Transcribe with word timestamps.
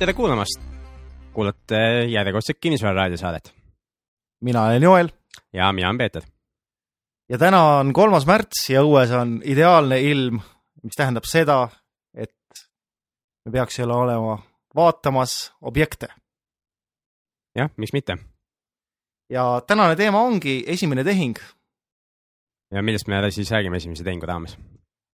tere 0.00 0.12
kuulamast! 0.12 0.60
kuulate 1.32 1.76
järjekordset 2.08 2.56
Kinnisvara 2.60 2.94
raadiosaadet 2.94 3.54
mina 4.40 4.62
olen 4.62 4.82
Joel 4.82 5.08
ja 5.52 5.72
mina 5.72 5.88
olen 5.88 5.98
Peeter. 5.98 6.22
ja 7.28 7.38
täna 7.38 7.62
on 7.64 7.92
kolmas 7.92 8.26
märts 8.26 8.70
ja 8.70 8.80
õues 8.80 9.12
on 9.12 9.42
ideaalne 9.44 10.00
ilm, 10.00 10.40
mis 10.82 10.96
tähendab 10.96 11.28
seda, 11.28 11.68
et 12.14 12.64
me 13.44 13.52
peaksime 13.52 13.92
olema 13.92 14.38
vaatamas 14.74 15.52
objekte. 15.60 16.08
jah, 17.54 17.70
miks 17.76 17.92
mitte. 17.92 18.16
ja 19.30 19.60
tänane 19.66 19.96
teema 19.96 20.22
ongi 20.22 20.64
esimene 20.66 21.04
tehing. 21.04 21.36
ja 22.72 22.82
millest 22.82 23.08
me 23.08 23.30
siis 23.30 23.50
räägime 23.50 23.76
esimese 23.76 24.04
tehingu 24.04 24.26
raames? 24.26 24.56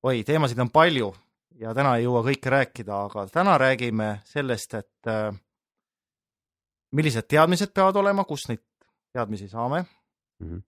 oi, 0.03 0.23
teemasid 0.23 0.59
on 0.59 0.71
palju 0.71 1.15
ja 1.61 1.73
täna 1.77 1.97
ei 1.97 2.05
jõua 2.07 2.23
kõike 2.27 2.53
rääkida, 2.53 3.03
aga 3.09 3.27
täna 3.33 3.57
räägime 3.61 4.09
sellest, 4.29 4.75
et 4.79 5.11
äh, 5.11 5.31
millised 6.97 7.29
teadmised 7.31 7.73
peavad 7.77 7.99
olema, 8.03 8.27
kust 8.29 8.51
neid 8.51 8.63
teadmisi 9.17 9.49
saame 9.49 9.83
mm. 9.83 10.49
-hmm. 10.49 10.63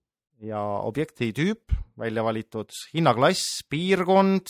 ja 0.49 0.61
objekti 0.61 1.31
tüüp, 1.35 1.75
välja 1.97 2.23
valitud 2.23 2.73
hinnaklass, 2.93 3.63
piirkond, 3.69 4.47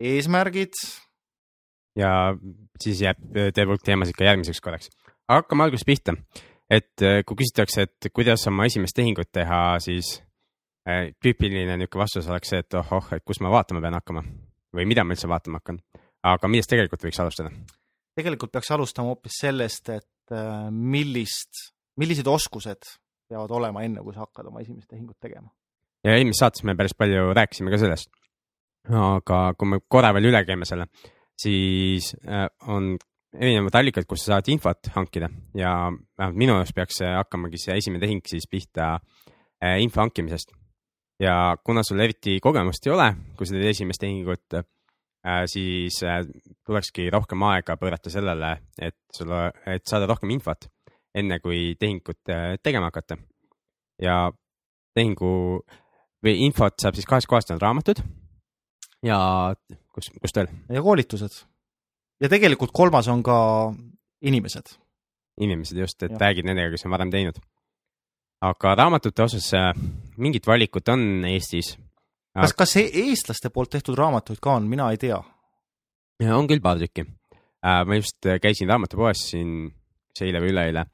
eesmärgid. 0.00 0.74
ja 1.96 2.34
siis 2.80 3.00
jääb 3.00 3.18
terve 3.54 3.72
hulk 3.72 3.82
teemasid 3.84 4.16
ka 4.16 4.24
järgmiseks 4.24 4.60
korraks. 4.60 4.88
hakkame 5.28 5.64
algusest 5.64 5.86
pihta, 5.86 6.14
et 6.70 7.02
äh, 7.02 7.24
kui 7.26 7.36
küsitakse, 7.36 7.82
et 7.82 8.12
kuidas 8.12 8.46
oma 8.46 8.64
esimest 8.64 8.96
tehingut 8.96 9.32
teha, 9.32 9.78
siis 9.78 10.22
äh, 10.88 11.12
tüüpiline 11.24 11.76
niisugune 11.76 12.02
vastus 12.02 12.28
oleks 12.28 12.48
see, 12.48 12.58
et 12.58 12.74
ohoh, 12.74 13.12
et 13.12 13.24
kus 13.24 13.40
ma 13.40 13.50
vaatama 13.50 13.80
pean 13.80 13.94
hakkama 13.94 14.24
või 14.76 14.86
mida 14.88 15.04
ma 15.04 15.16
üldse 15.16 15.28
vaatama 15.30 15.60
hakkan. 15.60 15.80
aga 16.22 16.48
millest 16.48 16.70
tegelikult 16.70 17.04
võiks 17.04 17.20
alustada? 17.22 17.52
tegelikult 18.16 18.52
peaks 18.52 18.70
alustama 18.74 19.12
hoopis 19.12 19.40
sellest, 19.42 19.88
et 19.88 20.34
äh, 20.34 20.70
millist 20.70 21.70
millised 22.00 22.28
oskused 22.30 22.88
peavad 23.30 23.52
olema 23.54 23.84
enne, 23.86 24.02
kui 24.04 24.14
sa 24.14 24.24
hakkad 24.24 24.48
oma 24.50 24.62
esimest 24.64 24.88
tehingut 24.90 25.18
tegema? 25.22 25.50
ja 26.06 26.16
eelmises 26.16 26.42
saates 26.44 26.64
me 26.64 26.76
päris 26.78 26.96
palju 26.96 27.34
rääkisime 27.36 27.72
ka 27.72 27.80
sellest. 27.82 28.10
aga 28.88 29.40
kui 29.58 29.68
me 29.74 29.80
korra 29.88 30.14
veel 30.16 30.30
üle 30.30 30.42
käime 30.48 30.68
selle, 30.68 30.88
siis 31.40 32.14
äh, 32.24 32.48
on 32.68 32.94
erinevad 33.30 33.76
allikad, 33.78 34.08
kus 34.10 34.24
sa 34.24 34.36
saad 34.36 34.48
infot 34.50 34.90
hankida 34.96 35.28
ja 35.54 35.74
vähemalt 36.18 36.38
minu 36.40 36.56
arust 36.56 36.74
peaks 36.74 37.02
hakkamagi 37.04 37.60
see 37.62 37.76
esimene 37.78 38.02
tehing 38.02 38.24
siis 38.26 38.48
pihta 38.50 38.96
äh, 38.96 39.78
info 39.82 40.02
hankimisest. 40.02 40.56
Ja 41.20 41.56
kuna 41.64 41.82
sul 41.86 42.00
eriti 42.00 42.38
kogemust 42.42 42.86
ei 42.86 42.92
ole, 42.94 43.08
kui 43.36 43.46
sa 43.46 43.56
teed 43.56 43.70
esimest 43.70 44.00
tehingut, 44.00 44.56
äh, 44.56 45.44
siis 45.50 46.00
tulekski 46.66 47.10
rohkem 47.12 47.42
aega 47.50 47.76
pöörata 47.76 48.10
sellele, 48.12 48.56
et 48.80 48.98
sulle, 49.14 49.50
et 49.68 49.84
saada 49.86 50.08
rohkem 50.08 50.32
infot 50.36 50.70
enne 51.14 51.40
kui 51.42 51.74
tehingut 51.78 52.30
äh, 52.30 52.56
tegema 52.62 52.90
hakata. 52.90 53.16
ja 54.00 54.30
tehingu 54.94 55.60
või 56.24 56.34
infot 56.46 56.78
saab 56.80 56.96
siis 56.96 57.08
kahest 57.08 57.28
kohast, 57.30 57.50
on 57.50 57.60
raamatud 57.60 58.02
ja 59.06 59.18
kus, 59.94 60.10
kust 60.20 60.40
veel? 60.40 60.50
ja 60.68 60.82
koolitused. 60.82 61.42
ja 62.20 62.28
tegelikult 62.32 62.72
kolmas 62.72 63.08
on 63.08 63.22
ka 63.26 63.38
inimesed. 64.22 64.76
inimesed 65.40 65.78
just, 65.78 66.02
et 66.02 66.16
räägid 66.20 66.46
nendega, 66.46 66.70
kes 66.74 66.86
on 66.86 66.94
varem 66.94 67.10
teinud. 67.10 67.38
Aga 68.40 68.74
raamatute 68.74 69.22
osas 69.22 69.50
äh, 69.54 69.70
mingit 70.16 70.46
valikut 70.46 70.88
on 70.88 71.24
Eestis. 71.28 71.76
kas, 72.34 72.54
kas 72.56 72.76
eestlaste 72.80 73.50
poolt 73.50 73.70
tehtud 73.70 73.98
raamatuid 73.98 74.40
ka 74.42 74.58
on, 74.60 74.68
mina 74.68 74.90
ei 74.90 75.00
tea. 75.00 75.18
on 76.34 76.48
küll 76.48 76.62
paar 76.62 76.78
tükki. 76.78 77.06
Äh, 77.60 77.84
ma 77.86 78.00
just 78.00 78.26
käisin 78.42 78.68
raamatupoes 78.68 79.28
siin 79.32 79.70
kas 80.10 80.26
eile 80.26 80.40
või 80.42 80.54
üleeile 80.54 80.86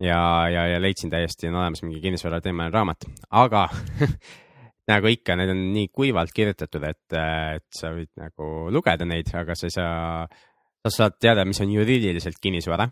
ja, 0.00 0.48
ja, 0.50 0.66
ja 0.72 0.80
leidsin 0.82 1.10
täiesti, 1.10 1.48
on 1.48 1.60
olemas 1.60 1.82
mingi 1.84 2.00
kinnisvarateemaline 2.02 2.74
raamat, 2.74 3.06
aga 3.30 3.66
nagu 4.90 5.12
ikka, 5.12 5.36
need 5.38 5.52
on 5.52 5.62
nii 5.74 5.90
kuivalt 5.94 6.34
kirjutatud, 6.34 6.84
et, 6.88 7.16
et 7.16 7.66
sa 7.78 7.92
võid 7.94 8.10
nagu 8.20 8.50
lugeda 8.74 9.06
neid, 9.08 9.30
aga 9.36 9.56
sa 9.58 9.70
ei 9.70 9.74
saa, 9.74 10.26
sa 10.84 10.94
saad 10.98 11.18
teada, 11.20 11.46
mis 11.48 11.60
on 11.64 11.72
juriidiliselt 11.72 12.40
kinnisvara. 12.42 12.88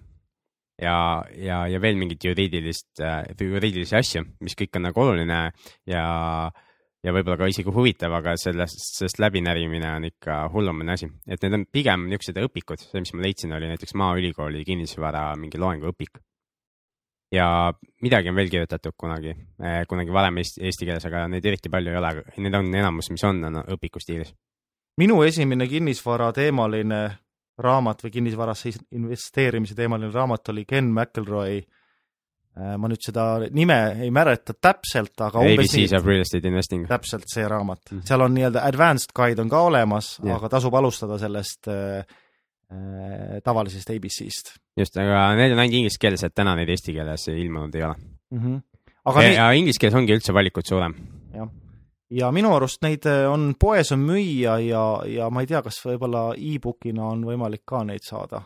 Ja, 0.81 0.97
ja, 1.37 1.62
ja 1.69 1.81
veel 1.83 1.97
mingit 2.00 2.25
juriidilist, 2.25 3.00
juriidilisi 3.41 3.97
asju, 3.99 4.25
mis 4.44 4.56
kõik 4.59 4.78
on 4.78 4.87
nagu 4.88 5.03
oluline 5.05 5.41
ja, 5.88 6.05
ja 7.03 7.15
võib-olla 7.15 7.38
ka 7.41 7.50
isegi 7.50 7.72
huvitav, 7.75 8.15
aga 8.19 8.34
sellest, 8.41 8.82
sellest 8.99 9.21
läbinärimine 9.22 9.88
on 9.97 10.09
ikka 10.09 10.43
hullumine 10.55 10.94
asi, 10.97 11.09
et 11.27 11.43
need 11.44 11.59
on 11.59 11.66
pigem 11.72 12.06
niisugused 12.11 12.43
õpikud, 12.44 12.82
see, 12.82 13.03
mis 13.03 13.15
ma 13.16 13.27
leidsin, 13.27 13.56
oli 13.56 13.72
näiteks 13.72 13.97
Maaülikooli 13.99 14.65
kinnisvara 14.69 15.31
mingi 15.41 15.61
loenguõpik. 15.61 16.22
ja 17.32 17.72
midagi 18.05 18.28
on 18.28 18.37
veel 18.37 18.50
kirjutatud 18.53 18.93
kunagi, 18.99 19.32
eh, 19.65 19.82
kunagi 19.88 20.12
varem 20.12 20.38
eesti, 20.38 20.62
eesti 20.69 20.87
keeles, 20.87 21.05
aga 21.09 21.27
neid 21.32 21.44
eriti 21.44 21.71
palju 21.72 21.91
ei 21.91 21.97
ole, 21.97 22.11
need 22.37 22.55
on 22.55 22.75
enamus, 22.75 23.11
mis 23.11 23.25
on, 23.25 23.44
on 23.44 23.62
õpiku 23.77 24.00
stiilis. 24.00 24.34
minu 25.00 25.22
esimene 25.25 25.66
kinnisvara 25.66 26.32
teemaline 26.32 27.22
raamat 27.59 28.05
või 28.05 28.11
kinnisvarasse 28.11 28.73
investeerimise 28.97 29.75
teemaline 29.75 30.13
raamat 30.13 30.49
oli 30.49 30.65
Ken 30.65 30.89
McElroy 30.93 31.61
Äh, 32.53 32.75
ma 32.77 32.89
nüüd 32.91 33.01
seda 33.01 33.23
nime 33.49 33.77
ei 34.05 34.11
mäleta 34.13 34.53
täpselt, 34.53 35.15
aga 35.25 35.41
ABC's 35.41 35.95
of 35.97 36.05
Real 36.05 36.21
Estate 36.21 36.51
Investing. 36.51 36.83
täpselt 36.91 37.25
see 37.33 37.47
raamat 37.49 37.81
mm, 37.81 37.95
-hmm. 37.95 38.09
seal 38.11 38.25
on 38.27 38.35
nii-öelda 38.37 38.65
advanced 38.69 39.15
guide 39.17 39.41
on 39.41 39.49
ka 39.49 39.62
olemas 39.71 40.19
yeah., 40.21 40.37
aga 40.37 40.51
tasub 40.53 40.77
alustada 40.77 41.17
sellest 41.17 41.71
äh, 41.73 42.05
äh, 42.05 43.39
tavalisest 43.41 43.95
ABC-st. 43.95 44.53
just, 44.77 45.01
aga 45.01 45.31
need 45.39 45.57
on 45.57 45.65
ainult 45.65 45.79
ingliskeelsed, 45.81 46.35
täna 46.37 46.53
neid 46.59 46.69
eesti 46.69 46.93
keeles 46.93 47.25
ilmunud 47.33 47.73
ei 47.75 47.87
ole 47.89 47.97
mm. 47.97 48.39
-hmm. 48.45 48.61
aga 49.09 49.25
ja, 49.25 49.49
nii... 49.49 49.65
inglise 49.65 49.81
keeles 49.81 49.97
ongi 50.03 50.12
üldse 50.12 50.37
valikut 50.37 50.69
suurem. 50.69 50.95
jah, 51.33 51.49
ja 52.12 52.31
minu 52.34 52.53
arust 52.56 52.83
neid 52.84 53.06
äh, 53.09 53.25
on, 53.31 53.53
poes 53.61 53.93
on 53.95 54.05
müüa 54.06 54.59
ja, 54.65 54.84
ja 55.09 55.31
ma 55.33 55.43
ei 55.43 55.50
tea, 55.50 55.62
kas 55.65 55.81
võib-olla 55.87 56.31
e-book'ina 56.37 57.09
on 57.15 57.25
võimalik 57.27 57.65
ka 57.69 57.83
neid 57.89 58.05
saada 58.06 58.43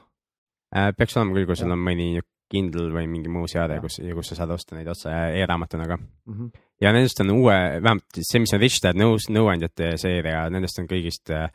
äh,. 0.74 0.92
peaks 0.96 1.16
olema 1.16 1.36
küll, 1.36 1.48
kui 1.50 1.58
sul 1.58 1.74
on 1.74 1.82
mõni 1.82 2.14
Kindle 2.46 2.92
või 2.94 3.08
mingi 3.10 3.30
muu 3.32 3.48
seade, 3.50 3.80
kus, 3.82 3.96
kus 3.98 4.28
sa 4.30 4.36
saad 4.38 4.52
osta 4.54 4.76
neid 4.76 4.86
otse 4.86 5.10
e-raamatuna 5.10 5.88
ka 5.90 5.96
mm. 5.98 6.34
-hmm. 6.34 6.50
ja 6.80 6.92
nendest 6.94 7.20
on 7.24 7.32
uue, 7.34 7.56
vähemalt 7.82 8.20
see, 8.20 8.42
mis 8.42 8.54
on 8.54 8.62
Rich 8.62 8.82
Dad 8.84 9.00
nõus, 9.00 9.26
nõuandjate 9.34 9.96
seeria, 9.98 10.44
nendest 10.50 10.78
on 10.78 10.86
kõigist 10.86 11.32
äh, 11.34 11.50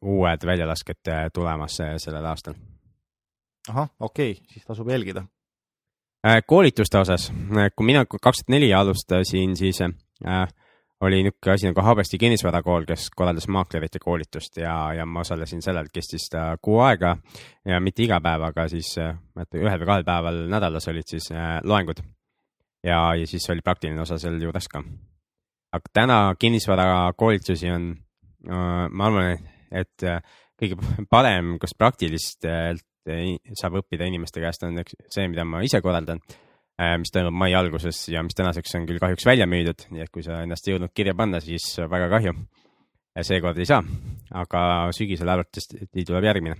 uued 0.00 0.44
väljalasked 0.44 1.08
äh, 1.08 1.30
tulemas 1.32 1.78
sellel 1.80 2.26
aastal. 2.28 2.58
ahah, 3.68 3.88
okei 4.00 4.32
okay., 4.32 4.52
siis 4.52 4.66
tasub 4.66 4.90
jälgida 4.92 5.24
koolituste 6.46 6.98
osas, 6.98 7.32
kui 7.76 7.86
mina 7.86 8.04
kaks 8.04 8.44
tuhat 8.44 8.48
neli 8.48 8.70
alustasin, 8.74 9.56
siis 9.56 9.80
äh, 9.80 10.46
oli 11.00 11.22
niisugune 11.22 11.54
asi 11.54 11.68
nagu 11.68 11.82
Haabersti 11.82 12.18
kinnisvarakool, 12.18 12.84
kes 12.88 13.08
korraldas 13.16 13.48
maaklerite 13.48 13.98
koolitust 14.02 14.56
ja, 14.56 14.74
ja 14.94 15.06
ma 15.06 15.24
osalesin 15.24 15.62
sellel, 15.62 15.88
kestis 15.92 16.28
ta 16.30 16.46
kuu 16.62 16.78
aega 16.84 17.16
ja 17.68 17.80
mitte 17.80 18.04
iga 18.04 18.20
päev, 18.24 18.46
aga 18.50 18.68
siis 18.72 18.94
ühel 18.98 19.80
või 19.82 19.88
kahel 19.90 20.06
päeval 20.06 20.44
nädalas 20.52 20.88
olid 20.92 21.08
siis 21.10 21.30
äh, 21.34 21.58
loengud. 21.64 22.00
ja, 22.84 23.00
ja 23.18 23.26
siis 23.26 23.50
oli 23.50 23.64
praktiline 23.64 24.00
osa 24.00 24.18
selle 24.18 24.42
juures 24.44 24.68
ka. 24.68 24.82
aga 25.72 25.92
täna 25.92 26.18
kinnisvarakoolitusi 26.38 27.70
on 27.70 27.90
äh,, 28.48 28.88
ma 28.90 29.10
arvan, 29.10 29.50
et 29.72 30.08
äh, 30.08 30.22
kõige 30.60 30.78
parem, 31.10 31.58
kus 31.58 31.74
praktiliselt 31.78 32.50
saab 33.60 33.74
õppida 33.82 34.06
inimeste 34.08 34.40
käest, 34.40 34.62
on 34.64 34.80
see, 35.10 35.28
mida 35.28 35.44
ma 35.44 35.60
ise 35.60 35.82
korraldan 35.84 36.22
Äh, 36.24 36.53
mis 36.78 37.12
toimub 37.14 37.36
mai 37.38 37.52
alguses 37.54 38.00
ja 38.10 38.22
mis 38.26 38.34
tänaseks 38.34 38.74
on 38.74 38.86
küll 38.88 38.98
kahjuks 39.02 39.26
välja 39.26 39.46
müüdud, 39.46 39.86
nii 39.94 40.02
et 40.02 40.10
kui 40.10 40.24
sa 40.26 40.40
ennast 40.42 40.66
ei 40.66 40.74
jõudnud 40.74 40.90
kirja 40.94 41.14
panna, 41.14 41.38
siis 41.42 41.68
väga 41.78 42.08
kahju. 42.10 42.34
seekord 43.22 43.58
ei 43.62 43.68
saa, 43.68 43.82
aga 44.34 44.90
sügisel 44.96 45.30
arvatavasti 45.30 46.04
tuleb 46.06 46.24
järgmine. 46.24 46.56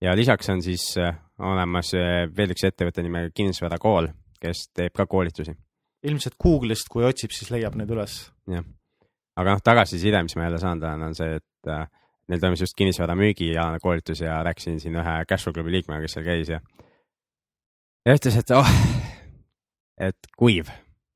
ja 0.00 0.16
lisaks 0.16 0.48
on 0.48 0.62
siis 0.62 0.84
äh, 0.98 1.16
olemas 1.38 1.94
äh, 1.94 2.28
veel 2.36 2.52
üks 2.52 2.64
ettevõte 2.68 3.02
nimega 3.02 3.30
Kinnisvarakool, 3.34 4.10
kes 4.40 4.68
teeb 4.74 4.92
ka 4.92 5.06
koolitusi. 5.06 5.56
ilmselt 6.02 6.36
Google'ist, 6.36 6.88
kui 6.90 7.04
otsib, 7.04 7.32
siis 7.32 7.50
leiab 7.50 7.76
need 7.80 7.90
üles. 7.90 8.30
jah, 8.46 8.64
aga 9.36 9.56
noh, 9.56 9.64
tagasiside, 9.64 10.22
mis 10.22 10.36
ma 10.36 10.48
jälle 10.50 10.60
saanud 10.60 10.84
olen, 10.84 11.08
on 11.08 11.16
see, 11.16 11.40
et 11.40 11.72
äh, 11.72 11.86
neil 12.28 12.40
toimus 12.40 12.60
just 12.60 12.76
kinnisvara 12.76 13.16
müügialane 13.16 13.80
koolitus 13.80 14.20
ja 14.20 14.42
rääkisin 14.44 14.80
siin 14.80 15.00
ühe 15.00 15.20
Cashflow 15.24 15.56
klubi 15.56 15.78
liikmega, 15.78 16.04
kes 16.04 16.18
seal 16.18 16.28
käis 16.28 16.52
ja 16.52 16.60
ja 18.06 18.16
ütles, 18.16 18.36
et 18.36 18.52
oh, 18.56 18.76
et 20.00 20.30
kuiv, 20.38 20.70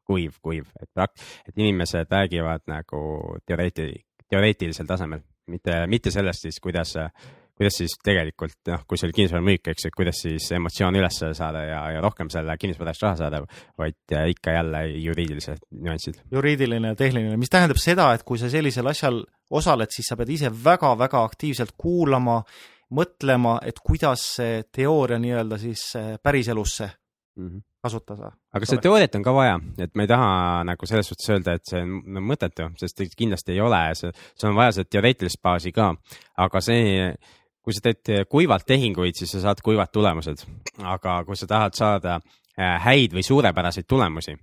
kuiv, 0.06 0.40
kuiv, 0.44 0.69
et 0.81 0.90
prak-, 0.92 1.22
et 1.48 1.54
inimesed 1.56 2.10
räägivad 2.10 2.66
nagu 2.70 3.04
teoreeti-, 3.48 3.94
teoreetilisel 4.31 4.88
tasemel, 4.88 5.25
mitte, 5.50 5.84
mitte 5.90 6.12
sellest 6.14 6.46
siis, 6.46 6.60
kuidas, 6.62 6.94
kuidas 7.56 7.78
siis 7.81 7.96
tegelikult 8.04 8.70
noh, 8.70 8.84
kui 8.88 9.00
see 9.00 9.08
oli 9.08 9.16
kinnisvara 9.16 9.44
müük, 9.44 9.72
eks, 9.72 9.88
et 9.88 9.96
kuidas 9.96 10.20
siis 10.26 10.50
emotsioon 10.56 10.98
üles 11.00 11.20
saada 11.38 11.64
ja, 11.66 11.81
ja 11.96 12.04
rohkem 12.04 12.31
selle 12.32 12.56
kinnisvara 12.60 12.94
eest 12.94 13.06
raha 13.06 13.20
saada, 13.22 13.42
vaid 13.81 14.16
ikka 14.34 14.56
jälle 14.58 14.84
juriidilised 14.92 15.64
nüansid. 15.84 16.20
juriidiline 16.32 16.92
ja 16.92 16.98
tehniline, 16.98 17.40
mis 17.40 17.52
tähendab 17.52 17.80
seda, 17.80 18.12
et 18.14 18.26
kui 18.26 18.40
sa 18.40 18.52
sellisel 18.52 18.92
asjal 18.92 19.22
osaled, 19.54 19.92
siis 19.92 20.08
sa 20.10 20.19
pead 20.20 20.32
ise 20.37 20.52
väga-väga 20.64 21.25
aktiivselt 21.25 21.76
kuulama 21.78 22.40
mõtlema, 22.94 23.58
et 23.64 23.78
kuidas 23.82 24.25
see 24.38 24.64
teooria 24.72 25.19
nii-öelda 25.20 25.58
siis 25.58 25.92
päriselusse 26.22 26.90
mm 27.37 27.48
-hmm. 27.48 27.62
Kasutada. 27.84 28.32
aga 28.56 28.69
seda 28.69 28.84
teooriat 28.86 29.19
on 29.19 29.26
ka 29.26 29.34
vaja, 29.36 29.58
et 29.84 29.94
ma 29.94 30.06
ei 30.06 30.10
taha 30.10 30.28
nagu 30.70 30.88
selles 30.88 31.10
suhtes 31.12 31.31
öelda, 31.34 31.56
et 31.58 31.69
see 31.69 31.82
on 31.84 32.22
mõttetu, 32.32 32.70
sest 32.81 33.04
kindlasti 33.16 33.54
ei 33.54 33.62
ole, 33.64 33.82
see, 33.98 34.12
see 34.34 34.48
on 34.50 34.58
vaja 34.58 34.78
seda 34.78 34.90
teoreetilist 34.96 35.42
baasi 35.44 35.75
ka, 35.76 35.92
aga 36.44 36.64
see 36.64 37.12
kui 37.64 37.72
sa 37.72 37.84
teed 37.86 38.26
kuivalt 38.28 38.66
tehinguid, 38.69 39.16
siis 39.16 39.31
sa 39.32 39.46
saad 39.46 39.62
kuivad 39.64 39.92
tulemused, 39.92 40.42
aga 40.84 41.22
kui 41.25 41.38
sa 41.40 41.48
tahad 41.48 41.76
saada 41.78 42.19
häid 42.84 43.14
või 43.16 43.25
suurepäraseid 43.25 43.88
tulemusi 43.88 44.34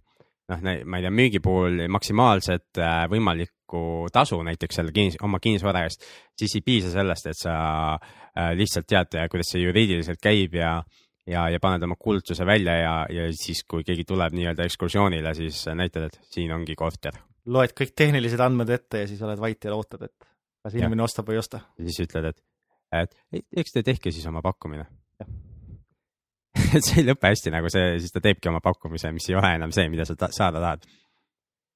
noh, 0.52 0.62
ma 0.86 1.00
ei 1.00 1.06
tea, 1.06 1.14
müügi 1.14 1.42
puhul 1.44 1.86
maksimaalset 1.92 2.82
äh, 2.82 3.04
võimalikku 3.12 4.10
tasu 4.14 4.42
näiteks 4.46 4.80
selle 4.80 4.94
kinnis, 4.96 5.20
oma 5.24 5.40
kinnisvara 5.44 5.86
eest, 5.88 6.06
siis 6.38 6.58
ei 6.58 6.66
piisa 6.66 6.92
sellest, 6.94 7.30
et 7.32 7.40
sa 7.40 7.56
äh, 7.96 8.52
lihtsalt 8.58 8.90
tead, 8.90 9.16
kuidas 9.32 9.54
see 9.54 9.64
juriidiliselt 9.64 10.22
käib 10.24 10.58
ja, 10.60 10.80
ja, 11.28 11.48
ja 11.50 11.60
paned 11.62 11.84
oma 11.86 11.98
kuulutuse 12.00 12.46
välja 12.46 12.76
ja, 12.78 12.94
ja 13.10 13.28
siis, 13.36 13.64
kui 13.70 13.86
keegi 13.88 14.06
tuleb 14.08 14.34
nii-öelda 14.38 14.66
ekskursioonile, 14.68 15.34
siis 15.38 15.64
näitad, 15.76 16.10
et 16.10 16.34
siin 16.34 16.54
ongi 16.54 16.76
korter. 16.76 17.20
loed 17.46 17.76
kõik 17.78 17.94
tehnilised 17.98 18.40
andmed 18.40 18.70
ette 18.70 19.04
ja 19.04 19.10
siis 19.10 19.22
oled 19.26 19.40
vait 19.42 19.66
ja 19.66 19.76
ootad, 19.76 20.08
et 20.10 20.32
kas 20.64 20.78
inimene 20.78 21.06
ostab 21.06 21.30
või 21.30 21.38
ei 21.38 21.44
osta. 21.44 21.62
ja 21.78 21.86
siis 21.88 22.02
ütled, 22.08 22.32
et, 22.32 22.42
et 23.04 23.46
eks 23.64 23.78
te 23.78 23.84
tehke 23.86 24.14
siis 24.14 24.26
oma 24.30 24.44
pakkumine. 24.46 24.88
et 26.76 26.84
see 26.84 27.02
ei 27.02 27.08
lõpe 27.08 27.32
hästi 27.32 27.54
nagu 27.54 27.70
see, 27.72 27.96
siis 28.02 28.14
ta 28.14 28.24
teebki 28.24 28.52
oma 28.52 28.62
pakkumise, 28.64 29.14
mis 29.16 29.30
ei 29.30 29.38
ole 29.40 29.56
enam 29.60 29.74
see, 29.76 29.88
mida 29.92 30.06
sa 30.08 30.18
ta 30.20 30.32
saada 30.34 30.64
tahad. 30.64 30.90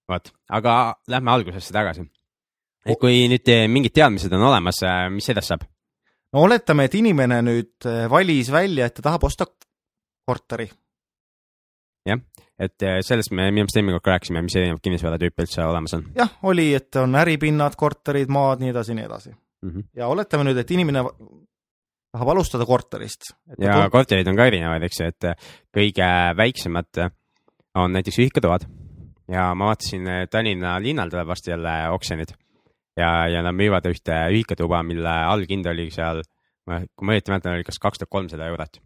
vot, 0.10 0.34
aga 0.54 0.74
lähme 1.10 1.32
algusesse 1.32 1.74
tagasi. 1.74 2.06
et 2.86 3.00
kui 3.02 3.26
nüüd 3.30 3.54
mingid 3.70 3.96
teadmised 3.96 4.34
on 4.34 4.50
olemas, 4.52 4.84
äh, 4.86 5.08
mis 5.14 5.30
edasi 5.30 5.54
saab? 5.54 5.66
No 6.36 6.44
oletame, 6.44 6.90
et 6.90 6.98
inimene 7.00 7.40
nüüd 7.46 7.88
äh, 7.88 8.06
valis 8.12 8.52
välja, 8.54 8.90
et 8.90 8.98
ta 8.98 9.08
tahab 9.08 9.24
osta 9.30 9.48
korteri. 10.28 10.68
jah, 12.06 12.22
et 12.60 12.86
äh, 12.86 13.00
sellest 13.06 13.32
me 13.32 13.48
minu 13.50 13.64
meelest 13.64 13.80
eelmine 13.80 13.98
kord 13.98 14.12
rääkisime, 14.14 14.44
mis 14.46 14.58
erinevad 14.60 14.84
kinnisvaratüüpe 14.84 15.48
üldse 15.48 15.64
olemas 15.66 15.96
on. 15.98 16.06
jah, 16.18 16.36
oli, 16.50 16.70
et 16.78 17.02
on 17.02 17.16
äripinnad, 17.24 17.80
korterid, 17.80 18.32
maad, 18.32 18.64
nii 18.64 18.76
edasi, 18.76 18.98
nii 18.98 19.08
edasi 19.08 19.32
mm. 19.32 19.70
-hmm. 19.72 19.90
ja 20.02 20.12
oletame 20.12 20.48
nüüd, 20.50 20.60
et 20.62 20.72
inimene 20.76 21.06
tahab 22.16 22.34
alustada 22.36 22.68
korterist. 22.68 23.32
ja 23.58 23.80
tund... 23.80 23.92
korterid 23.96 24.28
on 24.28 24.40
ka 24.40 24.50
erinevaid, 24.52 24.88
eks 24.90 25.02
ju, 25.02 25.12
et 25.14 25.30
kõige 25.76 26.10
väiksemad 26.38 27.06
on 27.76 27.96
näiteks 27.96 28.20
ühikatoad 28.24 28.68
ja 29.32 29.54
ma 29.56 29.72
vaatasin, 29.72 30.28
Tallinna 30.32 30.78
linnal 30.84 31.10
tuleb 31.10 31.32
varsti 31.32 31.56
jälle 31.56 31.78
oksjonid 31.96 32.36
ja, 32.98 33.28
ja 33.32 33.44
nad 33.46 33.56
müüvad 33.56 33.88
ühte 33.90 34.18
ühikatuba, 34.34 34.84
mille 34.84 35.18
allhind 35.32 35.68
oli 35.72 35.90
seal, 35.94 36.24
kui 36.66 37.08
ma 37.08 37.16
õieti 37.16 37.34
mäletan, 37.34 37.58
oli 37.58 37.68
kas 37.68 37.82
kaks 37.82 38.02
tuhat 38.02 38.12
kolmsada 38.12 38.48
eurot. 38.52 38.82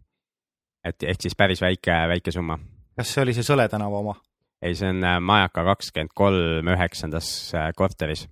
et 0.84 1.02
ehk 1.02 1.22
siis 1.22 1.36
päris 1.36 1.60
väike, 1.60 1.94
väike 2.08 2.32
summa. 2.32 2.58
kas 2.96 3.14
see 3.14 3.22
oli 3.24 3.36
see 3.36 3.46
Sõle 3.46 3.68
tänava 3.68 4.02
oma? 4.04 4.16
ei, 4.62 4.74
see 4.74 4.90
on 4.92 5.06
Majaka 5.22 5.64
kakskümmend 5.72 6.14
kolm 6.14 6.74
üheksandas 6.74 7.30
korteris 7.76 8.26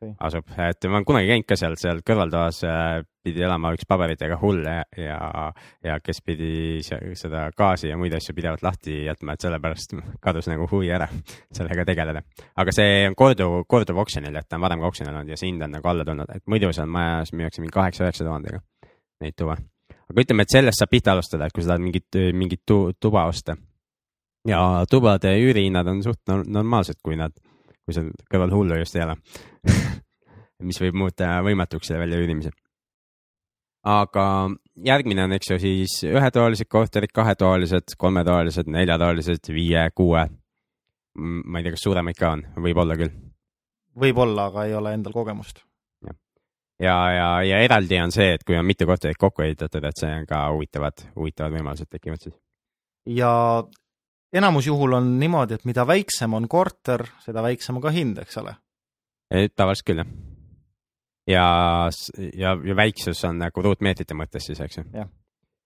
okay. 0.00 0.14
asub, 0.26 0.46
et 0.56 0.86
ma 0.88 0.98
olen 0.98 1.06
kunagi 1.08 1.28
käinud 1.30 1.48
ka 1.48 1.56
seal, 1.60 1.76
seal 1.80 2.00
kõrvaltoas 2.06 2.60
äh, 2.66 3.00
pidi 3.24 3.44
elama 3.44 3.72
üks 3.76 3.86
paberitega 3.88 4.38
hull 4.40 4.64
ja, 4.64 4.80
ja, 4.96 5.46
ja 5.84 5.98
kes 6.00 6.22
pidi 6.24 6.80
seda 6.82 7.46
gaasi 7.56 7.90
ja 7.90 7.98
muid 8.00 8.14
asju 8.16 8.34
pidevalt 8.36 8.64
lahti 8.64 9.02
jätma, 9.04 9.36
et 9.36 9.44
sellepärast 9.44 9.96
kadus 10.24 10.48
nagu 10.50 10.68
huvi 10.70 10.90
ära 10.96 11.08
sellega 11.56 11.84
tegeleda. 11.88 12.24
aga 12.56 12.74
see 12.74 13.04
on 13.08 13.16
korduv, 13.18 13.60
korduv 13.68 14.00
oksjonil, 14.04 14.36
et 14.40 14.48
ta 14.48 14.58
on 14.58 14.64
varem 14.64 14.80
ka 14.80 14.92
oksjonil 14.92 15.14
olnud 15.14 15.34
ja 15.34 15.40
see 15.40 15.50
hind 15.52 15.66
on 15.66 15.76
nagu 15.76 15.92
alla 15.92 16.06
tulnud, 16.08 16.32
et 16.34 16.46
muidu 16.48 16.72
seal 16.76 16.88
majas 16.90 17.34
müüakse 17.36 17.64
mingi 17.64 17.76
kaheksa-üheksa 17.76 18.24
tuhandega 18.24 18.62
neid 19.20 19.36
tuba. 19.36 19.58
aga 20.10 20.24
ütleme, 20.24 20.46
et 20.46 20.54
sellest 20.54 20.80
saab 20.80 20.90
pihta 20.90 21.12
alustada, 21.12 21.46
et 21.46 21.54
kui 21.54 21.62
sa 21.62 21.74
tahad 21.74 21.84
mingit, 21.84 22.22
mingit 22.34 22.64
tu, 22.66 22.80
tuba 23.00 23.26
osta. 23.28 23.56
ja 24.48 24.86
tubade 24.90 25.36
üürihinnad 25.36 25.92
on 25.92 26.02
suht 26.02 26.24
normaalsed, 26.46 27.02
kui 27.04 27.20
nad 27.20 27.36
kui 27.90 27.98
sa 27.98 28.06
kõrval 28.30 28.54
hullu 28.54 28.78
just 28.78 28.96
ei 28.96 29.04
ela 29.04 29.18
mis 30.66 30.80
võib 30.80 30.98
muuta 31.02 31.38
võimatuks 31.44 31.90
selle 31.90 32.04
väljaüürimise. 32.04 32.52
aga 33.90 34.26
järgmine 34.84 35.24
on, 35.24 35.32
eks 35.36 35.52
ju, 35.52 35.58
siis 35.62 35.96
ühetoalised 36.08 36.68
korterid, 36.70 37.12
kahetoalised, 37.16 37.96
kolmetoalised, 37.98 38.68
neljatoalised, 38.70 39.50
viie, 39.54 39.88
kuue. 39.94 40.26
ma 41.20 41.58
ei 41.58 41.66
tea, 41.66 41.74
kas 41.74 41.82
suuremaid 41.84 42.18
ka 42.18 42.34
on, 42.36 42.44
võib-olla 42.68 42.96
küll. 43.00 43.16
võib-olla, 44.00 44.50
aga 44.52 44.68
ei 44.68 44.74
ole 44.74 44.94
endal 44.94 45.16
kogemust. 45.16 45.64
ja, 46.06 46.14
ja, 46.80 47.16
ja, 47.16 47.32
ja 47.48 47.64
eraldi 47.64 48.00
on 48.00 48.12
see, 48.12 48.34
et 48.36 48.44
kui 48.44 48.56
on 48.56 48.66
mitu 48.66 48.86
korterit 48.86 49.18
kokku 49.18 49.48
ehitatud, 49.48 49.84
et 49.84 50.00
see 50.04 50.12
on 50.20 50.28
ka 50.28 50.46
huvitavad, 50.52 51.06
huvitavad 51.16 51.58
võimalused 51.58 51.90
tekivad 51.90 52.28
siis. 52.28 52.36
ja 53.06 53.32
enamus 54.32 54.66
juhul 54.66 54.92
on 54.98 55.12
niimoodi, 55.20 55.58
et 55.58 55.64
mida 55.68 55.86
väiksem 55.86 56.34
on 56.34 56.48
korter, 56.48 57.06
seda 57.24 57.42
väiksem 57.42 57.78
on 57.78 57.84
ka 57.84 57.94
hind, 57.94 58.20
eks 58.22 58.38
ole? 58.42 58.56
tavaliselt 59.30 59.86
küll, 59.86 60.02
jah. 60.02 60.08
ja, 61.30 61.46
ja, 62.34 62.54
ja 62.66 62.76
väiksus 62.76 63.24
on 63.28 63.38
nagu 63.38 63.62
ruutmeetrite 63.62 64.16
mõttes 64.18 64.48
siis, 64.50 64.60
eks 64.60 64.80
ju. 64.80 65.04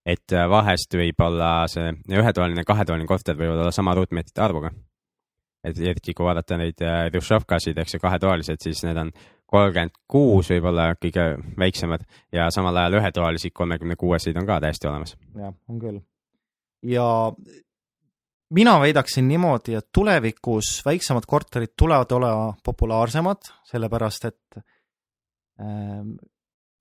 et 0.05 0.35
äh, 0.37 0.49
vahest 0.51 0.93
võib 0.93 1.25
olla 1.25 1.53
see 1.73 1.95
ühetoaline, 2.13 2.65
kahetoaline 2.69 3.09
korter 3.09 3.39
võivad 3.39 3.63
olla 3.63 3.73
sama 3.73 3.95
ruutmeetrite 3.97 4.45
arvuga. 4.45 4.71
et 5.65 5.81
eriti 5.81 6.13
kui 6.13 6.27
vaadata 6.27 6.59
neid 6.61 6.85
Hruštšovkasid, 6.85 7.79
äh, 7.79 7.87
eks 7.87 7.97
ju, 7.97 8.03
kahetoalised, 8.05 8.61
siis 8.61 8.85
need 8.85 9.01
on 9.01 9.15
kolmkümmend 9.49 9.97
kuus 10.11 10.51
võib-olla 10.53 10.91
kõige 11.01 11.25
väiksemad 11.59 12.05
ja 12.33 12.51
samal 12.53 12.77
ajal 12.77 12.99
ühetoalisi 13.01 13.51
kolmekümne 13.51 13.97
kuuesid 13.97 14.37
on 14.37 14.47
ka 14.49 14.61
täiesti 14.61 14.89
olemas. 14.91 15.17
jah, 15.39 15.55
on 15.69 15.81
küll. 15.81 16.01
ja 16.85 17.07
mina 18.55 18.81
väidaksin 18.81 19.29
niimoodi, 19.29 19.75
et 19.75 19.89
tulevikus 19.93 20.83
väiksemad 20.87 21.27
korterid 21.27 21.75
tulevad 21.77 22.13
olema 22.13 22.55
populaarsemad, 22.65 23.51
sellepärast 23.71 24.25
et 24.25 24.59
äh, 24.59 26.05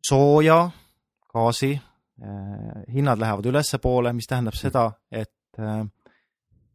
sooja, 0.08 0.70
gaasi 1.34 1.74
äh, 1.74 2.84
hinnad 2.94 3.20
lähevad 3.20 3.50
ülespoole, 3.50 4.14
mis 4.14 4.30
tähendab 4.30 4.58
seda, 4.58 4.92
et 5.12 5.60
äh, 5.60 5.86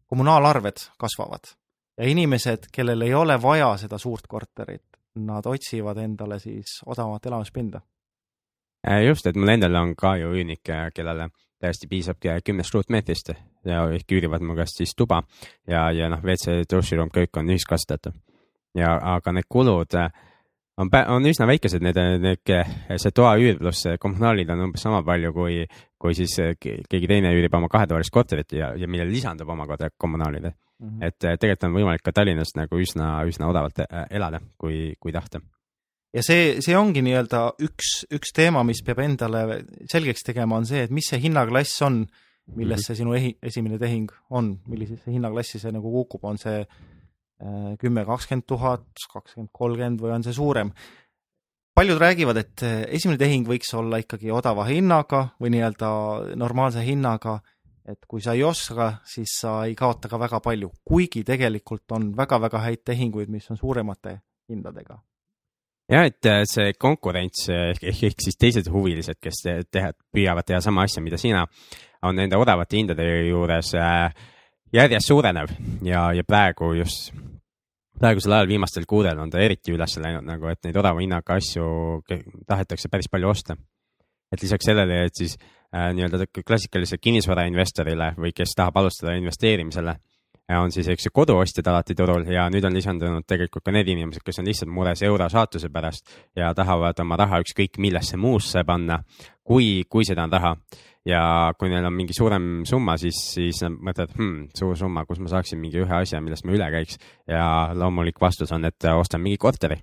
kommunaalarved 0.07 0.89
kasvavad 0.99 1.53
ja 1.99 2.09
inimesed, 2.09 2.71
kellel 2.73 3.03
ei 3.07 3.15
ole 3.15 3.43
vaja 3.43 3.77
seda 3.77 3.99
suurt 3.99 4.27
korterit, 4.29 4.87
nad 5.19 5.47
otsivad 5.47 5.99
endale 5.99 6.39
siis 6.39 6.81
odavamat 6.87 7.27
elamispinda. 7.27 7.81
Äh, 8.89 9.03
just, 9.07 9.27
et 9.27 9.37
mul 9.37 9.55
endal 9.55 9.75
on 9.75 9.95
ka 9.99 10.17
ju 10.17 10.33
üürnik, 10.35 10.63
kellele 10.95 11.31
täiesti 11.61 11.89
piisab 11.91 12.23
kümnest 12.45 12.75
ruutmeetrist 12.75 13.33
ja 13.67 13.83
ehk 13.95 14.13
üürivad 14.13 14.45
mu 14.47 14.57
käest 14.59 14.79
siis 14.79 14.95
tuba 14.97 15.23
ja, 15.67 15.91
ja 15.93 16.09
noh, 16.13 16.23
WC, 16.23 16.63
duširuum, 16.71 17.11
köök 17.15 17.37
on 17.41 17.51
ühiskasutatav. 17.51 18.15
ja, 18.79 18.95
aga 19.17 19.33
need 19.33 19.49
kulud 19.49 19.95
äh, 19.99 20.11
on, 20.79 20.91
on 21.09 21.27
üsna 21.27 21.49
väikesed, 21.51 21.83
need, 21.83 21.99
need, 22.23 22.55
see 22.97 23.15
toa 23.15 23.35
üür 23.41 23.59
pluss 23.59 23.89
kommunaalid 24.01 24.51
on 24.55 24.69
umbes 24.69 24.87
sama 24.87 25.03
palju, 25.07 25.33
kui, 25.35 25.61
kui 25.99 26.15
siis 26.15 26.39
äh, 26.45 26.55
keegi 26.63 27.11
teine 27.11 27.35
üürib 27.35 27.55
oma 27.59 27.71
kahetoalist 27.73 28.15
korterit 28.15 28.55
ja, 28.55 28.73
ja 28.79 28.89
millele 28.89 29.13
lisandub 29.13 29.51
omakorda 29.55 29.91
kommunaalid 29.97 30.51
mm. 30.51 30.53
-hmm. 30.89 31.07
et 31.07 31.25
äh, 31.25 31.39
tegelikult 31.39 31.71
on 31.71 31.79
võimalik 31.81 32.07
ka 32.07 32.13
Tallinnas 32.13 32.55
nagu 32.57 32.79
üsna, 32.79 33.17
üsna 33.27 33.51
odavalt 33.51 33.83
elada, 34.11 34.41
kui, 34.59 34.95
kui 35.01 35.13
tahta 35.13 35.43
ja 36.15 36.25
see, 36.25 36.59
see 36.65 36.77
ongi 36.79 37.03
nii-öelda 37.05 37.43
üks, 37.65 38.03
üks 38.15 38.33
teema, 38.37 38.65
mis 38.67 38.81
peab 38.85 39.03
endale 39.05 39.63
selgeks 39.91 40.25
tegema, 40.27 40.59
on 40.59 40.69
see, 40.69 40.87
et 40.87 40.95
mis 40.95 41.09
see 41.11 41.21
hinnaklass 41.23 41.83
on, 41.87 42.05
milles 42.57 42.87
see 42.89 42.97
sinu 42.99 43.17
ehi-, 43.19 43.37
esimene 43.45 43.81
tehing 43.81 44.13
on, 44.37 44.55
millisesse 44.71 45.13
hinnaklassi 45.13 45.61
see 45.61 45.75
nagu 45.75 45.93
kukub, 45.99 46.25
on 46.29 46.41
see 46.41 46.63
äh, 46.63 47.75
kümme, 47.81 48.07
kakskümmend 48.09 48.49
tuhat, 48.49 48.89
kakskümmend, 49.13 49.53
kolmkümmend 49.53 50.03
või 50.05 50.17
on 50.17 50.27
see 50.27 50.37
suurem? 50.37 50.73
paljud 51.79 52.01
räägivad, 52.01 52.41
et 52.41 52.65
äh, 52.67 52.81
esimene 52.97 53.21
tehing 53.21 53.47
võiks 53.47 53.69
olla 53.79 54.01
ikkagi 54.03 54.33
odava 54.35 54.65
hinnaga 54.67 55.29
või 55.39 55.53
nii-öelda 55.55 55.91
normaalse 56.41 56.83
hinnaga, 56.83 57.37
et 57.89 58.01
kui 58.09 58.25
sa 58.25 58.35
ei 58.35 58.43
oska, 58.45 58.97
siis 59.07 59.37
sa 59.45 59.61
ei 59.69 59.77
kaota 59.79 60.11
ka 60.11 60.19
väga 60.21 60.41
palju, 60.45 60.73
kuigi 60.89 61.23
tegelikult 61.25 61.95
on 61.95 62.11
väga-väga 62.17 62.65
häid 62.65 62.83
tehinguid, 62.91 63.31
mis 63.31 63.47
on 63.53 63.61
suuremate 63.61 64.19
hindadega 64.51 64.99
jah, 65.89 66.09
et 66.09 66.29
äh, 66.29 66.43
see 66.49 66.75
konkurents 66.81 67.49
ehk, 67.53 67.85
ehk, 67.93 68.03
ehk 68.11 68.25
siis 68.25 68.39
teised 68.41 68.69
huvilised, 68.73 69.21
kes 69.23 69.45
teha, 69.71 69.93
püüavad 70.15 70.47
teha 70.47 70.61
sama 70.65 70.85
asja, 70.89 71.03
mida 71.05 71.21
sina, 71.21 71.47
on 72.03 72.19
nende 72.19 72.39
odavate 72.39 72.79
hindade 72.79 73.07
juures 73.29 73.73
äh, 73.79 74.11
järjest 74.75 75.09
suurenev 75.09 75.53
ja, 75.87 76.09
ja 76.15 76.25
praegu 76.27 76.73
just, 76.79 77.13
praegusel 77.99 78.37
ajal 78.37 78.51
viimastel 78.51 78.87
kuudel 78.89 79.19
on 79.19 79.31
ta 79.33 79.41
eriti 79.43 79.75
üles 79.75 79.97
läinud 80.01 80.27
nagu, 80.29 80.51
et 80.53 80.61
neid 80.67 80.77
odava 80.79 81.03
hinnaga 81.03 81.39
asju 81.41 82.03
tahetakse 82.47 82.91
päris 82.93 83.11
palju 83.11 83.33
osta. 83.33 83.57
et 84.33 84.43
lisaks 84.43 84.67
sellele, 84.69 85.07
et 85.07 85.17
siis 85.17 85.39
äh, 85.73 85.89
nii-öelda 85.97 86.27
klassikalisele 86.45 87.01
kinnisvarainvestorile 87.01 88.13
või 88.19 88.35
kes 88.37 88.53
tahab 88.57 88.77
alustada 88.77 89.17
investeerimisele 89.17 89.97
on 90.57 90.73
siis, 90.73 90.89
eks 90.89 91.07
ju, 91.07 91.13
koduostjad 91.13 91.67
alati 91.69 91.95
turul 91.95 92.25
ja 92.33 92.47
nüüd 92.53 92.65
on 92.65 92.77
lisandunud 92.77 93.27
tegelikult 93.29 93.67
ka 93.67 93.73
need 93.75 93.89
inimesed, 93.93 94.25
kes 94.25 94.41
on 94.41 94.49
lihtsalt 94.49 94.73
mures 94.73 95.03
euro 95.05 95.29
saatuse 95.29 95.69
pärast 95.73 96.09
ja 96.37 96.55
tahavad 96.57 97.01
oma 97.05 97.19
raha 97.21 97.43
ükskõik 97.45 97.77
millesse 97.85 98.17
muusse 98.17 98.65
panna, 98.65 99.03
kui, 99.45 99.85
kui 99.91 100.09
seda 100.09 100.25
on 100.25 100.33
taha. 100.33 100.55
Ja 101.09 101.21
kui 101.57 101.71
neil 101.73 101.87
on 101.89 101.95
mingi 101.97 102.13
suurem 102.13 102.67
summa, 102.69 102.99
siis, 103.01 103.17
siis 103.33 103.63
nad 103.65 103.77
mõtlevad 103.77 104.17
hmm,, 104.17 104.49
suur 104.57 104.75
summa, 104.77 105.07
kus 105.09 105.23
ma 105.25 105.31
saaksin 105.33 105.61
mingi 105.61 105.81
ühe 105.81 105.95
asja, 106.03 106.21
millest 106.21 106.45
ma 106.45 106.53
üle 106.53 106.67
käiks. 106.75 106.99
Ja 107.31 107.45
loomulik 107.73 108.21
vastus 108.21 108.53
on, 108.53 108.67
et 108.69 108.89
ostan 108.93 109.23
mingi 109.25 109.39
korteri. 109.41 109.79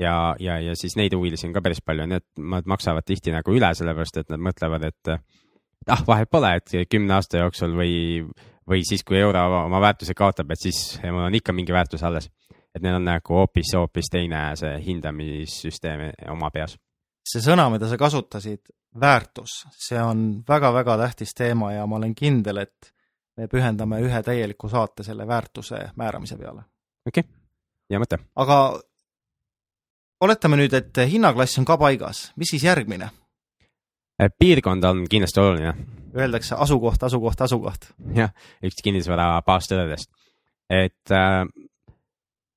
Ja, 0.00 0.34
ja, 0.42 0.56
ja 0.58 0.74
siis 0.74 0.96
neid 0.98 1.14
huvilisi 1.14 1.46
on 1.46 1.54
ka 1.54 1.62
päris 1.62 1.78
palju, 1.86 2.08
need 2.10 2.24
maksavad 2.66 3.06
tihti 3.06 3.30
nagu 3.30 3.54
üle, 3.54 3.70
sellepärast 3.78 4.18
et 4.24 4.32
nad 4.34 4.42
mõtlevad, 4.42 4.88
et 4.90 5.12
ah, 5.14 6.02
vahet 6.08 6.32
pole, 6.34 6.50
et 6.58 6.74
kümne 6.90 7.14
aasta 7.14 7.44
jooksul 7.44 7.76
või, 7.78 7.94
või 8.68 8.84
siis, 8.86 9.04
kui 9.04 9.18
euro 9.20 9.42
oma 9.64 9.80
väärtuse 9.80 10.14
kaotab, 10.14 10.50
et 10.50 10.60
siis 10.60 10.98
mul 11.04 11.26
on 11.26 11.34
ikka 11.34 11.52
mingi 11.52 11.72
väärtus 11.72 12.02
alles. 12.02 12.30
et 12.74 12.82
neil 12.82 12.96
on 12.96 13.04
nagu 13.06 13.34
hoopis, 13.34 13.74
hoopis 13.76 14.08
teine 14.10 14.56
see 14.58 14.72
hindamissüsteem 14.86 16.08
oma 16.32 16.50
peas. 16.50 16.78
see 17.24 17.40
sõna, 17.40 17.68
mida 17.70 17.88
sa 17.88 17.96
kasutasid, 17.96 18.72
väärtus, 19.00 19.64
see 19.78 20.00
on 20.02 20.44
väga-väga 20.48 20.98
tähtis 20.98 21.34
teema 21.34 21.72
ja 21.72 21.86
ma 21.86 21.96
olen 21.96 22.14
kindel, 22.14 22.56
et 22.56 22.92
me 23.36 23.48
pühendame 23.48 24.00
ühe 24.02 24.22
täieliku 24.22 24.68
saate 24.68 25.02
selle 25.02 25.26
väärtuse 25.26 25.90
määramise 25.96 26.36
peale. 26.36 26.64
okei 27.06 27.20
okay., 27.20 27.30
hea 27.90 28.00
mõte. 28.00 28.18
aga 28.36 28.58
oletame 30.20 30.56
nüüd, 30.56 30.74
et 30.74 31.04
hinnaklass 31.10 31.58
on 31.58 31.68
ka 31.68 31.76
paigas, 31.78 32.30
mis 32.36 32.54
siis 32.54 32.64
järgmine? 32.64 33.10
Piirkond 34.38 34.84
on 34.84 35.06
kindlasti 35.10 35.40
oluline. 35.40 35.74
Öeldakse 36.14 36.54
asukoht, 36.54 37.02
asukoht, 37.02 37.40
asukoht. 37.46 37.88
jah, 38.14 38.30
üks 38.62 38.82
kinnisvara 38.84 39.28
baastõdedest. 39.46 40.10
et 40.70 41.14
äh, 41.14 41.44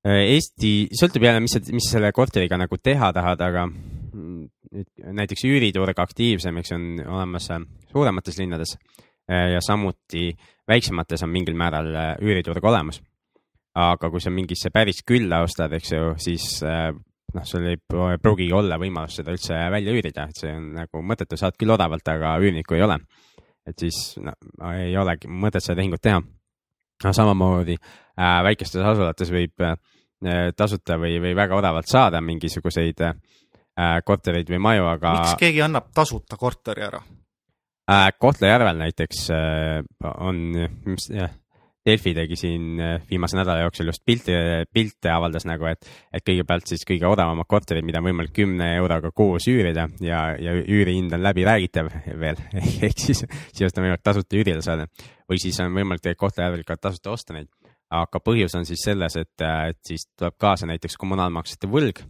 Eesti, 0.08 0.88
sõltub 0.96 1.26
jälle, 1.26 1.42
mis, 1.44 1.58
mis 1.74 1.90
selle 1.92 2.14
korteriga 2.16 2.56
nagu 2.60 2.78
teha 2.80 3.10
tahad, 3.12 3.42
aga 3.44 3.66
näiteks 5.18 5.44
üüriturg 5.50 6.00
aktiivsem, 6.00 6.62
eks 6.62 6.72
on 6.76 6.86
olemas 7.04 7.50
suuremates 7.92 8.38
linnades 8.40 8.78
ja 9.28 9.60
samuti 9.64 10.30
väiksemates 10.68 11.24
on 11.26 11.34
mingil 11.34 11.58
määral 11.60 11.90
üüriturg 12.24 12.64
olemas. 12.64 13.02
aga 13.78 14.10
kui 14.10 14.22
sa 14.22 14.32
mingisse 14.34 14.72
päris 14.74 15.04
külla 15.06 15.44
ostad, 15.46 15.74
eks 15.78 15.92
ju, 15.92 16.14
siis 16.18 16.46
noh, 16.64 17.44
sul 17.46 17.68
ei 17.70 17.78
pruugigi 17.78 18.54
olla 18.56 18.80
võimalust 18.82 19.20
seda 19.20 19.36
üldse 19.36 19.58
välja 19.70 19.94
üürida, 19.94 20.26
et 20.30 20.40
see 20.40 20.54
on 20.54 20.72
nagu 20.80 21.02
mõttetu, 21.06 21.38
saad 21.38 21.58
küll 21.60 21.76
odavalt, 21.76 22.08
aga 22.10 22.38
üürnikku 22.42 22.78
ei 22.78 22.86
ole. 22.88 22.98
Et 23.68 23.86
siis 23.86 24.18
no, 24.24 24.34
ei 24.74 24.96
olegi 24.98 25.30
mõtet 25.30 25.64
seda 25.64 25.82
tehingut 25.82 26.02
teha. 26.04 26.22
samamoodi 27.04 27.78
äh, 27.78 28.44
väikestes 28.44 28.82
asulates 28.82 29.32
võib 29.32 29.62
äh, 29.62 29.78
tasuta 30.56 30.98
või, 30.98 31.20
või 31.22 31.36
väga 31.36 31.56
odavalt 31.56 31.88
saada 31.88 32.22
mingisuguseid 32.22 33.04
äh, 33.06 33.16
kortereid 34.06 34.50
või 34.50 34.60
maju, 34.60 34.88
aga. 34.96 35.14
miks 35.20 35.40
keegi 35.40 35.62
annab 35.62 35.92
tasuta 35.94 36.38
korteri 36.38 36.88
ära 36.88 37.02
äh,? 37.92 38.14
Kohtla-Järvel 38.20 38.78
näiteks 38.78 39.28
äh, 39.32 39.84
on, 40.18 40.42
mis 40.86 41.12
jah 41.14 41.34
Delfi 41.88 42.12
tegi 42.16 42.36
siin 42.36 42.82
äh, 42.84 42.96
viimase 43.10 43.38
nädala 43.40 43.64
jooksul 43.64 43.88
just 43.88 44.04
pilte, 44.06 44.66
pilte 44.74 45.12
avaldas 45.14 45.46
nagu, 45.48 45.70
et, 45.70 45.88
et 46.12 46.26
kõigepealt 46.26 46.68
siis 46.68 46.84
kõige 46.88 47.08
odavamad 47.08 47.48
korterid, 47.48 47.86
mida 47.88 48.02
on 48.02 48.10
võimalik 48.10 48.34
kümne 48.36 48.74
euroga 48.76 49.14
kuus 49.16 49.48
üürida 49.48 49.88
ja, 50.04 50.20
ja 50.42 50.56
üürihind 50.60 51.16
on 51.16 51.24
läbiräägitav 51.24 51.92
veel 52.20 52.42
ehk 52.90 53.00
siis, 53.00 53.24
siis 53.56 53.72
on 53.72 53.86
võimalik 53.86 54.04
tasuta 54.04 54.36
üürida 54.36 54.60
saada. 54.66 54.88
või 55.30 55.40
siis 55.40 55.60
on 55.64 55.72
võimalik 55.72 56.04
tegelikult 56.04 56.26
Kohtla-Järvel 56.26 56.66
ka 56.68 56.78
tasuta 56.82 57.14
osta 57.14 57.36
neid. 57.38 57.48
aga 57.90 58.20
põhjus 58.20 58.58
on 58.60 58.68
siis 58.68 58.84
selles, 58.84 59.16
et, 59.16 59.46
et 59.46 59.80
siis 59.88 60.10
tuleb 60.18 60.36
kaasa 60.38 60.68
näiteks 60.68 60.98
kommunaalmaksete 60.98 61.70
võlg. 61.72 62.02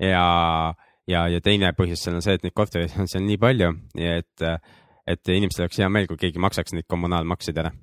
ja, 0.00 0.24
ja, 1.06 1.26
ja 1.28 1.40
teine 1.44 1.74
põhjus 1.76 2.06
seal 2.06 2.16
on 2.16 2.24
see, 2.24 2.38
et 2.38 2.46
neid 2.46 2.56
kortereid 2.56 2.96
on 2.96 3.10
seal 3.10 3.26
nii 3.26 3.36
palju, 3.36 3.74
et, 4.00 4.48
et 5.06 5.34
inimestel 5.36 5.66
oleks 5.66 5.82
hea 5.82 5.90
meel, 5.92 6.08
kui 6.08 6.24
keegi 6.24 6.40
maksaks 6.40 6.72
neid 6.72 6.88
kommunaalmakseid 6.88 7.60
ära 7.64 7.74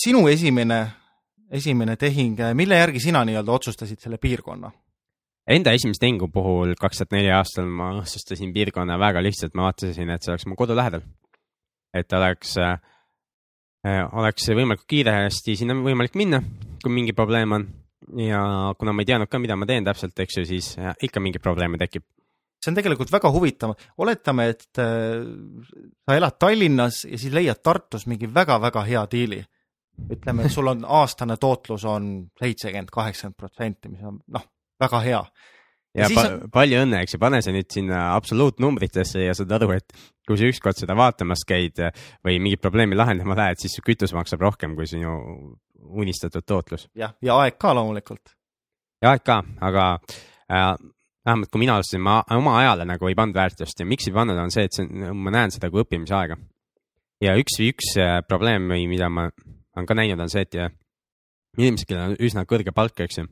sinu 0.00 0.26
esimene, 0.28 0.80
esimene 1.50 1.96
tehing, 2.00 2.40
mille 2.54 2.78
järgi 2.80 3.00
sina 3.00 3.24
nii-öelda 3.28 3.52
otsustasid 3.52 4.00
selle 4.00 4.18
piirkonna? 4.22 4.70
Enda 5.50 5.72
esimese 5.74 6.04
tehingu 6.04 6.28
puhul 6.30 6.76
kaks 6.78 7.00
tuhat 7.00 7.16
neli 7.16 7.30
aastal 7.34 7.66
ma 7.66 7.90
otsustasin 7.98 8.52
piirkonna 8.54 8.98
väga 9.00 9.22
lihtsalt, 9.24 9.56
ma 9.58 9.66
vaatasin, 9.66 10.10
et 10.14 10.22
see 10.22 10.30
oleks 10.30 10.46
mu 10.46 10.56
kodu 10.58 10.76
lähedal. 10.78 11.02
et 11.92 12.12
oleks 12.12 12.56
äh,, 12.62 12.78
oleks 14.16 14.46
võimalikult 14.48 14.88
kiiresti 14.88 15.56
sinna 15.58 15.74
võimalik 15.76 16.14
minna, 16.16 16.40
kui 16.82 16.92
mingi 16.94 17.12
probleem 17.12 17.52
on. 17.52 17.66
ja 18.16 18.72
kuna 18.78 18.92
ma 18.92 19.02
ei 19.02 19.10
teadnud 19.10 19.28
ka, 19.28 19.38
mida 19.38 19.56
ma 19.56 19.66
teen 19.66 19.84
täpselt, 19.84 20.18
eks 20.18 20.38
ju, 20.38 20.44
siis 20.46 20.76
äh, 20.78 20.94
ikka 21.02 21.20
mingeid 21.20 21.42
probleeme 21.42 21.78
tekib 21.78 22.06
see 22.62 22.70
on 22.70 22.78
tegelikult 22.78 23.10
väga 23.10 23.30
huvitav, 23.34 23.74
oletame, 23.98 24.46
et 24.54 24.78
äh, 24.78 25.26
sa 26.06 26.16
elad 26.16 26.38
Tallinnas 26.38 27.02
ja 27.04 27.18
siis 27.18 27.34
leiad 27.34 27.58
Tartus 27.62 28.06
mingi 28.06 28.30
väga-väga 28.30 28.86
hea 28.86 29.02
diili 29.10 29.42
ütleme, 30.10 30.46
et 30.46 30.54
sul 30.54 30.70
on 30.72 30.84
aastane 31.00 31.36
tootlus 31.40 31.84
on 31.88 32.12
seitsekümmend, 32.40 32.92
kaheksakümmend 32.92 33.38
protsenti, 33.38 33.92
mis 33.92 34.04
on 34.08 34.20
noh, 34.34 34.46
väga 34.80 35.00
hea. 35.06 35.22
ja, 35.94 36.06
ja 36.06 36.10
pa 36.14 36.26
on... 36.28 36.38
palju 36.52 36.82
õnne, 36.86 37.02
eks 37.04 37.16
ju, 37.16 37.22
pane 37.22 37.42
see 37.44 37.56
nüüd 37.56 37.70
sinna 37.72 38.04
absoluutnumbritesse 38.16 39.26
ja 39.26 39.36
saad 39.36 39.52
aru, 39.58 39.72
et 39.76 39.96
kui 40.28 40.38
sa 40.38 40.48
ükskord 40.48 40.78
seda 40.78 40.96
vaatamas 40.98 41.44
käid 41.48 41.80
või 42.24 42.38
mingit 42.42 42.62
probleemi 42.62 42.98
lahendama 42.98 43.36
lähed, 43.38 43.60
siis 43.62 43.76
su 43.76 43.84
kütus 43.84 44.14
maksab 44.16 44.44
rohkem 44.44 44.76
kui 44.78 44.88
sinu 44.90 45.16
unistatud 45.82 46.46
tootlus. 46.46 46.88
jah, 46.94 47.14
ja 47.22 47.36
aeg 47.42 47.58
ka 47.60 47.74
loomulikult. 47.76 48.34
ja 49.02 49.14
aeg 49.14 49.24
ka, 49.26 49.42
aga 49.60 49.86
äh, 50.48 50.72
vähemalt 51.26 51.50
kui 51.50 51.62
mina 51.62 51.76
alustasin, 51.76 52.02
ma 52.02 52.22
oma 52.36 52.58
ajale 52.60 52.86
nagu 52.88 53.08
ei 53.08 53.18
pannud 53.18 53.36
väärtust 53.36 53.80
ja 53.80 53.86
miks 53.86 54.08
ei 54.08 54.14
pannud, 54.14 54.38
on 54.38 54.50
see, 54.54 54.66
et 54.66 54.76
see 54.76 54.86
on, 54.86 55.16
ma 55.18 55.34
näen 55.34 55.54
seda 55.54 55.70
kui 55.70 55.82
õppimisaega. 55.84 56.38
ja 57.22 57.34
üks, 57.38 57.58
üks 57.62 57.94
äh, 58.00 58.20
probleem 58.28 58.70
mida 58.70 59.10
ma 59.10 59.28
olen 59.76 59.88
ka 59.88 59.96
näinud, 59.96 60.20
on 60.20 60.32
see, 60.32 60.44
et 60.44 60.58
inimesed, 61.58 61.88
kellel 61.88 62.12
on 62.12 62.20
üsna 62.24 62.44
kõrge 62.48 62.74
palk, 62.74 63.00
eks 63.04 63.20
ju, 63.20 63.26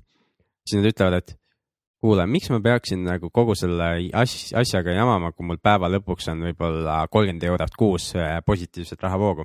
siis 0.69 0.81
nad 0.81 0.91
ütlevad, 0.91 1.21
et 1.21 1.37
kuule, 2.01 2.25
miks 2.31 2.51
ma 2.53 2.61
peaksin 2.65 3.05
nagu 3.05 3.31
kogu 3.35 3.55
selle 3.59 3.91
as 4.17 4.35
asjaga 4.57 4.95
jamama, 4.97 5.33
kui 5.37 5.47
mul 5.47 5.61
päeva 5.63 5.91
lõpuks 5.93 6.31
on 6.33 6.45
võib-olla 6.49 7.03
kolmkümmend 7.13 7.47
eurot 7.51 7.77
kuus 7.79 8.11
äh, 8.17 8.39
positiivset 8.47 9.03
rahavoogu. 9.05 9.45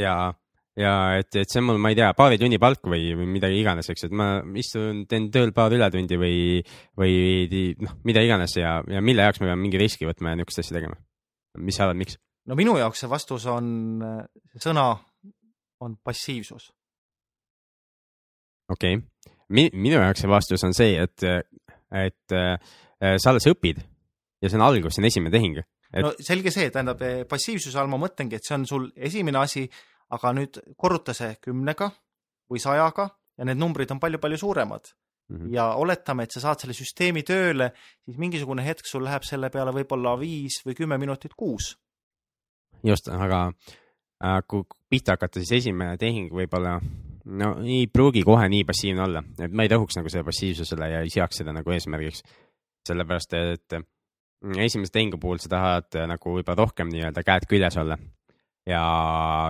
ja, 0.00 0.14
ja 0.78 0.94
et, 1.18 1.30
et 1.36 1.50
see 1.50 1.60
on 1.62 1.68
mul, 1.68 1.78
ma 1.82 1.92
ei 1.92 1.98
tea, 1.98 2.10
paari 2.18 2.38
tunni 2.40 2.58
palk 2.62 2.82
või, 2.86 3.12
või 3.18 3.28
midagi 3.38 3.60
iganes, 3.62 3.90
eks, 3.92 4.08
et 4.08 4.16
ma 4.16 4.30
istun, 4.58 5.04
teen 5.10 5.28
tööl 5.34 5.54
paar 5.54 5.74
ületundi 5.76 6.18
või, 6.18 6.40
või 6.98 7.14
noh, 7.84 7.94
mida 8.06 8.24
iganes 8.26 8.56
ja, 8.58 8.80
ja 8.90 9.02
mille 9.04 9.28
jaoks 9.28 9.42
ma 9.42 9.52
pean 9.52 9.62
mingi 9.62 9.80
riski 9.80 10.08
võtma 10.08 10.34
ja 10.34 10.40
niisugust 10.40 10.64
asja 10.64 10.80
tegema. 10.80 10.98
mis 11.58 11.78
sa 11.78 11.86
arvad, 11.86 12.02
miks? 12.02 12.18
no 12.50 12.58
minu 12.58 12.74
jaoks 12.80 13.04
see 13.04 13.10
vastus 13.10 13.46
on 13.50 14.02
äh, 14.02 14.26
sõna 14.58 14.90
on 15.80 15.96
passiivsus. 16.04 16.70
okei 18.70 18.96
okay., 18.96 19.70
minu 19.72 19.98
jaoks 19.98 20.22
see 20.22 20.30
vastus 20.30 20.64
on 20.64 20.74
see, 20.76 20.94
et, 21.02 21.24
et 21.90 22.36
äh, 22.36 22.56
sa 23.18 23.32
alles 23.32 23.48
õpid 23.50 23.80
ja 24.40 24.48
see 24.48 24.58
on 24.60 24.66
algus, 24.68 24.94
see 24.94 25.02
on 25.02 25.10
esimene 25.10 25.34
tehing 25.34 25.58
et.... 25.58 26.04
no 26.04 26.12
selge 26.22 26.52
see, 26.54 26.70
tähendab 26.72 27.02
eh, 27.06 27.24
passiivsuse 27.28 27.80
all 27.80 27.90
ma 27.90 27.98
mõtlengi, 28.00 28.38
et 28.38 28.46
see 28.46 28.56
on 28.58 28.66
sul 28.68 28.86
esimene 28.96 29.42
asi, 29.42 29.66
aga 30.14 30.32
nüüd 30.36 30.60
korruta 30.78 31.14
see 31.16 31.36
kümnega 31.42 31.90
või 32.50 32.62
sajaga 32.62 33.08
ja 33.38 33.46
need 33.48 33.60
numbrid 33.60 33.90
on 33.94 34.00
palju-palju 34.02 34.38
suuremad. 34.40 34.90
-hmm. 35.30 35.52
ja 35.54 35.74
oletame, 35.74 36.24
et 36.24 36.34
sa 36.34 36.40
saad 36.40 36.60
selle 36.60 36.74
süsteemi 36.74 37.22
tööle, 37.22 37.70
siis 38.04 38.18
mingisugune 38.18 38.64
hetk 38.66 38.86
sul 38.86 39.04
läheb 39.04 39.24
selle 39.26 39.50
peale 39.50 39.74
võib-olla 39.74 40.16
viis 40.18 40.60
või 40.66 40.74
kümme 40.74 40.98
minutit 40.98 41.34
kuus. 41.34 41.76
just, 42.84 43.08
aga 43.08 43.52
kui 44.46 44.66
pihta 44.90 45.16
hakata, 45.16 45.40
siis 45.40 45.62
esimene 45.62 45.96
tehing 46.00 46.32
võib-olla 46.34 46.76
no 47.24 47.50
ei 47.64 47.86
pruugi 47.92 48.22
kohe 48.26 48.48
nii 48.52 48.64
passiivne 48.68 49.04
olla, 49.04 49.22
et 49.40 49.52
ma 49.52 49.64
ei 49.64 49.72
rõhuks 49.72 49.98
nagu 49.98 50.12
selle 50.12 50.26
passiivsusele 50.26 50.88
ja 50.92 51.02
ei 51.04 51.12
seaks 51.12 51.40
seda 51.42 51.54
nagu 51.56 51.72
eesmärgiks. 51.74 52.22
sellepärast, 52.88 53.34
et 53.36 53.74
mm, 53.76 54.56
esimese 54.64 54.92
tehingu 54.92 55.18
puhul 55.20 55.38
sa 55.38 55.50
tahad 55.52 55.96
äh, 56.00 56.06
nagu 56.08 56.36
võib-olla 56.36 56.64
rohkem 56.64 56.88
nii-öelda 56.88 57.24
käed 57.24 57.46
küljes 57.48 57.76
olla. 57.76 57.98
ja 58.66 58.80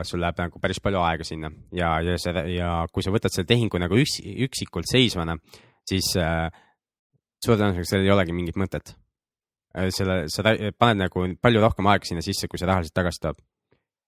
sul 0.06 0.20
läheb 0.22 0.38
nagu 0.38 0.60
päris 0.62 0.80
palju 0.80 1.00
aega 1.02 1.24
sinna 1.26 1.50
ja, 1.74 1.98
ja 2.00 2.16
see 2.18 2.44
ja 2.54 2.86
kui 2.92 3.02
sa 3.02 3.10
võtad 3.10 3.34
selle 3.34 3.46
tehingu 3.46 3.78
nagu 3.78 3.98
üks, 3.98 4.20
üksikult 4.22 4.86
seisvana, 4.90 5.36
siis 5.88 6.14
äh, 6.18 6.48
suure 7.42 7.58
tõenäosusega 7.58 7.90
sellel 7.90 8.06
ei 8.06 8.14
olegi 8.14 8.34
mingit 8.34 8.58
mõtet. 8.58 8.94
Äh, 9.76 9.90
selle, 9.94 10.24
sa 10.30 10.42
paned 10.78 11.06
nagu 11.06 11.26
palju 11.42 11.62
rohkem 11.62 11.90
aega 11.90 12.06
sinna 12.06 12.22
sisse, 12.22 12.48
kui 12.48 12.58
see 12.58 12.70
rahaliselt 12.70 12.98
tagasi 12.98 13.22
toob 13.26 13.42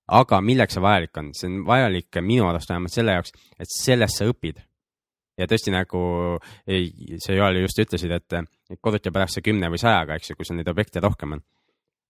aga 0.09 0.41
milleks 0.43 0.77
see 0.77 0.83
vajalik 0.83 1.17
on, 1.21 1.31
see 1.37 1.49
on 1.51 1.63
vajalik 1.67 2.21
minu 2.25 2.49
arust 2.49 2.71
vähemalt 2.71 2.95
selle 2.95 3.17
jaoks, 3.17 3.35
et 3.59 3.71
sellest 3.71 4.19
sa 4.19 4.29
õpid. 4.31 4.61
ja 5.39 5.47
tõesti 5.49 5.73
nagu 5.73 6.03
sa 7.25 7.33
Joel 7.37 7.63
just 7.63 7.79
ütlesid, 7.79 8.13
et 8.13 8.79
koduti 8.81 9.11
pärast 9.11 9.39
see 9.39 9.47
kümne 9.47 9.71
või 9.73 9.81
sajaga, 9.81 10.17
eks 10.17 10.31
ju, 10.31 10.37
kui 10.37 10.47
sul 10.47 10.59
neid 10.59 10.69
objekte 10.69 11.01
rohkem 11.01 11.39
on. 11.39 11.43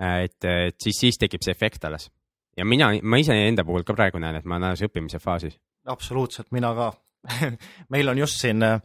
et, 0.00 0.44
et 0.44 0.76
siis, 0.82 0.98
siis 0.98 1.20
tekib 1.20 1.44
see 1.44 1.54
efekt 1.54 1.84
alles. 1.84 2.10
ja 2.56 2.64
mina, 2.64 2.92
ma 3.02 3.20
iseenda 3.20 3.64
puhul 3.64 3.84
ka 3.84 3.94
praegu 3.94 4.18
näen, 4.18 4.40
et 4.40 4.44
ma 4.44 4.56
olen 4.56 4.72
alles 4.72 4.84
õppimise 4.88 5.20
faasis. 5.22 5.58
absoluutselt, 5.86 6.50
mina 6.52 6.74
ka 6.74 6.92
meil 7.94 8.08
on 8.08 8.18
just 8.18 8.40
siin 8.40 8.62
äh, 8.66 8.80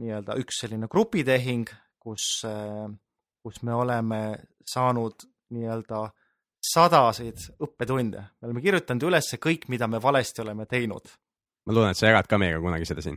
nii-öelda 0.00 0.36
üks 0.40 0.62
selline 0.62 0.88
grupitehing, 0.90 1.68
kus, 2.00 2.42
kus 3.42 3.62
me 3.66 3.74
oleme 3.74 4.20
saanud 4.66 5.26
nii-öelda 5.54 6.06
sadasid 6.60 7.50
õppetunde. 7.60 8.22
me 8.40 8.48
oleme 8.48 8.62
kirjutanud 8.64 9.08
üles 9.08 9.32
kõik, 9.40 9.68
mida 9.72 9.88
me 9.88 10.00
valesti 10.02 10.42
oleme 10.44 10.66
teinud. 10.66 11.12
ma 11.66 11.76
loodan, 11.76 11.94
et 11.94 12.00
sa 12.00 12.10
jagad 12.10 12.28
ka 12.28 12.38
meiega 12.38 12.60
kunagi 12.60 12.88
seda 12.88 13.04
siin. 13.04 13.16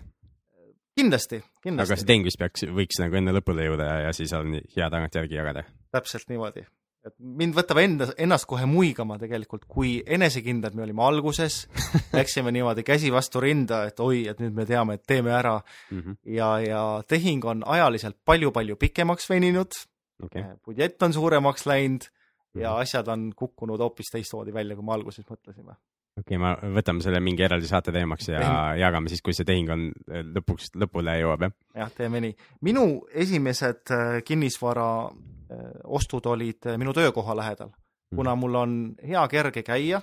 kindlasti, 0.96 1.44
kindlasti. 1.64 1.92
aga 1.92 2.00
see 2.00 2.08
tehing 2.08 2.30
vist 2.30 2.40
peaks, 2.40 2.68
võiks 2.70 3.02
nagu 3.04 3.20
enne 3.20 3.36
lõpule 3.36 3.68
jõuda 3.68 3.90
ja, 3.90 3.98
ja 4.08 4.14
siis 4.16 4.32
on 4.38 4.56
hea 4.56 4.88
tagantjärgi 4.90 5.36
jagada. 5.36 5.66
täpselt 5.92 6.32
niimoodi. 6.32 6.66
et 7.04 7.16
mind 7.20 7.58
võtab 7.58 7.84
enda, 7.84 8.10
ennast 8.18 8.48
kohe 8.48 8.66
muigama 8.70 9.20
tegelikult, 9.20 9.68
kui 9.68 9.98
enesekindlad 10.08 10.80
me 10.80 10.88
olime 10.88 11.04
alguses 11.04 11.66
läksime 12.20 12.56
niimoodi 12.56 12.88
käsi 12.88 13.12
vastu 13.12 13.44
rinda, 13.44 13.84
et 13.92 14.00
oi, 14.00 14.24
et 14.32 14.40
nüüd 14.40 14.56
me 14.56 14.66
teame, 14.70 14.96
et 14.96 15.08
teeme 15.08 15.36
ära 15.36 15.58
mm. 15.60 16.00
-hmm. 16.00 16.18
ja, 16.40 16.56
ja 16.64 16.84
tehing 17.08 17.44
on 17.46 17.68
ajaliselt 17.68 18.22
palju-palju 18.26 18.80
pikemaks 18.80 19.30
veninud 19.30 19.84
okay.. 20.24 20.56
budjett 20.64 21.04
on 21.04 21.14
suuremaks 21.14 21.68
läinud 21.68 22.08
ja 22.56 22.72
mhm. 22.72 22.82
asjad 22.82 23.08
on 23.08 23.28
kukkunud 23.36 23.82
hoopis 23.82 24.12
teistmoodi 24.14 24.54
välja, 24.54 24.76
kui 24.76 24.86
me 24.86 24.94
alguses 24.94 25.26
mõtlesime. 25.30 25.76
okei 26.20 26.38
okay,, 26.38 26.42
ma, 26.42 26.54
võtame 26.78 27.04
selle 27.06 27.22
mingi 27.24 27.46
eraldi 27.46 27.70
saate 27.70 27.94
teemaks 27.96 28.30
ja 28.30 28.42
tehing. 28.42 28.82
jagame 28.84 29.12
siis, 29.12 29.22
kui 29.26 29.34
see 29.34 29.48
tehing 29.48 29.72
on 29.74 29.86
eh, 29.90 30.26
lõpuks 30.36 30.74
lõpule 30.78 31.18
jõuab, 31.20 31.48
jah? 31.48 31.56
jah, 31.84 31.94
teeme 31.98 32.22
nii. 32.24 32.36
minu 32.70 32.88
esimesed 33.26 33.94
eh, 33.96 34.18
kinnisvara 34.26 34.90
eh, 35.10 35.72
ostud 36.00 36.30
olid 36.30 36.74
minu 36.78 36.94
töökoha 36.94 37.38
lähedal, 37.42 37.72
mhm. 37.74 38.20
kuna 38.20 38.36
mul 38.40 38.60
on 38.62 38.76
hea 39.04 39.28
kerge 39.32 39.66
käia, 39.66 40.02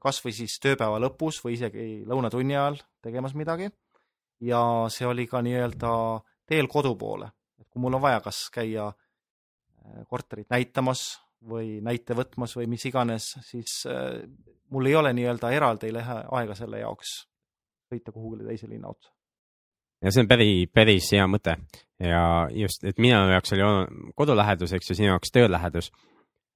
kas 0.00 0.22
või 0.24 0.32
siis 0.32 0.54
tööpäeva 0.62 0.96
lõpus 1.02 1.42
või 1.44 1.52
isegi 1.52 1.82
lõunatunni 2.08 2.54
ajal 2.54 2.78
tegemas 3.04 3.34
midagi. 3.36 3.66
ja 4.40 4.60
see 4.88 5.04
oli 5.04 5.26
ka 5.28 5.42
nii-öelda 5.44 5.90
teel 6.48 6.68
kodu 6.68 6.94
poole, 6.96 7.28
et 7.60 7.66
kui 7.68 7.82
mul 7.82 7.98
on 7.98 8.00
vaja 8.00 8.22
kas 8.24 8.38
käia 8.54 8.86
äh, 8.86 8.94
Äh, 8.96 9.05
korterit 10.10 10.50
näitamas 10.50 11.06
või 11.44 11.80
näite 11.84 12.16
võtmas 12.16 12.56
või 12.56 12.68
mis 12.70 12.84
iganes, 12.88 13.34
siis 13.46 13.82
äh, 13.90 14.22
mul 14.72 14.88
ei 14.88 14.96
ole 14.98 15.12
nii-öelda 15.16 15.50
eraldi 15.54 15.92
lähe 15.94 16.22
aega 16.38 16.56
selle 16.58 16.80
jaoks 16.80 17.18
sõita 17.86 18.12
kuhugile 18.12 18.48
teise 18.48 18.68
linna 18.70 18.90
otsa. 18.90 19.12
ja 20.02 20.12
see 20.12 20.24
on 20.24 20.30
päris, 20.30 20.66
päris 20.74 21.12
hea 21.12 21.28
mõte 21.30 21.58
ja 22.02 22.24
just, 22.54 22.84
et 22.84 22.98
minu 22.98 23.20
jaoks 23.30 23.54
oli 23.54 24.10
kodulähedus, 24.16 24.74
eks 24.76 24.90
ju, 24.90 24.98
sinu 24.98 25.12
jaoks 25.14 25.32
töölähedus. 25.32 25.92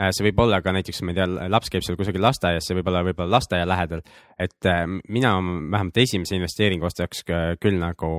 Äh, 0.01 0.11
see 0.17 0.27
võib 0.31 0.43
olla 0.43 0.63
ka 0.65 0.73
näiteks, 0.73 1.03
ma 1.05 1.15
ei 1.15 1.21
tea, 1.21 1.49
laps 1.53 1.71
käib 1.73 1.85
seal 1.87 1.99
kusagil 2.01 2.25
lasteaias, 2.25 2.67
see 2.67 2.79
võib 2.79 2.89
olla 2.91 3.05
võib-olla 3.07 3.37
lasteaia 3.37 3.69
lähedal, 3.69 4.05
et 4.41 4.71
mina 5.09 5.35
vähemalt 5.41 6.01
esimese 6.01 6.39
investeeringu 6.41 6.89
ostaks 6.89 7.27
küll 7.61 7.77
nagu 7.79 8.15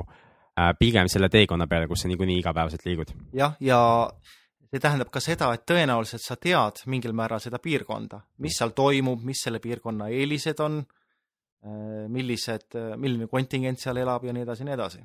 pigem 0.77 1.07
selle 1.09 1.29
teekonna 1.31 1.65
peale, 1.67 1.87
kus 1.89 2.03
sa 2.03 2.11
niikuinii 2.11 2.37
igapäevaselt 2.41 2.85
liigud. 2.85 3.13
jah, 3.33 3.55
ja, 3.59 3.79
ja 3.79 4.40
see 4.71 4.79
tähendab 4.79 5.11
ka 5.11 5.19
seda, 5.23 5.51
et 5.55 5.65
tõenäoliselt 5.67 6.23
sa 6.23 6.37
tead 6.39 6.83
mingil 6.91 7.15
määral 7.17 7.41
seda 7.43 7.59
piirkonda, 7.63 8.21
mis 8.43 8.55
seal 8.59 8.71
toimub, 8.75 9.23
mis 9.27 9.41
selle 9.43 9.59
piirkonna 9.63 10.07
eelised 10.15 10.61
on, 10.63 10.79
äh, 10.81 12.05
millised, 12.11 12.77
milline 13.01 13.27
kontingent 13.31 13.81
seal 13.83 13.99
elab 14.01 14.23
ja 14.27 14.35
nii 14.35 14.45
edasi 14.47 14.63
ja 14.63 14.69
nii 14.69 14.77
edasi. 14.77 15.03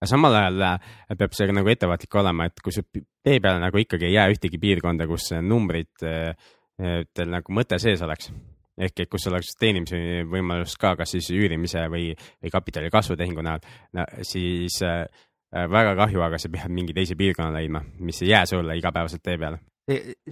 aga 0.00 0.08
samal 0.10 0.34
ajal 0.38 0.64
äh, 0.70 0.88
peab 1.18 1.36
see 1.36 1.52
nagu 1.52 1.70
ettevaatlik 1.72 2.16
olema, 2.20 2.48
et 2.48 2.64
kui 2.64 2.72
su 2.72 2.82
tee 2.92 3.38
peale 3.40 3.60
nagu 3.60 3.78
ikkagi 3.80 4.08
ei 4.08 4.16
jää 4.16 4.32
ühtegi 4.32 4.60
piirkonda, 4.60 5.06
kus 5.06 5.30
numbritel 5.42 6.34
äh, 6.80 7.30
nagu 7.36 7.54
mõte 7.60 7.78
sees 7.78 8.02
oleks 8.02 8.32
ehk 8.74 9.04
et 9.04 9.10
kus 9.10 9.28
oleks 9.30 9.52
teenimise 9.60 10.24
võimalus 10.26 10.74
ka, 10.80 10.96
kas 10.98 11.12
siis 11.14 11.28
üürimise 11.30 11.84
või, 11.92 12.08
või 12.42 12.50
kapitali 12.50 12.90
kasvu 12.90 13.14
tehingu 13.20 13.44
näol 13.44 13.60
no,, 13.94 14.06
siis 14.26 14.80
äh, 14.82 15.04
Äh, 15.06 15.33
väga 15.54 15.94
kahju, 15.96 16.22
aga 16.22 16.38
sa 16.38 16.50
pead 16.50 16.72
mingi 16.74 16.94
teise 16.94 17.14
piirkonna 17.18 17.52
leidma, 17.54 17.82
mis 18.02 18.22
ei 18.22 18.28
jää 18.28 18.46
sulle 18.46 18.76
igapäevaselt 18.76 19.22
tee 19.22 19.38
peale. 19.38 19.58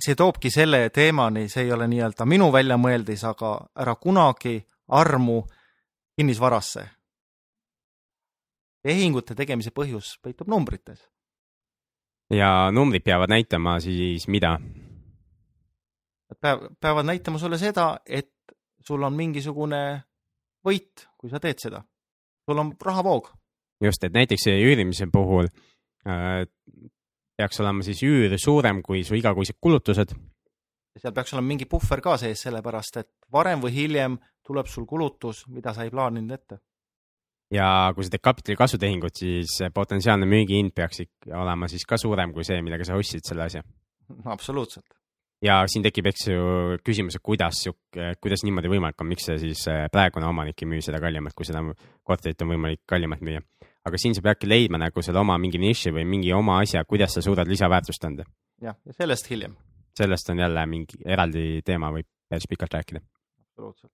see 0.04 0.14
toobki 0.16 0.50
selle 0.50 0.90
teemani, 0.90 1.48
see 1.48 1.64
ei 1.64 1.72
ole 1.72 1.87
nii-öelda 1.88 2.26
minu 2.26 2.48
väljamõeldis, 2.52 3.24
aga 3.28 3.52
ära 3.76 3.94
kunagi 3.94 4.56
armu 4.88 5.42
kinnisvarasse. 6.16 6.88
tehingute 8.82 9.35
tegemise 9.35 9.70
põhjus 9.70 10.18
peitub 10.22 10.48
numbrites. 10.48 11.08
ja 12.30 12.70
numbrid 12.72 13.04
peavad 13.04 13.30
näitama 13.30 13.80
siis 13.80 14.28
mida? 14.28 14.58
Nad 16.28 16.40
peavad, 16.40 16.74
peavad 16.80 17.06
näitama 17.06 17.38
sulle 17.38 17.58
seda, 17.58 17.98
et 18.06 18.32
sul 18.80 19.02
on 19.02 19.12
mingisugune 19.12 20.02
võit, 20.66 21.06
kui 21.18 21.30
sa 21.30 21.38
teed 21.38 21.58
seda. 21.58 21.85
sul 22.48 22.58
on 22.58 22.74
rahavoog 22.80 23.30
just, 23.83 24.05
et 24.05 24.14
näiteks 24.14 24.49
üürimise 24.53 25.09
puhul 25.12 25.49
äh, 26.07 26.42
peaks 27.37 27.61
olema 27.62 27.85
siis 27.87 28.03
üür 28.07 28.37
suurem 28.40 28.83
kui 28.85 29.03
su 29.05 29.16
igakuised 29.18 29.59
kulutused. 29.61 30.14
seal 30.99 31.14
peaks 31.14 31.33
olema 31.35 31.55
mingi 31.55 31.66
puhver 31.66 32.03
ka 32.05 32.18
sees, 32.21 32.45
sellepärast 32.47 33.01
et 33.01 33.11
varem 33.33 33.62
või 33.62 33.73
hiljem 33.75 34.18
tuleb 34.47 34.68
sul 34.68 34.87
kulutus, 34.87 35.47
mida 35.49 35.73
sa 35.75 35.87
ei 35.87 35.90
plaaninud 35.90 36.31
ette. 36.31 36.59
ja 37.53 37.92
kui 37.95 38.05
sa 38.05 38.14
teed 38.14 38.25
kapitali 38.25 38.57
kasvutehingut, 38.57 39.16
siis 39.16 39.59
potentsiaalne 39.75 40.27
müügihind 40.27 40.75
peaks 40.75 41.07
ikka 41.07 41.42
olema 41.42 41.68
siis 41.68 41.87
ka 41.88 41.99
suurem 41.99 42.33
kui 42.33 42.45
see, 42.45 42.62
millega 42.62 42.85
sa 42.85 42.99
ostsid 42.99 43.25
selle 43.29 43.49
asja. 43.49 43.62
absoluutselt 44.25 44.99
ja 45.42 45.62
siin 45.66 45.83
tekib, 45.83 46.07
eks 46.07 46.29
ju, 46.29 46.42
küsimus, 46.87 47.16
et 47.18 47.25
kuidas, 47.25 47.64
kuidas 48.23 48.45
niimoodi 48.47 48.71
võimalik 48.71 49.01
on, 49.03 49.09
miks 49.11 49.27
see 49.27 49.40
siis 49.42 49.64
äh, 49.73 49.88
praegune 49.90 50.29
omanik 50.29 50.62
ei 50.62 50.68
müü 50.71 50.85
seda 50.85 51.01
kallimalt, 51.03 51.35
kui 51.35 51.49
seda 51.49 51.64
korterit 52.07 52.45
on 52.45 52.53
võimalik 52.55 52.85
kallimalt 52.87 53.25
müüa 53.27 53.42
aga 53.88 53.99
siin 53.99 54.14
sa 54.14 54.23
peadki 54.25 54.49
leidma 54.49 54.79
nagu 54.79 55.03
selle 55.03 55.21
oma 55.23 55.38
mingi 55.42 55.61
niši 55.62 55.92
või 55.95 56.05
mingi 56.09 56.33
oma 56.37 56.61
asja, 56.62 56.85
kuidas 56.88 57.16
sa 57.16 57.23
suudad 57.25 57.49
lisaväärtust 57.51 58.05
anda. 58.09 58.27
jah, 58.62 58.77
ja 58.87 58.92
sellest 58.92 59.31
hiljem. 59.31 59.57
sellest 59.99 60.31
on 60.31 60.38
jälle 60.38 60.66
mingi 60.66 61.03
eraldi 61.05 61.62
teema, 61.64 61.90
võib 61.92 62.07
päris 62.29 62.49
pikalt 62.49 62.79
rääkida. 62.79 63.01
absoluutselt 63.49 63.92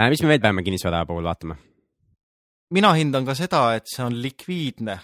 äh,. 0.00 0.08
mis 0.08 0.22
me 0.22 0.34
veel 0.34 0.40
peame 0.40 0.62
kinnisvara 0.62 1.04
puhul 1.06 1.24
vaatama? 1.24 1.56
mina 2.70 2.92
hindan 2.94 3.26
ka 3.26 3.34
seda, 3.34 3.64
et 3.78 3.88
see 3.90 4.04
on 4.04 4.20
likviidne 4.22 4.98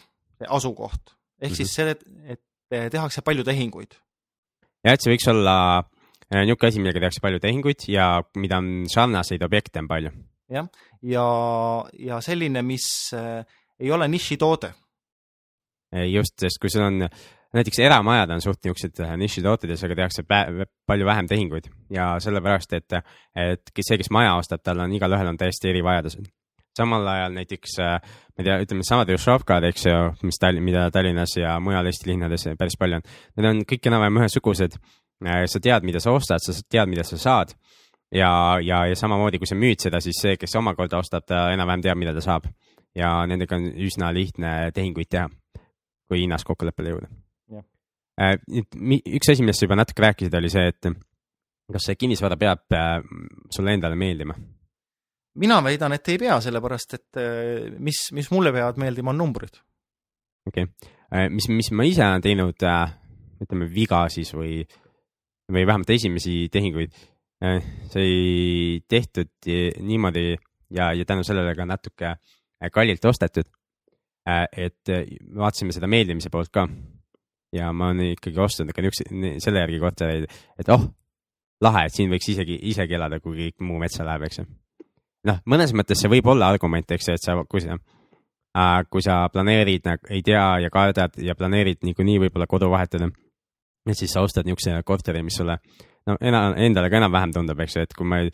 asukoht, 0.49 1.17
ehk 1.41 1.51
mm 1.51 1.53
-hmm. 1.53 1.57
siis 1.57 1.75
see, 1.75 1.97
et 2.29 2.91
tehakse 2.93 3.23
palju 3.23 3.45
tehinguid. 3.45 3.97
jah, 4.85 4.95
et 4.95 5.03
see 5.03 5.13
võiks 5.13 5.29
olla 5.31 5.57
äh, 5.79 6.45
niisugune 6.45 6.69
asi, 6.69 6.81
millega 6.81 7.01
tehakse 7.01 7.23
palju 7.23 7.41
tehinguid 7.41 7.89
ja 7.89 8.23
mida 8.37 8.59
on 8.59 8.87
sarnaseid 8.91 9.43
objekte 9.43 9.81
on 9.81 9.89
palju. 9.89 10.11
jah, 10.51 10.69
ja, 11.03 11.27
ja 11.99 12.21
selline, 12.21 12.63
mis 12.63 12.87
äh, 13.15 13.45
ei 13.81 13.93
ole 13.93 14.09
nišitoode. 14.09 14.73
just, 16.13 16.35
sest 16.41 16.59
kui 16.61 16.71
sul 16.71 16.83
on 16.83 17.09
näiteks 17.57 17.79
eramajad 17.79 18.31
on 18.31 18.43
suht 18.43 18.65
niisugused 18.65 19.01
äh, 19.05 19.15
nišitooted 19.21 19.71
ja 19.71 19.77
sellega 19.77 20.03
tehakse 20.03 20.25
palju 20.87 21.07
vähem 21.07 21.29
tehinguid 21.31 21.71
ja 21.91 22.17
sellepärast, 22.21 22.73
et, 22.77 22.99
et 23.37 23.73
see, 23.81 23.99
kes 24.01 24.11
maja 24.15 24.35
ostab, 24.41 24.63
tal 24.65 24.83
on 24.85 24.93
igalühel 24.97 25.33
on 25.33 25.39
täiesti 25.41 25.71
erivajadused. 25.73 26.29
samal 26.77 27.07
ajal 27.09 27.33
näiteks, 27.33 27.79
äh, 27.81 27.95
ma 28.37 28.43
ei 28.43 28.45
tea, 28.45 28.59
ütleme 28.67 28.85
samad 28.85 29.09
Jušovkad, 29.09 29.65
eks 29.65 29.87
ju, 29.87 29.97
mis 30.29 30.39
Tallinn, 30.41 30.65
mida 30.65 30.91
Tallinnas 30.93 31.37
ja 31.37 31.57
mujal 31.61 31.87
Eesti 31.87 32.11
linnades 32.11 32.45
päris 32.59 32.77
palju 32.79 33.01
on, 33.01 33.09
need 33.37 33.51
on 33.51 33.65
kõik 33.71 33.89
enam-vähem 33.89 34.21
ühesugused. 34.21 34.77
Äh, 35.25 35.47
sa 35.49 35.61
tead, 35.63 35.87
mida 35.89 36.03
sa 36.05 36.13
ostad, 36.13 36.45
sa 36.45 36.53
tead, 36.69 36.91
mida 36.93 37.05
sa 37.09 37.17
saad 37.17 37.55
ja, 38.13 38.31
ja, 38.61 38.85
ja 38.91 38.97
samamoodi, 38.97 39.41
kui 39.41 39.49
sa 39.49 39.57
müüd 39.57 39.81
seda, 39.81 40.03
siis 40.05 40.21
see, 40.21 40.37
kes 40.37 40.59
omakorda 40.61 41.01
ostab, 41.01 41.25
ta 41.25 41.47
enam-vähem 41.55 41.89
teab, 41.89 42.03
mida 42.03 42.13
ta 42.13 42.25
saab 42.25 42.51
ja 42.97 43.11
nendega 43.29 43.59
on 43.59 43.69
üsna 43.87 44.11
lihtne 44.15 44.73
tehinguid 44.75 45.11
teha, 45.13 45.29
kui 46.09 46.23
hinnas 46.23 46.47
kokkuleppele 46.47 46.95
jõuda. 46.95 47.11
Äh, 48.17 48.39
üks 48.49 49.29
asi, 49.29 49.45
millest 49.45 49.61
sa 49.61 49.67
juba 49.67 49.77
natuke 49.77 50.01
rääkisid, 50.01 50.35
oli 50.39 50.49
see, 50.49 50.71
et 50.73 50.87
kas 51.75 51.89
see 51.89 51.99
kinnisvara 52.01 52.39
peab 52.41 52.73
äh, 52.73 53.01
sulle 53.53 53.75
endale 53.77 53.99
meeldima? 54.01 54.37
mina 55.37 55.59
väidan, 55.61 55.93
et 55.93 56.09
ei 56.09 56.17
pea, 56.17 56.39
sellepärast 56.41 56.95
et 56.97 57.19
äh, 57.21 57.67
mis, 57.77 58.07
mis 58.17 58.31
mulle 58.33 58.55
peavad 58.57 58.79
meeldima, 58.81 59.13
on 59.13 59.21
numbrid. 59.21 59.61
okei 60.49 60.65
okay., 60.65 61.29
mis, 61.35 61.51
mis 61.53 61.69
ma 61.77 61.85
ise 61.85 62.07
olen 62.07 62.25
teinud, 62.25 62.65
ütleme 63.45 63.69
viga 63.69 64.07
siis 64.09 64.33
või, 64.33 64.63
või 65.53 65.67
vähemalt 65.69 65.93
esimesi 65.93 66.47
tehinguid, 66.53 66.97
sai 67.93 68.81
tehtud 68.89 69.51
niimoodi 69.85 70.31
ja, 70.73 70.89
ja 70.97 71.05
tänu 71.05 71.21
sellele 71.27 71.53
ka 71.55 71.69
natuke 71.69 72.15
Äh, 72.17 72.36
kallilt 72.73 73.05
ostetud. 73.05 73.49
Äh, 74.29 74.47
et 74.67 74.91
äh, 74.91 75.07
vaatasime 75.37 75.75
seda 75.75 75.87
meeldimise 75.87 76.31
poolt 76.35 76.51
ka 76.51 76.67
ja 77.55 77.73
ma 77.73 77.91
olen 77.91 78.13
ikkagi 78.17 78.41
ostnud 78.43 78.73
ka 78.75 78.83
niisuguse, 78.83 79.37
selle 79.45 79.63
järgi 79.63 79.81
kortereid, 79.81 80.39
et 80.59 80.71
oh, 80.75 80.87
lahe, 81.63 81.87
et 81.87 81.95
siin 81.95 82.11
võiks 82.11 82.29
isegi, 82.33 82.59
isegi 82.71 82.97
elada, 82.99 83.21
kui 83.23 83.37
kõik 83.39 83.67
muu 83.67 83.79
metsa 83.83 84.07
läheb, 84.07 84.27
eks 84.27 84.41
ju. 84.41 84.47
noh, 85.31 85.39
mõnes 85.53 85.75
mõttes 85.79 86.03
see 86.03 86.11
võib 86.13 86.27
olla 86.33 86.51
argument, 86.53 86.91
eks 86.97 87.09
ju, 87.09 87.17
et 87.17 87.23
sa, 87.23 87.39
kui 87.49 87.63
sa 87.63 87.77
äh,, 87.77 88.83
kui 88.91 89.05
sa 89.05 89.21
planeerid, 89.33 89.89
ei 90.11 90.23
tea 90.27 90.45
ja 90.65 90.73
kardad 90.75 91.19
ja 91.23 91.39
planeerid 91.39 91.87
niikuinii 91.87 92.27
võib-olla 92.27 92.51
kodu 92.51 92.71
vahetada, 92.73 93.11
et 93.87 93.99
siis 93.99 94.13
sa 94.13 94.27
ostad 94.27 94.49
niisuguse 94.49 94.83
korteri, 94.85 95.23
mis 95.23 95.39
sulle 95.39 95.61
no 96.07 96.19
enam, 96.21 96.59
endale 96.67 96.91
ka 96.91 96.99
enam-vähem 96.99 97.35
tundub, 97.37 97.63
eks 97.63 97.79
ju, 97.79 97.87
et 97.87 97.95
kui 97.95 98.11
ma, 98.11 98.25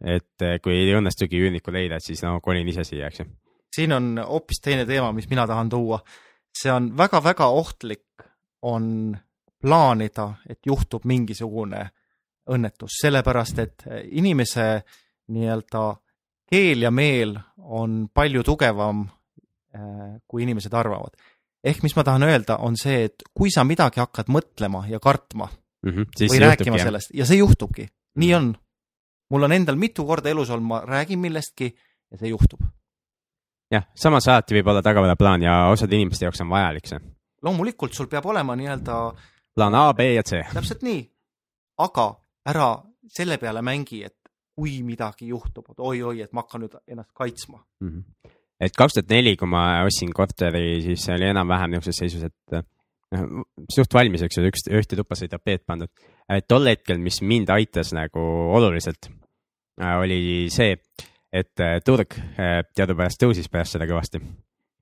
et 0.00 0.50
kui 0.62 0.76
ei 0.76 0.96
õnnestugi 1.00 1.40
üürnikku 1.40 1.72
leida, 1.72 1.96
et 1.96 2.12
siis 2.12 2.22
no 2.28 2.38
kolin 2.44 2.68
ise 2.68 2.84
siia, 2.84 3.08
eks 3.08 3.24
ju 3.24 3.32
siin 3.74 3.92
on 3.92 4.18
hoopis 4.18 4.60
teine 4.62 4.86
teema, 4.86 5.12
mis 5.12 5.28
mina 5.30 5.46
tahan 5.46 5.68
tuua. 5.68 6.00
see 6.62 6.72
on 6.72 6.90
väga-väga 6.96 7.46
ohtlik, 7.46 8.06
on 8.62 9.16
plaanida, 9.62 10.34
et 10.48 10.58
juhtub 10.66 11.04
mingisugune 11.04 11.84
õnnetus, 12.50 12.96
sellepärast 13.02 13.58
et 13.62 13.84
inimese 14.10 14.82
nii-öelda 15.30 15.84
keel 16.50 16.82
ja 16.82 16.90
meel 16.90 17.36
on 17.58 18.08
palju 18.14 18.42
tugevam, 18.46 19.04
äh, 19.74 20.16
kui 20.26 20.42
inimesed 20.42 20.74
arvavad. 20.74 21.14
ehk 21.64 21.82
mis 21.82 21.92
ma 21.96 22.02
tahan 22.04 22.22
öelda, 22.24 22.56
on 22.64 22.76
see, 22.76 23.04
et 23.04 23.22
kui 23.36 23.50
sa 23.52 23.64
midagi 23.68 24.00
hakkad 24.00 24.30
mõtlema 24.32 24.86
ja 24.88 24.98
kartma 24.98 25.46
mm 25.82 25.90
-hmm. 25.90 26.06
või 26.30 26.40
rääkima 26.40 26.76
juhtubki, 26.76 26.84
sellest 26.84 27.10
ja 27.14 27.26
see 27.26 27.36
juhtubki, 27.36 27.88
nii 28.16 28.34
on. 28.34 28.56
mul 29.30 29.42
on 29.42 29.52
endal 29.52 29.76
mitu 29.76 30.06
korda 30.06 30.30
elus 30.30 30.50
olnud, 30.50 30.66
ma 30.66 30.80
räägin 30.80 31.18
millestki 31.18 31.76
ja 32.10 32.18
see 32.18 32.28
juhtub. 32.28 32.60
Jah, 33.70 33.86
samas 33.94 34.28
alati 34.28 34.58
võib 34.58 34.70
olla 34.72 34.82
tagavaraplaan 34.84 35.42
ja 35.46 35.56
osade 35.72 35.96
inimeste 35.98 36.26
jaoks 36.26 36.42
on 36.44 36.50
vajalik 36.52 36.88
see. 36.90 37.00
loomulikult, 37.42 37.94
sul 37.96 38.08
peab 38.10 38.26
olema 38.26 38.56
nii-öelda 38.58 38.96
plaan 39.54 39.74
A, 39.74 39.92
B 39.94 40.12
ja 40.14 40.24
C. 40.26 40.42
täpselt 40.54 40.82
nii, 40.86 41.02
aga 41.86 42.08
ära 42.50 42.70
selle 43.10 43.38
peale 43.42 43.62
mängi, 43.62 44.02
et 44.06 44.16
kui 44.56 44.80
midagi 44.84 45.30
juhtub, 45.30 45.70
oi-oi, 45.78 46.20
et 46.24 46.34
ma 46.36 46.44
hakkan 46.44 46.64
nüüd 46.64 46.76
ennast 46.86 47.12
kaitsma 47.16 47.62
mm. 47.80 47.88
-hmm. 47.88 48.32
et 48.60 48.76
kaks 48.76 48.98
tuhat 48.98 49.14
neli, 49.14 49.36
kui 49.36 49.48
ma 49.48 49.82
ostsin 49.86 50.12
korteri, 50.12 50.82
siis 50.84 51.08
oli 51.14 51.30
enam-vähem 51.30 51.70
niisuguses 51.70 52.02
seisus, 52.04 52.26
et 52.28 52.56
noh, 52.56 52.66
suht 53.72 53.94
valmis, 53.94 54.22
eks 54.22 54.38
ju, 54.38 54.44
üks, 54.50 54.66
ühte 54.70 54.98
tuppa 54.98 55.18
sai 55.18 55.30
tapeet 55.30 55.64
pandud. 55.66 55.90
tol 56.48 56.66
hetkel, 56.70 56.98
mis 56.98 57.22
mind 57.22 57.50
aitas 57.50 57.92
nagu 57.92 58.20
oluliselt, 58.54 59.10
äh, 59.82 59.96
oli 59.98 60.46
see, 60.50 60.76
et 61.32 61.62
äh, 61.62 61.78
turg 61.86 62.16
äh, 62.18 62.60
teadupärast 62.74 63.20
tõusis 63.22 63.50
pärast 63.50 63.76
seda 63.76 63.86
kõvasti. 63.90 64.20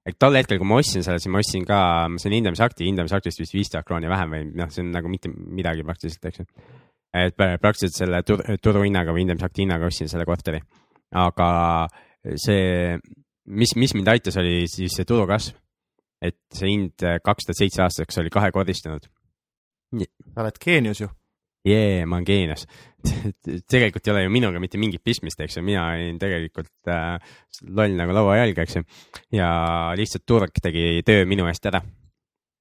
et 0.08 0.16
tol 0.18 0.36
hetkel, 0.38 0.58
kui 0.58 0.66
ma 0.68 0.80
ostsin 0.80 1.04
selle, 1.04 1.20
siis 1.20 1.32
ma 1.32 1.42
ostsin 1.42 1.64
ka, 1.68 2.08
ma 2.08 2.20
sain 2.20 2.32
hindamisakti, 2.32 2.86
hindamisaktist 2.88 3.40
vist 3.40 3.54
viis 3.54 3.70
tuhat 3.70 3.86
krooni 3.86 4.08
vähem 4.08 4.34
või 4.34 4.44
noh, 4.56 4.70
see 4.72 4.84
on 4.84 4.92
nagu 4.94 5.10
mitte 5.12 5.28
midagi 5.28 5.84
praktiliselt, 5.84 6.30
eks 6.30 6.44
ju 6.44 6.48
et 7.16 7.36
praktiliselt 7.36 7.96
selle 7.96 8.20
tur 8.26 8.42
turuhinnaga 8.62 9.12
või 9.14 9.24
hindamisakti 9.24 9.64
hinnaga 9.64 9.88
ostsin 9.88 10.10
selle 10.10 10.26
korteri. 10.28 10.60
aga 11.16 11.48
see, 12.36 12.98
mis, 13.48 13.74
mis 13.76 13.94
mind 13.96 14.10
aitas, 14.12 14.36
oli 14.36 14.66
siis 14.68 14.96
see 14.96 15.08
turukasv. 15.08 15.56
et 16.20 16.38
see 16.52 16.72
hind 16.72 17.06
kaks 17.24 17.46
tuhat 17.46 17.56
seitse 17.62 17.82
aastaks 17.82 18.18
oli 18.18 18.30
kahekordistunud. 18.30 19.08
sa 20.34 20.42
oled 20.42 20.60
geenius 20.64 21.00
ju. 21.00 21.08
Jee, 21.68 22.06
ma 22.06 22.18
olen 22.18 22.26
geenius 22.28 22.66
tegelikult 23.72 24.08
ei 24.08 24.12
ole 24.12 24.24
ju 24.24 24.32
minuga 24.32 24.60
mitte 24.62 24.78
mingit 24.80 25.02
pistmist, 25.04 25.40
eks 25.40 25.58
ju, 25.58 25.64
mina 25.66 25.86
olin 25.92 26.18
tegelikult 26.20 26.90
äh, 26.90 27.16
loll 27.68 27.96
nagu 27.98 28.14
lauajalg, 28.16 28.58
eks 28.64 28.78
ju. 28.78 28.84
ja 29.38 29.48
lihtsalt 29.98 30.26
turg 30.26 30.60
tegi 30.62 31.02
töö 31.06 31.26
minu 31.28 31.46
eest 31.50 31.66
ära. 31.70 31.82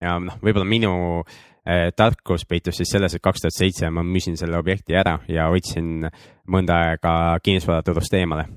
ja 0.03 0.17
noh, 0.21 0.37
võib-olla 0.43 0.67
minu 0.69 0.93
äh, 1.23 1.89
tarkus 1.97 2.45
peitus 2.49 2.77
siis 2.81 2.93
selles, 2.93 3.17
et 3.17 3.23
kaks 3.23 3.45
tuhat 3.45 3.57
seitse 3.57 3.89
ma 3.89 4.05
müüsin 4.05 4.37
selle 4.37 4.59
objekti 4.59 4.97
ära 4.97 5.17
ja 5.31 5.49
hoidsin 5.51 6.07
mõnda 6.53 6.81
aega 6.85 7.13
kinnisvaraturust 7.43 8.13
eemale. 8.19 8.47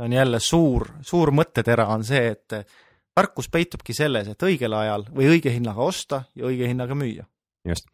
on 0.00 0.12
jälle 0.12 0.40
suur, 0.40 0.88
suur 1.02 1.34
mõttetera 1.36 1.90
on 1.92 2.04
see, 2.04 2.32
et 2.32 2.62
tarkus 3.14 3.50
peitubki 3.52 3.92
selles, 3.92 4.30
et 4.30 4.48
õigel 4.48 4.72
ajal 4.72 5.04
või 5.12 5.28
õige 5.34 5.52
hinnaga 5.52 5.84
osta 5.84 6.24
ja 6.34 6.48
õige 6.48 6.70
hinnaga 6.70 6.96
müüa. 6.96 7.26
just, 7.68 7.92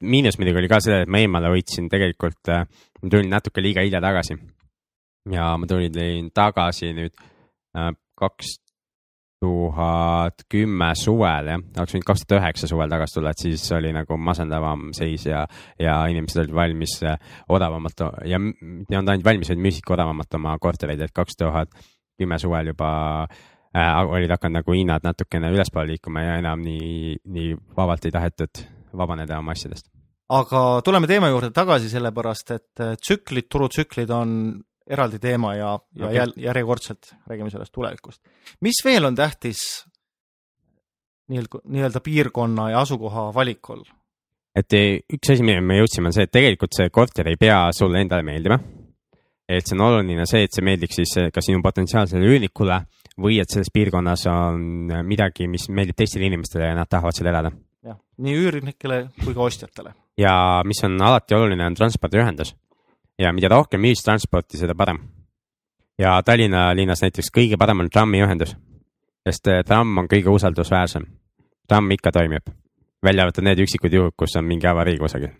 miinus 0.00 0.38
muidugi 0.38 0.62
oli 0.62 0.70
ka 0.70 0.80
see, 0.84 1.02
et 1.04 1.10
ma 1.10 1.20
eemale 1.22 1.50
hoidsin 1.52 1.88
tegelikult, 1.92 2.40
äh, 2.52 2.64
ma 3.02 3.10
tulin 3.12 3.30
natuke 3.32 3.64
liiga 3.64 3.84
hilja 3.84 4.00
tagasi. 4.04 4.38
ja 5.32 5.50
ma 5.60 5.66
tulin 5.68 6.30
tagasi 6.34 6.92
nüüd 6.96 7.14
äh, 7.76 7.92
kaks 8.18 8.56
tuhat 9.38 10.42
kümme 10.50 10.88
suvel 10.98 11.50
jah, 11.52 11.60
oleks 11.78 11.94
võinud 11.94 12.06
kaks 12.08 12.24
tuhat 12.24 12.40
üheksa 12.40 12.70
suvel 12.70 12.90
tagasi 12.90 13.18
tulla, 13.18 13.30
et 13.30 13.44
siis 13.44 13.66
oli 13.76 13.92
nagu 13.94 14.16
masendavam 14.18 14.88
seis 14.96 15.28
ja, 15.28 15.44
ja 15.78 16.00
inimesed 16.10 16.42
olid 16.42 16.56
valmis 16.56 16.96
äh, 17.06 17.20
odavamalt 17.48 18.02
ja 18.26 18.40
mitte 18.42 18.98
olnud 18.98 19.12
ainult 19.14 19.28
valmis, 19.28 19.52
vaid 19.52 19.62
müüsidki 19.68 19.94
odavamalt 19.94 20.34
oma 20.40 20.56
kortereid, 20.58 21.04
et 21.04 21.14
kaks 21.14 21.38
tuhat 21.38 21.70
kümme 22.18 22.40
suvel 22.42 22.72
juba 22.72 22.90
äh, 23.28 23.92
olid 24.08 24.34
hakanud 24.34 24.62
nagu 24.62 24.74
hinnad 24.74 25.06
natukene 25.06 25.52
ülespoole 25.54 25.92
liikuma 25.92 26.24
ja 26.24 26.40
enam 26.42 26.64
nii, 26.64 27.20
nii 27.30 27.54
vabalt 27.76 28.10
ei 28.10 28.16
tahetud 28.16 28.64
vabaneda 28.96 29.38
oma 29.38 29.52
asjadest. 29.56 29.90
aga 30.28 30.62
tuleme 30.84 31.06
teema 31.10 31.28
juurde 31.32 31.50
tagasi, 31.50 31.90
sellepärast 31.92 32.50
et 32.56 32.84
äh, 32.84 32.96
tsüklid, 33.00 33.48
turutsüklid 33.50 34.10
on 34.10 34.32
eraldi 34.88 35.20
teema 35.20 35.54
ja, 35.54 35.74
ja 35.94 36.06
okay. 36.06 36.16
jäl, 36.16 36.32
järjekordselt 36.48 37.12
räägime 37.26 37.50
sellest 37.50 37.72
tulevikust. 37.72 38.22
mis 38.60 38.80
veel 38.84 39.04
on 39.04 39.14
tähtis 39.14 39.84
nii-öelda, 41.28 41.62
nii-öelda 41.64 42.00
piirkonna 42.00 42.70
ja 42.70 42.80
asukoha 42.80 43.28
valikul? 43.34 43.84
et 44.56 44.74
üks 44.74 45.32
asi, 45.32 45.44
milleni 45.44 45.66
me 45.66 45.78
jõudsime, 45.80 46.10
on 46.10 46.16
see, 46.16 46.26
et 46.26 46.34
tegelikult 46.34 46.76
see 46.76 46.90
korter 46.90 47.28
ei 47.30 47.38
pea 47.40 47.68
sulle 47.76 48.00
endale 48.02 48.24
meeldima. 48.26 48.58
et 49.48 49.66
see 49.66 49.76
on 49.76 49.86
oluline 49.86 50.26
see, 50.28 50.44
et 50.44 50.54
see 50.54 50.64
meeldiks 50.64 51.00
siis 51.00 51.14
ka 51.32 51.44
sinu 51.44 51.62
potentsiaalsele 51.64 52.24
üürnikule 52.24 52.82
või 53.18 53.40
et 53.42 53.50
selles 53.50 53.70
piirkonnas 53.74 54.26
on 54.30 54.92
midagi, 55.06 55.48
mis 55.50 55.68
meeldib 55.74 55.96
teistele 55.98 56.28
inimestele 56.28 56.68
ja 56.68 56.76
nad 56.76 56.90
tahavad 56.90 57.16
seal 57.16 57.30
elada. 57.32 57.50
Nii 58.18 58.38
üürnikele 58.38 59.08
kui 59.24 59.34
ka 59.34 59.46
ostjatele. 59.46 59.94
ja 60.18 60.62
mis 60.66 60.82
on 60.84 61.00
alati 61.02 61.34
oluline, 61.34 61.66
on 61.66 61.74
transpordiühendus 61.74 62.54
ja 63.18 63.32
mida 63.32 63.50
rohkem 63.52 63.84
ühistransporti, 63.84 64.58
seda 64.58 64.74
parem. 64.78 65.00
ja 65.98 66.18
Tallinna 66.22 66.70
linnas 66.76 67.02
näiteks 67.02 67.32
kõige 67.34 67.58
parem 67.58 67.84
on 67.84 67.90
trammiühendus, 67.90 68.54
sest 69.26 69.50
eh, 69.50 69.62
tramm 69.66 70.04
on 70.04 70.08
kõige 70.10 70.30
usaldusväärsem. 70.30 71.06
tramm 71.68 71.90
ikka 71.90 72.12
toimib, 72.12 72.50
välja 73.02 73.22
arvatud 73.22 73.44
need 73.44 73.62
üksikud 73.66 73.92
juhud, 73.92 74.16
kus 74.16 74.36
on 74.36 74.44
mingi 74.44 74.66
avarii 74.66 74.98
kusagil. 74.98 75.34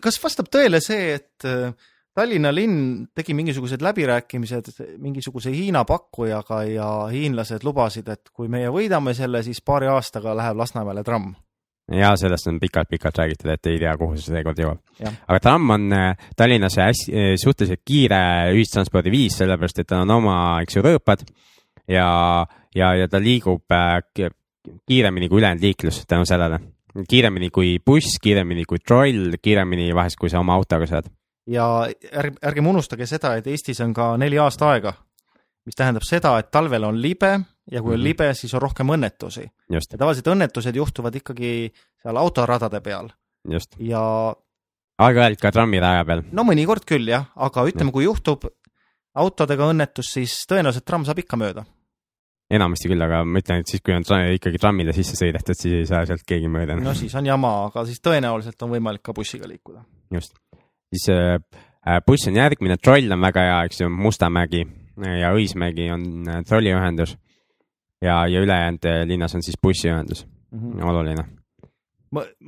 kas 0.00 0.22
vastab 0.22 0.48
tõele 0.52 0.80
see, 0.80 1.14
et 1.14 1.44
eh, 1.44 1.72
Tallinna 2.14 2.52
linn 2.54 3.08
tegi 3.10 3.34
mingisugused 3.34 3.82
läbirääkimised 3.82 4.68
mingisuguse 5.02 5.50
Hiina 5.50 5.80
pakkujaga 5.84 6.60
ja 6.64 6.90
hiinlased 7.10 7.64
lubasid, 7.66 8.08
et 8.08 8.30
kui 8.32 8.46
meie 8.48 8.68
võidame 8.70 9.16
selle, 9.18 9.42
siis 9.42 9.58
paari 9.60 9.90
aastaga 9.90 10.36
läheb 10.36 10.56
Lasnamäele 10.56 11.02
tramm 11.02 11.34
ja 11.92 12.16
sellest 12.16 12.46
on 12.48 12.60
pikalt-pikalt 12.60 13.18
räägitud, 13.18 13.50
et 13.52 13.66
ei 13.66 13.78
tea, 13.78 13.96
kuhu 14.00 14.16
see 14.16 14.32
seekord 14.32 14.60
jõuab. 14.60 14.80
aga 15.28 15.40
tramm 15.40 15.74
on 15.76 15.92
äh, 15.92 16.28
Tallinnas 16.36 16.78
hästi, 16.80 17.12
äh, 17.12 17.32
suhteliselt 17.40 17.82
kiire 17.84 18.20
ühistranspordiviis, 18.54 19.36
sellepärast 19.42 19.82
et 19.82 19.90
tal 19.90 20.04
on 20.06 20.14
oma, 20.16 20.36
eks 20.64 20.78
ju, 20.78 20.84
rööpad 20.84 21.26
ja, 21.88 22.46
ja, 22.74 22.94
ja 22.96 23.08
ta 23.08 23.20
liigub 23.20 23.72
äh, 23.72 24.00
kiiremini 24.88 25.28
kui 25.28 25.42
ülejäänud 25.42 25.62
liiklus 25.62 26.04
tänu 26.08 26.24
sellele. 26.24 26.60
kiiremini 27.08 27.50
kui 27.50 27.78
buss, 27.86 28.18
kiiremini 28.22 28.64
kui 28.64 28.78
troll, 28.78 29.36
kiiremini 29.42 29.94
vahest, 29.94 30.16
kui 30.16 30.30
sa 30.30 30.40
oma 30.40 30.54
autoga 30.54 30.86
saad. 30.86 31.10
ja 31.46 31.88
ärge, 32.12 32.38
ärgem 32.42 32.66
unustage 32.66 33.06
seda, 33.06 33.36
et 33.36 33.46
Eestis 33.46 33.80
on 33.80 33.92
ka 33.92 34.16
neli 34.16 34.38
aasta-aega, 34.38 34.94
mis 35.66 35.76
tähendab 35.76 36.06
seda, 36.08 36.38
et 36.38 36.50
talvel 36.50 36.84
on 36.84 37.00
libe 37.00 37.40
ja 37.70 37.82
kui 37.82 37.88
mm 37.88 37.90
-hmm. 37.90 37.94
on 37.94 38.00
mhm. 38.00 38.04
libe, 38.04 38.34
siis 38.34 38.54
on 38.54 38.62
rohkem 38.62 38.88
õnnetusi. 38.88 39.50
ja 39.70 39.80
tavaliselt 39.98 40.26
õnnetused 40.26 40.76
juhtuvad 40.76 41.14
ikkagi 41.14 41.72
seal 42.02 42.16
autoradade 42.16 42.80
peal. 42.80 43.08
ja 43.78 44.34
aeg-ajalt 44.98 45.40
ka 45.40 45.52
trammiraja 45.52 46.04
peal. 46.04 46.22
no 46.32 46.44
mõnikord 46.44 46.84
küll 46.86 47.08
jah, 47.08 47.30
aga 47.36 47.64
ütleme, 47.64 47.92
kui 47.92 48.04
juhtub 48.04 48.44
autodega 49.14 49.70
õnnetus, 49.70 50.12
siis 50.16 50.44
tõenäoliselt 50.50 50.84
tramm 50.84 51.04
saab 51.04 51.18
ikka 51.18 51.36
mööda. 51.36 51.64
enamasti 52.50 52.88
küll, 52.88 53.02
aga 53.02 53.24
ma 53.24 53.40
ütlen, 53.40 53.60
et 53.60 53.66
siis, 53.66 53.82
kui 53.82 53.94
on 53.94 54.04
tra 54.04 54.20
ikkagi 54.30 54.58
trammile 54.58 54.92
sisse 54.92 55.16
sõidetud, 55.16 55.56
siis 55.58 55.74
ei 55.74 55.86
saa 55.86 56.04
sealt 56.06 56.22
keegi 56.26 56.48
mööda. 56.48 56.76
no 56.76 56.94
siis 56.94 57.14
on 57.14 57.26
jama, 57.26 57.66
aga 57.66 57.86
siis 57.86 58.00
tõenäoliselt 58.00 58.62
on 58.62 58.70
võimalik 58.70 59.02
ka 59.02 59.12
bussiga 59.12 59.48
liikuda. 59.48 59.84
just, 60.12 60.36
siis 60.92 61.08
äh, 61.08 61.40
äh 61.86 62.00
buss 62.06 62.28
on 62.28 62.36
järgmine, 62.36 62.76
troll 62.76 63.12
on 63.12 63.20
väga 63.20 63.40
hea, 63.40 63.60
eks 63.64 63.80
ju, 63.80 63.88
Mustamägi 63.90 64.66
ja 65.20 65.32
Õismägi 65.34 65.90
on 65.90 66.28
äh, 66.28 66.42
trolliühendus 66.46 67.16
ja, 68.02 68.26
ja 68.26 68.40
ülejäänud 68.40 68.84
eh, 68.84 69.06
linnas 69.06 69.34
on 69.34 69.42
siis 69.42 69.58
bussiühendus 69.62 70.26
mm, 70.50 70.72
-hmm. 70.72 70.88
oluline. 70.90 71.24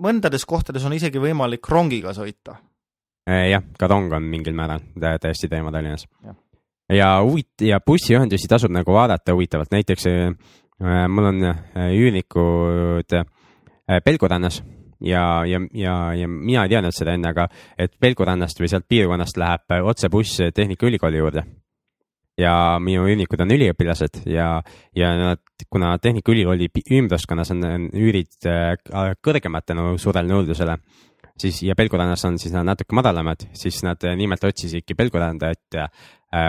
mõndades 0.02 0.44
kohtades 0.46 0.84
on 0.84 0.92
isegi 0.92 1.18
võimalik 1.18 1.68
rongiga 1.68 2.12
sõita. 2.14 2.56
Eh, 3.26 3.50
jah, 3.50 3.62
ka 3.78 3.86
rong 3.86 4.12
on 4.12 4.22
mingil 4.22 4.54
määral 4.54 4.80
täiesti 5.00 5.48
teema 5.48 5.72
Tallinnas. 5.72 6.06
ja 6.92 7.20
huvit- 7.22 7.66
ja 7.66 7.80
bussiühendusi 7.80 8.48
tasub 8.48 8.70
nagu 8.70 8.92
vaadata 8.92 9.32
huvitavalt, 9.32 9.70
näiteks 9.70 10.06
äh, 10.06 11.08
mul 11.08 11.24
on 11.24 11.54
üürnikud 11.74 13.12
äh, 13.12 13.24
Pelgurannas 14.04 14.62
ja, 15.00 15.44
ja, 15.46 15.60
ja, 15.72 16.14
ja 16.14 16.28
mina 16.28 16.62
ei 16.62 16.68
teadnud 16.68 16.92
seda 16.92 17.12
enne, 17.12 17.28
aga 17.28 17.48
et 17.78 17.92
Pelgurannast 18.00 18.60
või 18.60 18.68
sealt 18.68 18.88
piirkonnast 18.88 19.36
läheb 19.36 19.82
otsebuss 19.82 20.40
Tehnikaülikooli 20.54 21.16
juurde 21.16 21.42
ja 22.40 22.52
minu 22.82 23.06
üürnikud 23.08 23.40
on 23.40 23.54
üliõpilased 23.56 24.22
ja, 24.28 24.60
ja 24.96 25.12
nad, 25.16 25.42
kuna 25.72 25.96
Tehnikaülikooli 26.02 26.68
ümbruskonnas 26.98 27.52
on 27.54 27.90
üürid 27.96 28.48
äh, 28.50 28.76
kõrgemad 29.24 29.66
tänu 29.66 29.94
suurele 30.00 30.28
nõudlusele, 30.30 30.76
siis 31.40 31.62
ja 31.66 31.76
Pelgurannas 31.78 32.24
on 32.28 32.38
siis 32.40 32.54
nad 32.54 32.66
natuke 32.68 32.96
madalamad, 32.96 33.48
siis 33.56 33.82
nad 33.86 34.02
nimelt 34.16 34.44
otsisidki 34.44 34.96
Pelguranda, 34.98 35.52
et 35.56 35.80
äh, 35.80 35.90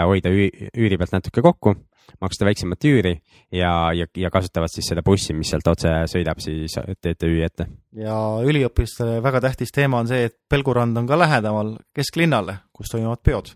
hoida 0.04 0.32
üüri 0.32 0.98
pealt 0.98 1.14
natuke 1.16 1.44
kokku, 1.44 1.74
maksta 2.20 2.46
väiksemat 2.48 2.84
üüri 2.88 3.14
ja, 3.52 3.92
ja, 3.96 4.06
ja 4.16 4.30
kasutavad 4.32 4.72
siis 4.72 4.88
seda 4.90 5.04
bussi, 5.04 5.36
mis 5.36 5.50
sealt 5.52 5.68
otse 5.68 5.92
sõidab 6.10 6.40
siis 6.42 6.76
TTÜ 6.76 7.32
ette. 7.44 7.68
ja 7.96 8.16
üliõpilastele 8.44 9.22
väga 9.24 9.42
tähtis 9.48 9.72
teema 9.74 10.02
on 10.02 10.10
see, 10.10 10.28
et 10.28 10.36
Pelgurand 10.48 10.96
on 10.96 11.08
ka 11.08 11.18
lähedamal 11.20 11.76
kesklinnale, 11.96 12.58
kus 12.72 12.92
toimuvad 12.92 13.24
peod. 13.24 13.52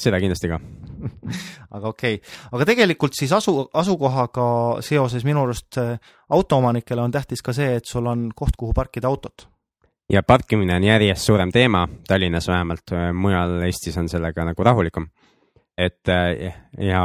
Seda 0.00 0.20
kindlasti 0.22 0.50
ka 0.50 0.58
aga 1.76 1.92
okei 1.92 2.18
okay., 2.18 2.34
aga 2.52 2.66
tegelikult 2.72 3.16
siis 3.16 3.32
asu, 3.36 3.54
asukohaga 3.74 4.48
seoses 4.84 5.24
minu 5.28 5.44
arust 5.46 5.78
äh, 5.80 5.96
autoomanikele 6.28 7.02
on 7.02 7.14
tähtis 7.14 7.42
ka 7.42 7.54
see, 7.56 7.78
et 7.80 7.88
sul 7.88 8.06
on 8.10 8.28
koht, 8.36 8.58
kuhu 8.58 8.76
parkida 8.76 9.08
autot 9.08 9.46
ja 10.10 10.22
parkimine 10.26 10.76
on 10.76 10.84
järjest 10.84 11.26
suurem 11.26 11.52
teema, 11.54 11.86
Tallinnas 12.08 12.48
vähemalt, 12.50 12.92
mujal 13.14 13.60
Eestis 13.62 13.98
on 13.98 14.08
sellega 14.10 14.44
nagu 14.44 14.64
rahulikum. 14.66 15.06
et 15.78 16.10
ja 16.78 17.02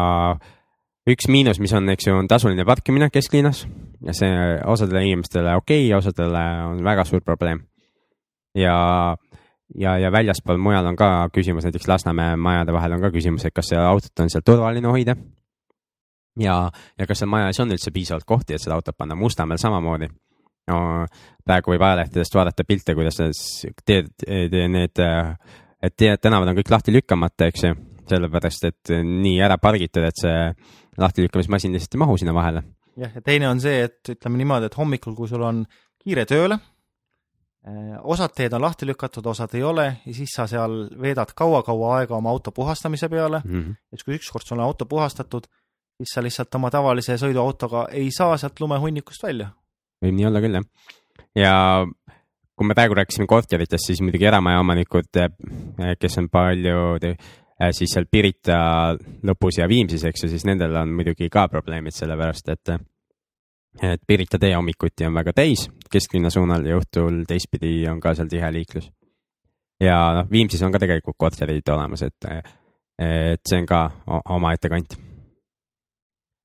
üks 1.10 1.30
miinus, 1.30 1.60
mis 1.62 1.74
on, 1.78 1.90
eks 1.94 2.08
ju, 2.08 2.16
on 2.18 2.28
tasuline 2.28 2.66
parkimine 2.66 3.10
kesklinnas 3.14 3.66
ja 4.06 4.14
see 4.18 4.32
osadele 4.66 5.06
inimestele 5.06 5.56
okei 5.56 5.86
okay,, 5.86 5.98
osadele 5.98 6.44
on 6.72 6.84
väga 6.84 7.06
suur 7.06 7.22
probleem. 7.22 7.62
ja, 8.58 8.76
ja, 9.80 9.98
ja 10.00 10.12
väljaspool 10.12 10.60
mujal 10.62 10.86
on 10.92 11.00
ka 11.00 11.30
küsimus, 11.34 11.66
näiteks 11.68 11.88
Lasnamäe 11.88 12.36
majade 12.36 12.74
vahel 12.74 12.98
on 12.98 13.02
ka 13.04 13.12
küsimus, 13.14 13.46
et 13.46 13.56
kas 13.56 13.72
seda 13.74 13.88
autot 13.90 14.24
on 14.24 14.30
seal 14.30 14.46
turvaline 14.46 14.88
hoida. 14.88 15.16
ja, 16.40 16.56
ja 17.00 17.08
kas 17.08 17.24
seal 17.24 17.32
maja 17.32 17.50
ees 17.52 17.60
on 17.64 17.72
üldse 17.72 17.92
piisavalt 17.96 18.28
kohti, 18.28 18.56
et 18.56 18.64
seda 18.64 18.76
autot 18.76 18.98
panna, 18.98 19.16
Mustamäel 19.16 19.62
samamoodi 19.62 20.10
no 20.72 20.78
praegu 21.46 21.74
võib 21.74 21.84
ajalehtedest 21.86 22.36
vaadata 22.36 22.66
pilte, 22.68 22.96
kuidas 22.98 23.20
teed, 23.86 24.10
need, 24.26 25.02
et 25.02 25.98
teed, 25.98 26.22
tänavad 26.22 26.52
on 26.52 26.58
kõik 26.60 26.72
lahti 26.74 26.96
lükkamata, 26.96 27.50
eks 27.52 27.68
ju, 27.68 27.76
sellepärast 28.10 28.70
et 28.70 28.94
nii 29.06 29.38
ära 29.46 29.58
pargitud, 29.62 30.06
et 30.06 30.22
see 30.22 30.40
lahtilükkamismasin 31.02 31.74
lihtsalt 31.76 31.98
ei 31.98 32.04
mahu 32.06 32.18
sinna 32.22 32.34
vahele. 32.36 32.64
jah, 32.98 33.12
ja 33.14 33.22
teine 33.22 33.50
on 33.50 33.62
see, 33.62 33.86
et 33.90 34.16
ütleme 34.16 34.40
niimoodi, 34.42 34.70
et 34.70 34.80
hommikul, 34.80 35.16
kui 35.18 35.30
sul 35.30 35.44
on 35.46 35.66
kiire 36.02 36.26
tööle, 36.30 36.58
osad 38.04 38.34
teed 38.36 38.54
on 38.54 38.62
lahti 38.62 38.86
lükatud, 38.86 39.26
osad 39.26 39.54
ei 39.58 39.64
ole 39.64 39.86
ja 40.06 40.14
siis 40.14 40.36
sa 40.38 40.46
seal 40.48 40.84
veedad 41.02 41.32
kaua-kaua 41.36 41.96
aega 41.98 42.16
oma 42.16 42.30
auto 42.30 42.52
puhastamise 42.52 43.10
peale 43.10 43.42
mm. 43.44 43.52
-hmm. 43.52 43.70
ja 43.70 43.98
siis, 43.98 44.04
kui 44.04 44.16
ükskord 44.16 44.46
sul 44.46 44.60
on 44.60 44.66
auto 44.66 44.86
puhastatud, 44.86 45.48
siis 45.98 46.14
sa 46.14 46.24
lihtsalt 46.24 46.56
oma 46.56 46.70
tavalise 46.70 47.18
sõiduautoga 47.18 47.88
ei 47.92 48.12
saa 48.12 48.38
sealt 48.38 48.60
lumehunnikust 48.60 49.24
välja 49.24 49.50
võib 50.04 50.16
nii 50.16 50.28
olla 50.30 50.42
küll, 50.44 50.60
jah. 50.60 50.66
ja 51.36 51.54
kui 52.56 52.68
me 52.68 52.76
praegu 52.78 52.96
rääkisime 52.96 53.28
korteritest, 53.28 53.90
siis 53.90 54.02
muidugi 54.02 54.28
eramaja 54.30 54.62
omanikud, 54.64 55.10
eh, 55.20 55.96
kes 56.00 56.18
on 56.22 56.30
palju 56.32 56.98
eh, 57.04 57.18
siis 57.72 57.96
seal 57.96 58.08
Pirita 58.12 58.60
lõpus 59.28 59.60
ja 59.60 59.68
Viimsis, 59.68 60.06
eks 60.08 60.24
ju, 60.26 60.30
siis 60.32 60.46
nendel 60.48 60.76
on 60.80 60.94
muidugi 60.96 61.30
ka 61.32 61.48
probleemid, 61.52 61.96
sellepärast 61.96 62.54
et 62.54 62.76
et 63.82 64.02
Pirita 64.08 64.40
tee 64.40 64.54
hommikuti 64.56 65.06
on 65.06 65.14
väga 65.14 65.34
täis 65.36 65.68
kesklinna 65.92 66.30
suunal 66.34 66.66
ja 66.68 66.78
õhtul 66.80 67.24
teistpidi 67.28 67.86
on 67.92 68.00
ka 68.04 68.16
seal 68.16 68.30
tihe 68.32 68.52
liiklus. 68.54 68.90
ja 69.80 69.98
noh, 70.20 70.30
Viimsis 70.32 70.64
on 70.64 70.72
ka 70.72 70.80
tegelikult 70.80 71.18
korterid 71.20 71.68
olemas, 71.72 72.06
et, 72.08 72.30
et 73.00 73.42
see 73.48 73.60
on 73.60 73.68
ka 73.70 73.82
omaette 74.36 74.72
kant. 74.72 74.96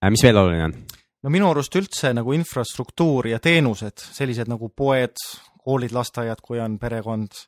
Äh, 0.00 0.10
mis 0.10 0.24
veel 0.24 0.38
oluline 0.40 0.64
on? 0.68 0.76
no 1.20 1.30
minu 1.32 1.50
arust 1.50 1.76
üldse 1.76 2.14
nagu 2.16 2.32
infrastruktuur 2.32 3.28
ja 3.28 3.40
teenused, 3.42 4.00
sellised 4.16 4.48
nagu 4.48 4.70
poed, 4.76 5.18
koolid, 5.60 5.92
lasteaiad, 5.92 6.40
kui 6.42 6.60
on 6.60 6.78
perekond, 6.80 7.42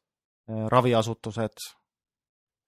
äh, 0.51 0.67
raviasutused. 0.73 1.67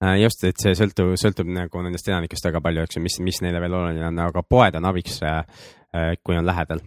Äh, 0.03 0.17
just, 0.23 0.43
et 0.43 0.59
see 0.59 0.75
sõltub, 0.75 1.13
sõltub 1.21 1.47
nagu 1.53 1.85
nendest 1.85 2.09
elanikest 2.09 2.49
väga 2.49 2.61
palju, 2.65 2.83
eks 2.83 2.99
ju, 2.99 3.05
mis, 3.05 3.19
mis 3.23 3.39
neile 3.45 3.61
veel 3.63 3.77
oluline 3.77 4.09
on, 4.09 4.19
aga 4.25 4.43
poed 4.43 4.75
on 4.75 4.91
abiks, 4.91 5.21
kui 6.25 6.35
on 6.35 6.43
lähedal. 6.43 6.81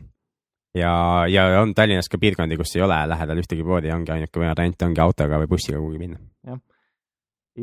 Ja, 0.78 0.94
ja 1.30 1.46
on 1.60 1.74
Tallinnas 1.74 2.08
ka 2.10 2.20
piirkondi, 2.20 2.56
kus 2.60 2.76
ei 2.76 2.82
ole 2.86 2.98
lähedal 3.10 3.42
ühtegi 3.42 3.64
poodi, 3.66 3.92
ongi 3.94 4.14
ainuke 4.14 4.42
variant 4.42 4.88
ongi 4.88 5.04
autoga 5.04 5.40
või 5.42 5.50
bussiga 5.50 5.78
kuhugi 5.78 6.02
minna. 6.02 6.20
jah, 6.46 6.60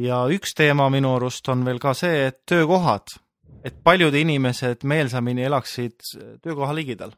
ja 0.07 0.23
üks 0.31 0.55
teema 0.57 0.89
minu 0.93 1.15
arust 1.17 1.47
on 1.53 1.65
veel 1.65 1.79
ka 1.83 1.95
see, 1.97 2.27
et 2.31 2.41
töökohad. 2.49 3.19
Et 3.65 3.77
paljud 3.83 4.13
inimesed 4.13 4.83
meelsamini 4.85 5.41
elaksid 5.47 5.95
töökoha 6.43 6.73
ligidal. 6.77 7.15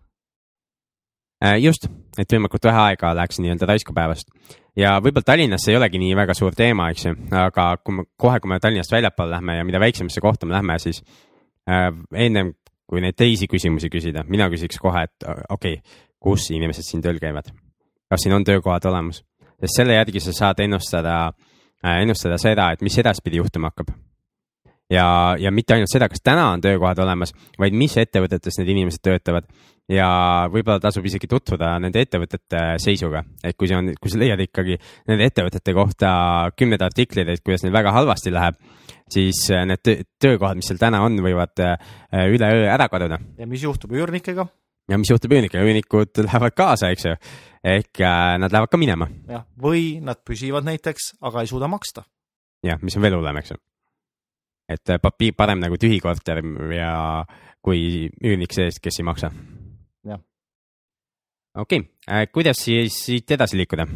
Äh, 1.44 1.58
just, 1.60 1.90
et 2.18 2.32
võimalikult 2.32 2.64
vähe 2.70 2.80
aega 2.92 3.12
läheks 3.18 3.42
nii-öelda 3.44 3.68
raisku 3.68 3.94
päevast 3.94 4.32
ja 4.78 4.98
võib-olla 5.02 5.26
Tallinnas 5.26 5.66
ei 5.70 5.78
olegi 5.78 6.00
nii 6.02 6.16
väga 6.18 6.36
suur 6.38 6.56
teema, 6.58 6.92
eks 6.94 7.08
ju, 7.08 7.16
aga 7.36 7.68
kui 7.82 7.98
me 7.98 8.06
kohe, 8.20 8.40
kui 8.42 8.52
me 8.52 8.60
Tallinnast 8.62 8.94
väljapoole 8.94 9.36
lähme 9.36 9.58
ja 9.58 9.66
mida 9.68 9.82
väiksemasse 9.82 10.22
kohta 10.22 10.50
me 10.50 10.56
lähme, 10.56 10.78
siis 10.82 11.04
äh, 11.70 11.90
ennem 12.14 12.54
kui 12.88 13.04
neid 13.04 13.18
teisi 13.20 13.48
küsimusi 13.52 13.90
küsida, 13.92 14.24
mina 14.28 14.48
küsiks 14.52 14.80
kohe, 14.82 15.04
et 15.08 15.28
okei 15.28 15.80
okay,, 15.80 16.04
kus 16.24 16.50
inimesed 16.56 16.86
siin 16.88 17.04
tööl 17.04 17.20
käivad, 17.22 17.52
kas 18.10 18.24
siin 18.24 18.36
on 18.36 18.46
töökohad 18.48 18.86
olemas, 18.90 19.22
sest 19.60 19.82
selle 19.82 19.98
järgi 19.98 20.24
sa 20.24 20.34
saad 20.36 20.64
ennustada 20.64 21.18
äh,, 21.28 22.02
ennustada 22.02 22.40
seda, 22.42 22.72
et 22.74 22.86
mis 22.86 22.98
edaspidi 22.98 23.42
juhtuma 23.42 23.72
hakkab. 23.72 23.92
Ja, 24.90 25.36
ja 25.40 25.52
mitte 25.52 25.76
ainult 25.76 25.92
seda, 25.92 26.08
kas 26.08 26.24
täna 26.24 26.46
on 26.54 26.62
töökohad 26.64 27.00
olemas, 27.04 27.34
vaid 27.60 27.76
mis 27.76 27.98
ettevõtetes 28.00 28.56
need 28.62 28.72
inimesed 28.72 29.04
töötavad. 29.04 29.50
Ja 29.92 30.08
võib-olla 30.52 30.82
tasub 30.84 31.06
isegi 31.08 31.30
tutvuda 31.32 31.74
nende 31.82 32.02
ettevõtete 32.04 32.64
seisuga, 32.84 33.24
et 33.44 33.56
kui 33.58 33.70
see 33.70 33.78
on, 33.78 33.94
kui 34.02 34.12
sa 34.12 34.20
leiad 34.20 34.42
ikkagi 34.44 34.78
nende 35.08 35.28
ettevõtete 35.30 35.76
kohta 35.76 36.12
kümneid 36.60 36.84
artikleid, 36.84 37.32
et 37.32 37.44
kuidas 37.46 37.64
neil 37.64 37.76
väga 37.76 37.94
halvasti 37.96 38.34
läheb, 38.36 38.60
siis 39.12 39.46
äh, 39.56 39.64
need 39.70 40.08
töökohad, 40.20 40.60
mis 40.60 40.68
seal 40.70 40.82
täna 40.82 41.02
on, 41.06 41.20
võivad 41.24 41.64
äh, 41.64 41.78
üleöö 42.28 42.68
ära 42.74 42.90
kaduda. 42.92 43.20
ja 43.40 43.48
mis 43.48 43.64
juhtub 43.64 43.96
üürnikega? 43.96 44.48
ja 44.92 45.00
mis 45.00 45.12
juhtub 45.12 45.38
üürnikega, 45.38 45.64
üürnikud 45.64 46.24
lähevad 46.26 46.58
kaasa, 46.58 46.92
eks 46.92 47.08
ju, 47.08 47.16
ehk 47.64 48.04
äh, 48.04 48.36
nad 48.44 48.52
lähevad 48.52 48.74
ka 48.74 48.82
minema. 48.82 49.08
jah, 49.32 49.48
või 49.56 50.02
nad 50.04 50.20
püsivad 50.28 50.68
näiteks, 50.68 51.16
aga 51.24 51.46
ei 51.46 51.54
suuda 51.54 51.72
maksta. 51.72 52.04
jah, 52.68 52.84
mis 52.84 53.00
on 53.00 53.08
veel 53.08 53.20
hullem, 53.22 53.40
eks 53.40 53.56
ju 53.56 53.62
et 54.68 54.98
papiir 55.00 55.32
parem 55.32 55.62
nagu 55.64 55.78
tühi 55.80 56.02
korter 56.04 56.42
ja 56.76 56.92
kui 57.64 58.10
üürnik 58.20 58.52
sees, 58.52 58.82
kes 58.84 59.00
ei 59.00 59.08
maksa. 59.08 59.32
Okei 61.58 61.80
okay., 61.80 61.90
äh, 62.10 62.28
kuidas 62.34 62.62
siis 62.66 62.98
siit 63.06 63.32
edasi 63.32 63.58
liikuda? 63.58 63.88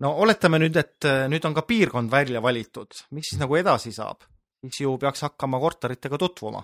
no 0.00 0.12
oletame 0.24 0.60
nüüd, 0.62 0.76
et 0.80 1.08
äh, 1.08 1.24
nüüd 1.30 1.46
on 1.46 1.56
ka 1.56 1.64
piirkond 1.68 2.10
välja 2.12 2.42
valitud, 2.42 3.04
mis 3.16 3.30
siis 3.30 3.40
nagu 3.40 3.56
edasi 3.58 3.92
saab? 3.96 4.26
siis 4.60 4.82
ju 4.82 4.96
peaks 5.00 5.24
hakkama 5.24 5.60
korteritega 5.60 6.18
tutvuma. 6.18 6.62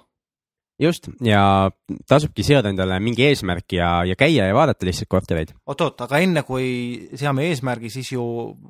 just 0.83 1.09
ja 1.25 1.71
tasubki 2.09 2.45
seada 2.45 2.73
endale 2.73 2.99
mingi 3.01 3.25
eesmärk 3.31 3.73
ja, 3.79 3.91
ja 4.05 4.17
käia 4.17 4.49
ja 4.51 4.55
vaadata 4.55 4.89
lihtsalt 4.89 5.09
kortereid. 5.09 5.55
oot-oot, 5.67 6.01
aga 6.09 6.23
enne 6.25 6.43
kui 6.49 6.67
seame 7.15 7.51
eesmärgi, 7.51 7.91
siis 7.91 8.13
ju 8.13 8.25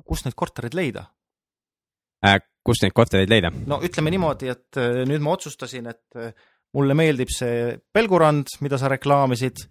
kust 0.05 0.27
neid 0.27 0.37
kortereid 0.37 0.77
leida 0.77 1.07
äh,? 2.25 2.39
kust 2.67 2.83
neid 2.83 2.95
kortereid 2.95 3.31
leida? 3.31 3.51
no 3.65 3.81
ütleme 3.83 4.13
niimoodi, 4.13 4.53
et 4.53 4.79
äh, 4.79 5.03
nüüd 5.09 5.25
ma 5.25 5.35
otsustasin, 5.35 5.89
et 5.91 6.37
mulle 6.75 6.93
meeldib 6.97 7.31
see 7.31 7.75
Pelgurand, 7.93 8.51
mida 8.61 8.77
sa 8.77 8.89
reklaamisid 8.91 9.63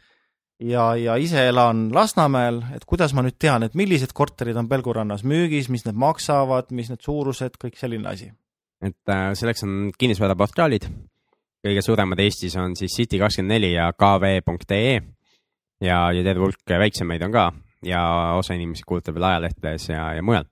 ja, 0.60 0.86
ja 0.96 1.16
ise 1.20 1.46
elan 1.48 1.88
Lasnamäel, 1.94 2.62
et 2.76 2.84
kuidas 2.88 3.14
ma 3.14 3.24
nüüd 3.26 3.36
tean, 3.40 3.66
et 3.66 3.76
millised 3.78 4.14
korterid 4.16 4.56
on 4.56 4.68
Pelgurannas 4.68 5.24
müügis, 5.26 5.68
mis 5.72 5.86
need 5.86 5.98
maksavad, 6.00 6.72
mis 6.76 6.90
need 6.92 7.04
suurused, 7.04 7.58
kõik 7.62 7.78
selline 7.80 8.08
asi? 8.12 8.32
et 8.84 9.08
äh, 9.08 9.30
selleks 9.32 9.64
on 9.64 9.92
kinnisvaraportaalid, 9.98 10.84
kõige 11.64 11.82
suuremad 11.82 12.20
Eestis 12.20 12.58
on 12.60 12.74
siis 12.76 12.92
City24 12.98 13.70
ja 13.72 13.86
kv.ee 13.96 14.98
ja, 15.80 16.00
ja 16.12 16.24
terve 16.24 16.44
hulk 16.44 16.76
väiksemaid 16.84 17.24
on 17.24 17.32
ka 17.32 17.46
ja 17.86 18.02
osa 18.36 18.54
inimesi 18.54 18.84
kuulutab 18.86 19.16
veel 19.16 19.30
ajalehtedes 19.30 19.88
ja, 19.88 20.10
ja 20.18 20.22
mujal 20.22 20.44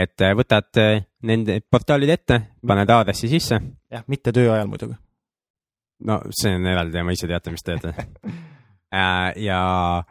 et 0.00 0.24
äh, 0.24 0.34
võtad 0.38 0.80
äh, 0.80 1.02
nende 1.26 1.58
portaalid 1.66 2.14
ette, 2.14 2.40
paned 2.66 2.90
aadressi 2.90 3.28
sisse. 3.30 3.60
jah, 3.90 4.06
mitte 4.06 4.32
töö 4.32 4.52
ajal 4.54 4.70
muidugi. 4.70 4.96
no 6.06 6.20
see 6.30 6.54
on 6.56 6.70
eraldi 6.70 6.96
teema, 6.96 7.18
ise 7.18 7.28
teate, 7.30 7.52
mis 7.54 7.66
teete 7.66 7.94
ja, 8.90 10.02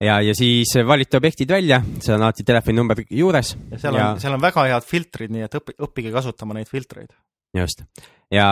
ja, 0.00 0.18
ja 0.20 0.34
siis 0.36 0.74
valite 0.86 1.20
objektid 1.20 1.50
välja, 1.50 1.80
seal 2.00 2.18
on 2.18 2.26
alati 2.28 2.44
telefoninumber 2.46 3.04
juures. 3.10 3.54
ja 3.70 3.80
seal 3.80 3.96
on, 4.00 4.20
seal 4.20 4.36
on 4.36 4.44
väga 4.44 4.66
head 4.70 4.86
filtrid, 4.88 5.32
nii 5.34 5.46
et 5.46 5.56
õpi, 5.60 5.76
õppige 5.88 6.12
kasutama 6.14 6.58
neid 6.58 6.70
filtreid. 6.70 7.14
just, 7.56 7.84
ja 8.32 8.48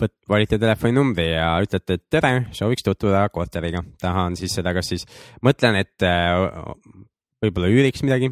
võt-, 0.00 0.16
valite 0.28 0.58
telefoninumbri 0.62 1.28
ja 1.32 1.50
ütlete, 1.64 1.98
et 1.98 2.06
tere, 2.10 2.32
sooviks 2.56 2.86
tutvuda 2.86 3.26
korteriga, 3.34 3.82
tahan 4.02 4.38
siis 4.38 4.54
seda, 4.60 4.74
kas 4.76 4.94
siis 4.94 5.06
mõtlen, 5.46 5.80
et 5.82 6.08
võib-olla 7.42 7.70
üüriks 7.72 8.04
midagi 8.06 8.30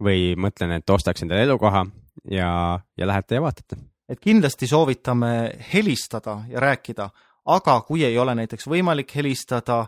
või 0.00 0.32
mõtlen, 0.40 0.78
et 0.78 0.90
ostaks 0.90 1.24
endale 1.24 1.44
elukoha 1.44 1.84
ja, 2.32 2.50
ja 2.96 3.08
lähete 3.08 3.36
ja 3.36 3.44
vaatate. 3.44 3.76
et 4.08 4.20
kindlasti 4.20 4.66
soovitame 4.66 5.52
helistada 5.72 6.40
ja 6.48 6.60
rääkida, 6.60 7.10
aga 7.46 7.80
kui 7.86 8.04
ei 8.04 8.18
ole 8.18 8.34
näiteks 8.38 8.68
võimalik 8.70 9.12
helistada, 9.16 9.84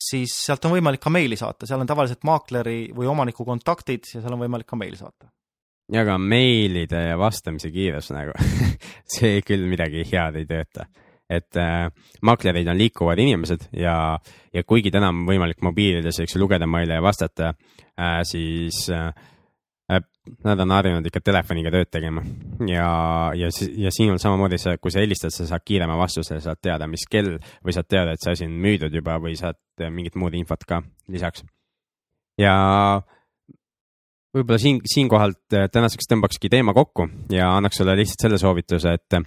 siis 0.00 0.34
sealt 0.44 0.64
on 0.68 0.76
võimalik 0.76 1.02
ka 1.02 1.12
meili 1.12 1.36
saata, 1.36 1.66
seal 1.68 1.80
on 1.82 1.88
tavaliselt 1.88 2.24
maakleri 2.24 2.92
või 2.96 3.08
omaniku 3.10 3.44
kontaktid 3.44 4.08
ja 4.14 4.20
seal 4.20 4.36
on 4.36 4.44
võimalik 4.44 4.68
ka 4.68 4.76
meili 4.76 4.96
saata. 4.96 5.30
ja 5.92 6.02
aga 6.02 6.18
meilide 6.18 7.02
ja 7.08 7.18
vastamise 7.18 7.70
kiirus 7.70 8.10
nagu 8.10 8.34
see 9.16 9.42
küll 9.46 9.68
midagi 9.70 10.04
head 10.10 10.36
ei 10.36 10.46
tööta. 10.46 10.86
et 11.30 11.56
äh, 11.56 11.88
maaklerid 12.22 12.68
on 12.68 12.78
liikuvad 12.78 13.18
inimesed 13.18 13.68
ja, 13.72 14.18
ja 14.52 14.64
kuigi 14.64 14.90
täna 14.90 15.08
on 15.10 15.24
võimalik 15.26 15.62
mobiilides, 15.62 16.20
eks 16.20 16.36
ju, 16.36 16.42
lugeda 16.42 16.66
meile 16.66 17.00
ja 17.00 17.02
vastata 17.02 17.54
äh,, 17.98 18.20
siis 18.22 18.86
Äh, 18.90 19.12
nad 19.86 20.60
on 20.60 20.72
harjunud 20.74 21.06
ikka 21.06 21.20
telefoniga 21.22 21.70
tööd 21.70 21.90
tegema 21.94 22.22
ja, 22.66 22.86
ja, 23.38 23.50
ja 23.78 23.92
sinul 23.94 24.18
samamoodi 24.18 24.58
sa, 24.58 24.74
kui 24.82 24.90
sa 24.90 25.02
helistad, 25.02 25.30
sa 25.34 25.46
saad 25.46 25.62
kiirema 25.62 25.94
vastuse, 25.98 26.40
saad 26.42 26.58
teada, 26.62 26.88
mis 26.90 27.06
kell 27.10 27.36
või 27.62 27.74
saad 27.74 27.86
teada, 27.86 28.14
et 28.14 28.22
see 28.22 28.34
asi 28.34 28.48
on 28.48 28.56
müüdud 28.64 28.94
juba 28.98 29.20
või 29.22 29.36
saad 29.38 29.60
mingit 29.94 30.18
muud 30.18 30.34
infot 30.34 30.66
ka 30.66 30.80
lisaks. 31.12 31.44
ja 32.42 32.56
võib-olla 34.36 34.58
siin, 34.60 34.80
siinkohalt 34.90 35.54
äh, 35.54 35.68
tänaseks 35.72 36.10
tõmbakski 36.10 36.50
teema 36.52 36.74
kokku 36.76 37.06
ja 37.32 37.52
annaks 37.54 37.78
sulle 37.80 37.96
lihtsalt 37.98 38.26
selle 38.26 38.40
soovituse, 38.42 38.96
et, 38.98 39.20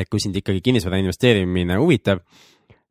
et 0.00 0.10
kui 0.10 0.22
sind 0.22 0.40
ikkagi 0.40 0.64
kinnisvara 0.64 1.02
investeerimine 1.02 1.76
huvitab, 1.82 2.24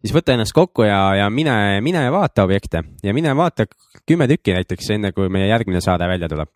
siis 0.03 0.15
võta 0.15 0.33
ennast 0.33 0.55
kokku 0.55 0.85
ja, 0.87 0.99
ja 1.19 1.27
mine, 1.33 1.53
mine 1.85 2.05
vaata 2.13 2.45
objekte 2.47 2.83
ja 3.03 3.13
mine 3.15 3.35
vaata 3.35 3.67
kümme 4.07 4.27
tükki 4.31 4.55
näiteks, 4.55 4.91
enne 4.95 5.11
kui 5.15 5.29
meie 5.31 5.49
järgmine 5.49 5.81
saade 5.83 6.07
välja 6.07 6.29
tuleb. 6.31 6.49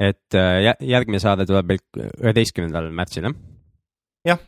et 0.00 0.34
äh, 0.34 0.74
järgmine 0.80 1.20
saade 1.22 1.46
tuleb 1.46 1.68
meil 1.68 1.82
üheteistkümnendal 2.22 2.90
märtsil, 2.90 3.28
jah? 3.28 3.36
jah. 4.26 4.42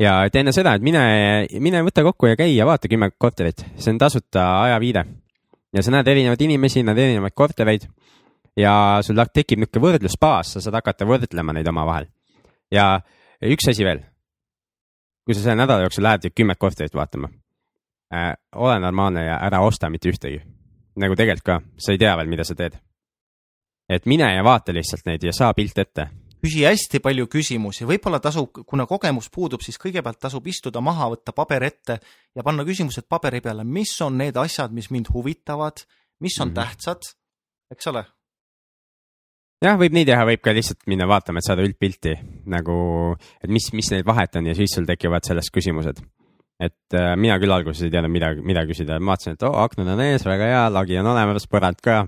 ja 0.00 0.18
et 0.26 0.36
enne 0.36 0.52
seda, 0.52 0.74
et 0.74 0.82
mine, 0.82 1.02
mine 1.60 1.82
võta 1.86 2.04
kokku 2.04 2.32
ja 2.32 2.36
käi 2.36 2.54
ja 2.56 2.66
vaata 2.66 2.90
kümme 2.90 3.12
korterit, 3.18 3.64
see 3.76 3.94
on 3.94 3.98
tasuta 4.02 4.46
ajaviide. 4.66 5.04
ja 5.72 5.82
sa 5.82 5.94
näed 5.94 6.08
erinevaid 6.08 6.42
inimesi, 6.48 6.82
näed 6.82 6.98
erinevaid 6.98 7.34
kortereid 7.34 7.86
ja 8.58 8.74
sul 9.06 9.22
tekib 9.32 9.62
niisugune 9.62 9.86
võrdlusbaas, 9.86 10.56
sa 10.56 10.60
saad 10.60 10.80
hakata 10.82 11.06
võrdlema 11.08 11.54
neid 11.54 11.68
omavahel. 11.68 12.10
ja 12.70 12.98
üks 13.40 13.70
asi 13.70 13.86
veel. 13.86 14.02
kui 15.24 15.34
sa 15.34 15.40
selle 15.46 15.62
nädala 15.62 15.86
jooksul 15.86 16.02
lähed 16.02 16.34
kümmet 16.34 16.58
korterit 16.58 16.94
vaatama 16.94 17.30
äh,, 18.14 18.34
ole 18.54 18.78
normaalne 18.80 19.24
ja 19.24 19.38
ära 19.46 19.60
osta 19.60 19.90
mitte 19.90 20.10
ühtegi. 20.10 20.40
nagu 20.96 21.16
tegelikult 21.16 21.44
ka, 21.44 21.60
sa 21.80 21.92
ei 21.94 21.98
tea 21.98 22.16
veel, 22.16 22.28
mida 22.28 22.44
sa 22.44 22.54
teed. 22.54 22.76
et 23.88 24.06
mine 24.06 24.34
ja 24.34 24.44
vaata 24.44 24.72
lihtsalt 24.72 25.06
neid 25.06 25.24
ja 25.24 25.32
saa 25.32 25.54
pilt 25.54 25.78
ette. 25.78 26.08
küsi 26.42 26.64
hästi 26.66 27.00
palju 27.00 27.26
küsimusi, 27.26 27.86
võib-olla 27.86 28.20
tasub, 28.20 28.64
kuna 28.66 28.86
kogemus 28.86 29.30
puudub, 29.30 29.62
siis 29.62 29.78
kõigepealt 29.78 30.18
tasub 30.18 30.46
istuda 30.46 30.80
maha, 30.80 31.08
võtta 31.14 31.32
paber 31.32 31.62
ette 31.62 32.00
ja 32.34 32.42
panna 32.42 32.64
küsimused 32.64 33.08
paberi 33.08 33.40
peale, 33.40 33.64
mis 33.64 33.94
on 34.02 34.18
need 34.18 34.36
asjad, 34.36 34.72
mis 34.72 34.90
mind 34.90 35.12
huvitavad, 35.14 35.84
mis 36.20 36.40
on 36.40 36.48
mm 36.48 36.50
-hmm. 36.50 36.54
tähtsad, 36.54 37.14
eks 37.70 37.86
ole 37.86 38.04
jah, 39.62 39.78
võib 39.78 39.92
nii 39.92 40.04
teha, 40.04 40.24
võib 40.26 40.42
ka 40.42 40.52
lihtsalt 40.52 40.86
minna 40.86 41.06
vaatama, 41.06 41.38
et 41.38 41.46
saada 41.46 41.62
üldpilti 41.62 42.16
nagu, 42.46 43.16
et 43.42 43.50
mis, 43.50 43.72
mis 43.72 43.90
neid 43.90 44.06
vahet 44.06 44.36
on 44.36 44.46
ja 44.46 44.54
siis 44.54 44.74
sul 44.74 44.84
tekivad 44.84 45.24
sellest 45.24 45.54
küsimused 45.54 46.02
et 46.62 46.96
äh, 46.96 47.12
mina 47.18 47.38
küll 47.42 47.52
alguses 47.54 47.82
ei 47.86 47.92
teadnud, 47.92 48.12
mida, 48.12 48.30
mida 48.46 48.62
küsida, 48.68 48.98
ma 49.02 49.14
vaatasin, 49.14 49.36
et 49.36 49.44
oo 49.46 49.50
oh,, 49.50 49.64
aknad 49.66 49.90
on 49.94 50.02
ees, 50.04 50.24
väga 50.26 50.48
hea, 50.50 50.62
lagi 50.72 50.98
on 51.00 51.10
olemas, 51.12 51.48
põrand 51.50 51.82
ka. 51.82 52.02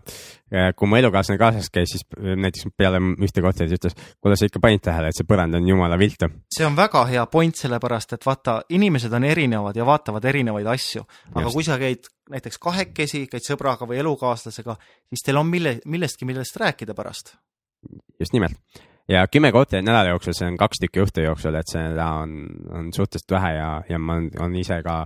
kui 0.79 0.87
mu 0.87 0.95
elukaaslane 0.95 1.39
kaasas 1.41 1.67
käis, 1.75 1.91
siis 1.91 2.05
näiteks 2.15 2.69
peale 2.79 3.01
ühte 3.27 3.43
kohta 3.43 3.65
siis 3.65 3.75
ütles, 3.75 3.97
kuule, 4.23 4.37
sa 4.39 4.47
ikka 4.47 4.61
panid 4.63 4.85
tähele, 4.87 5.11
et 5.11 5.19
see 5.19 5.27
põrand 5.27 5.59
on 5.59 5.67
jumala 5.67 5.99
viltu. 5.99 6.29
see 6.55 6.67
on 6.67 6.77
väga 6.79 7.03
hea 7.11 7.25
point, 7.33 7.59
sellepärast 7.59 8.15
et 8.15 8.27
vaata, 8.27 8.61
inimesed 8.77 9.13
on 9.19 9.27
erinevad 9.27 9.75
ja 9.75 9.87
vaatavad 9.89 10.31
erinevaid 10.31 10.71
asju. 10.77 11.03
aga 11.33 11.49
Just. 11.49 11.59
kui 11.59 11.67
sa 11.67 11.81
käid 11.83 12.07
näiteks 12.31 12.63
kahekesi, 12.63 13.27
käid 13.33 13.43
sõbraga 13.43 13.89
või 13.91 13.99
elukaaslasega, 14.05 14.79
siis 15.11 15.27
teil 15.27 15.43
on 15.43 15.51
mille, 15.51 15.81
millestki, 15.91 16.29
millest 16.29 16.63
rääkida 16.63 16.95
pärast. 16.95 17.35
just 18.21 18.33
nimelt 18.33 18.61
ja 19.09 19.27
kümme 19.29 19.53
korterit 19.53 19.85
nädala 19.85 20.15
jooksul, 20.15 20.35
see 20.37 20.49
on 20.49 20.59
kaks 20.61 20.81
tükki 20.83 21.03
õhtu 21.05 21.25
jooksul, 21.25 21.57
et 21.59 21.71
seda 21.71 22.09
on, 22.23 22.37
on 22.73 22.91
suhteliselt 22.95 23.37
vähe 23.37 23.55
ja, 23.59 23.71
ja 23.89 23.99
ma 24.01 24.19
olen 24.19 24.57
ise 24.61 24.81
ka, 24.85 25.03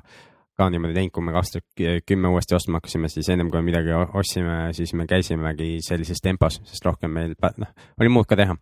ka 0.59 0.69
niimoodi 0.71 0.97
teinud, 0.97 1.15
kui 1.15 1.27
me 1.27 1.35
kaks 1.35 1.55
tükki, 1.57 1.97
kümme 2.07 2.31
uuesti 2.35 2.57
ostma 2.59 2.79
hakkasime, 2.79 3.11
siis 3.13 3.31
ennem 3.35 3.51
kui 3.51 3.63
midagi 3.67 3.95
ostsime, 3.95 4.61
siis 4.77 4.95
me 4.99 5.09
käisimegi 5.11 5.79
sellises 5.87 6.23
tempos, 6.23 6.61
sest 6.69 6.87
rohkem 6.87 7.15
meil, 7.15 7.35
noh, 7.63 7.75
oli 8.01 8.13
muud 8.13 8.31
ka 8.31 8.39
teha. 8.39 8.57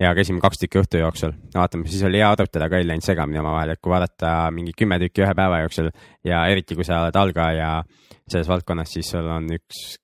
ja 0.00 0.14
käisime 0.16 0.40
kaks 0.40 0.62
tükki 0.62 0.80
õhtu 0.80 1.00
jooksul, 1.02 1.34
vaatame, 1.52 1.84
siis 1.92 2.02
oli 2.08 2.22
hea 2.22 2.30
arutada 2.32 2.70
ka, 2.72 2.78
ei 2.80 2.86
läinud 2.88 3.04
segamini 3.04 3.42
omavahel, 3.42 3.74
et 3.74 3.80
kui 3.84 3.92
vaadata 3.92 4.30
mingi 4.56 4.72
kümme 4.72 4.96
tükki 5.02 5.26
ühe 5.26 5.34
päeva 5.36 5.58
jooksul 5.60 5.90
ja 6.24 6.46
eriti, 6.48 6.76
kui 6.78 6.86
sa 6.88 7.02
oled 7.04 7.18
algaja 7.20 7.82
selles 8.24 8.48
valdkonnas, 8.48 8.94
siis 8.96 9.10
sul 9.12 9.28
on 9.28 9.50
üks, 9.58 9.98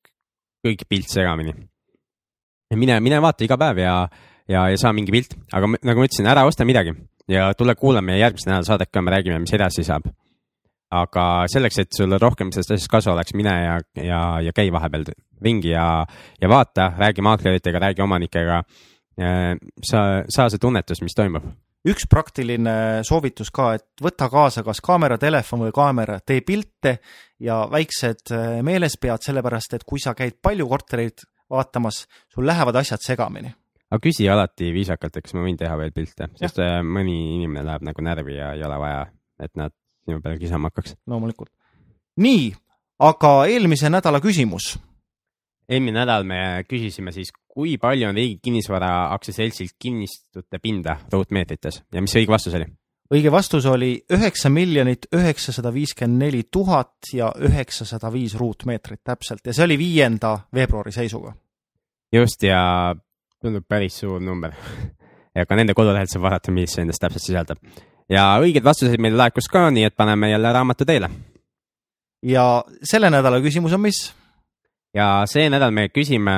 kõik 0.67 0.85
pilt 0.89 1.09
segamini. 1.09 1.55
mine, 2.75 3.01
mine 3.01 3.23
vaata 3.23 3.45
iga 3.45 3.57
päev 3.57 3.81
ja 3.81 3.97
ja, 4.49 4.69
ja 4.71 4.79
saa 4.81 4.95
mingi 4.97 5.15
pilt, 5.15 5.37
aga 5.53 5.71
nagu 5.77 6.01
ma 6.01 6.09
ütlesin, 6.09 6.29
ära 6.31 6.47
osta 6.49 6.67
midagi 6.69 6.95
ja 7.31 7.51
tule 7.59 7.75
kuula 7.79 8.03
meie 8.05 8.21
järgmise 8.21 8.51
nädala 8.51 8.69
saadet 8.69 8.93
ka, 8.93 9.03
me 9.03 9.15
räägime, 9.15 9.41
mis 9.43 9.55
edasi 9.57 9.85
saab. 9.87 10.09
aga 10.97 11.23
selleks, 11.51 11.81
et 11.83 11.97
sul 11.97 12.15
rohkem 12.23 12.53
sellest 12.55 12.77
asjast 12.77 12.91
kasu 12.91 13.11
oleks, 13.11 13.35
mine 13.35 13.53
ja, 13.53 13.79
ja, 13.99 14.21
ja 14.41 14.53
käi 14.55 14.71
vahepeal 14.73 15.09
ringi 15.43 15.73
ja, 15.73 16.07
ja 16.41 16.49
vaata, 16.49 16.93
räägi 16.99 17.25
maakleritega, 17.27 17.79
räägi 17.79 18.03
omanikega. 18.03 18.63
sa, 19.83 20.01
saa 20.29 20.51
see 20.53 20.61
tunnetus, 20.61 21.01
mis 21.03 21.17
toimub 21.17 21.47
üks 21.87 22.05
praktiline 22.11 23.03
soovitus 23.07 23.53
ka, 23.55 23.71
et 23.79 24.03
võta 24.03 24.27
kaasa 24.29 24.65
kas 24.67 24.81
kaamera, 24.85 25.19
telefon 25.23 25.63
või 25.65 25.75
kaamera, 25.75 26.19
tee 26.21 26.43
pilte 26.43 26.97
ja 27.41 27.61
väiksed 27.71 28.35
meeles 28.67 28.99
pead, 29.01 29.23
sellepärast 29.23 29.79
et 29.79 29.87
kui 29.87 30.03
sa 30.03 30.15
käid 30.19 30.41
palju 30.43 30.67
kortereid 30.69 31.23
vaatamas, 31.51 32.05
sul 32.35 32.47
lähevad 32.47 32.77
asjad 32.83 33.05
segamini 33.07 33.55
aga 33.91 34.03
küsi 34.03 34.29
alati 34.31 34.73
viisakalt, 34.75 35.17
et 35.17 35.27
kas 35.27 35.37
ma 35.37 35.45
võin 35.47 35.59
teha 35.59 35.77
veel 35.79 35.93
pilte, 35.95 36.31
sest 36.39 36.61
ja. 36.61 36.79
Äh, 36.79 36.85
mõni 36.85 37.17
inimene 37.37 37.65
läheb 37.67 37.87
nagu 37.87 38.05
närvi 38.05 38.39
ja 38.39 38.53
ei 38.57 38.65
ole 38.67 38.79
vaja, 38.83 39.05
et 39.43 39.53
nad 39.59 39.75
sinu 40.07 40.23
peale 40.23 40.41
kisama 40.41 40.71
hakkaks. 40.71 40.97
loomulikult. 41.07 41.53
nii, 42.23 42.51
aga 42.99 43.33
eelmise 43.53 43.91
nädala 43.93 44.21
küsimus. 44.25 44.77
eelmine 45.69 46.01
nädal 46.01 46.25
me 46.25 46.65
küsisime 46.69 47.13
siis, 47.13 47.33
kui 47.47 47.77
palju 47.79 48.09
on 48.09 48.19
Riigi 48.19 48.41
Kinnisvara 48.43 49.13
Aktsiaseltsilt 49.15 49.77
kinnistute 49.79 50.59
pinda 50.63 50.99
ruutmeetrites 51.13 51.83
ja 51.93 52.03
mis 52.03 52.17
õige 52.19 52.35
vastus 52.35 52.55
oli? 52.55 52.67
õige 53.15 53.31
vastus 53.31 53.67
oli 53.71 53.93
üheksa 54.13 54.51
miljonit 54.51 55.07
üheksasada 55.15 55.71
viiskümmend 55.75 56.25
neli 56.27 56.45
tuhat 56.51 57.13
ja 57.15 57.31
üheksasada 57.39 58.11
viis 58.13 58.35
ruutmeetrit 58.35 59.05
täpselt 59.05 59.47
ja 59.47 59.55
see 59.55 59.65
oli 59.65 59.79
viienda 59.79 60.39
veebruari 60.55 60.93
seisuga. 60.93 61.35
just 62.13 62.43
ja 62.43 62.95
tundub 63.43 63.67
päris 63.69 63.99
suur 64.01 64.21
number 64.23 64.55
ja 65.37 65.45
ka 65.47 65.59
nende 65.59 65.75
kodulehelt 65.77 66.11
saab 66.11 66.27
vaadata, 66.27 66.55
mis 66.55 66.73
see 66.73 66.85
endast 66.87 67.03
täpselt 67.03 67.25
sisaldab. 67.25 67.61
ja 68.13 68.25
õigeid 68.43 68.65
vastuseid 68.65 69.03
meil 69.03 69.17
laekus 69.19 69.51
ka, 69.53 69.69
nii 69.71 69.87
et 69.89 69.97
paneme 69.97 70.31
jälle 70.31 70.53
raamatu 70.53 70.87
teele. 70.89 71.11
ja 72.23 72.65
selle 72.83 73.11
nädala 73.13 73.41
küsimus 73.45 73.77
on 73.77 73.85
mis? 73.85 74.01
ja 74.95 75.25
see 75.31 75.49
nädal 75.53 75.75
me 75.75 75.89
küsime 75.93 76.37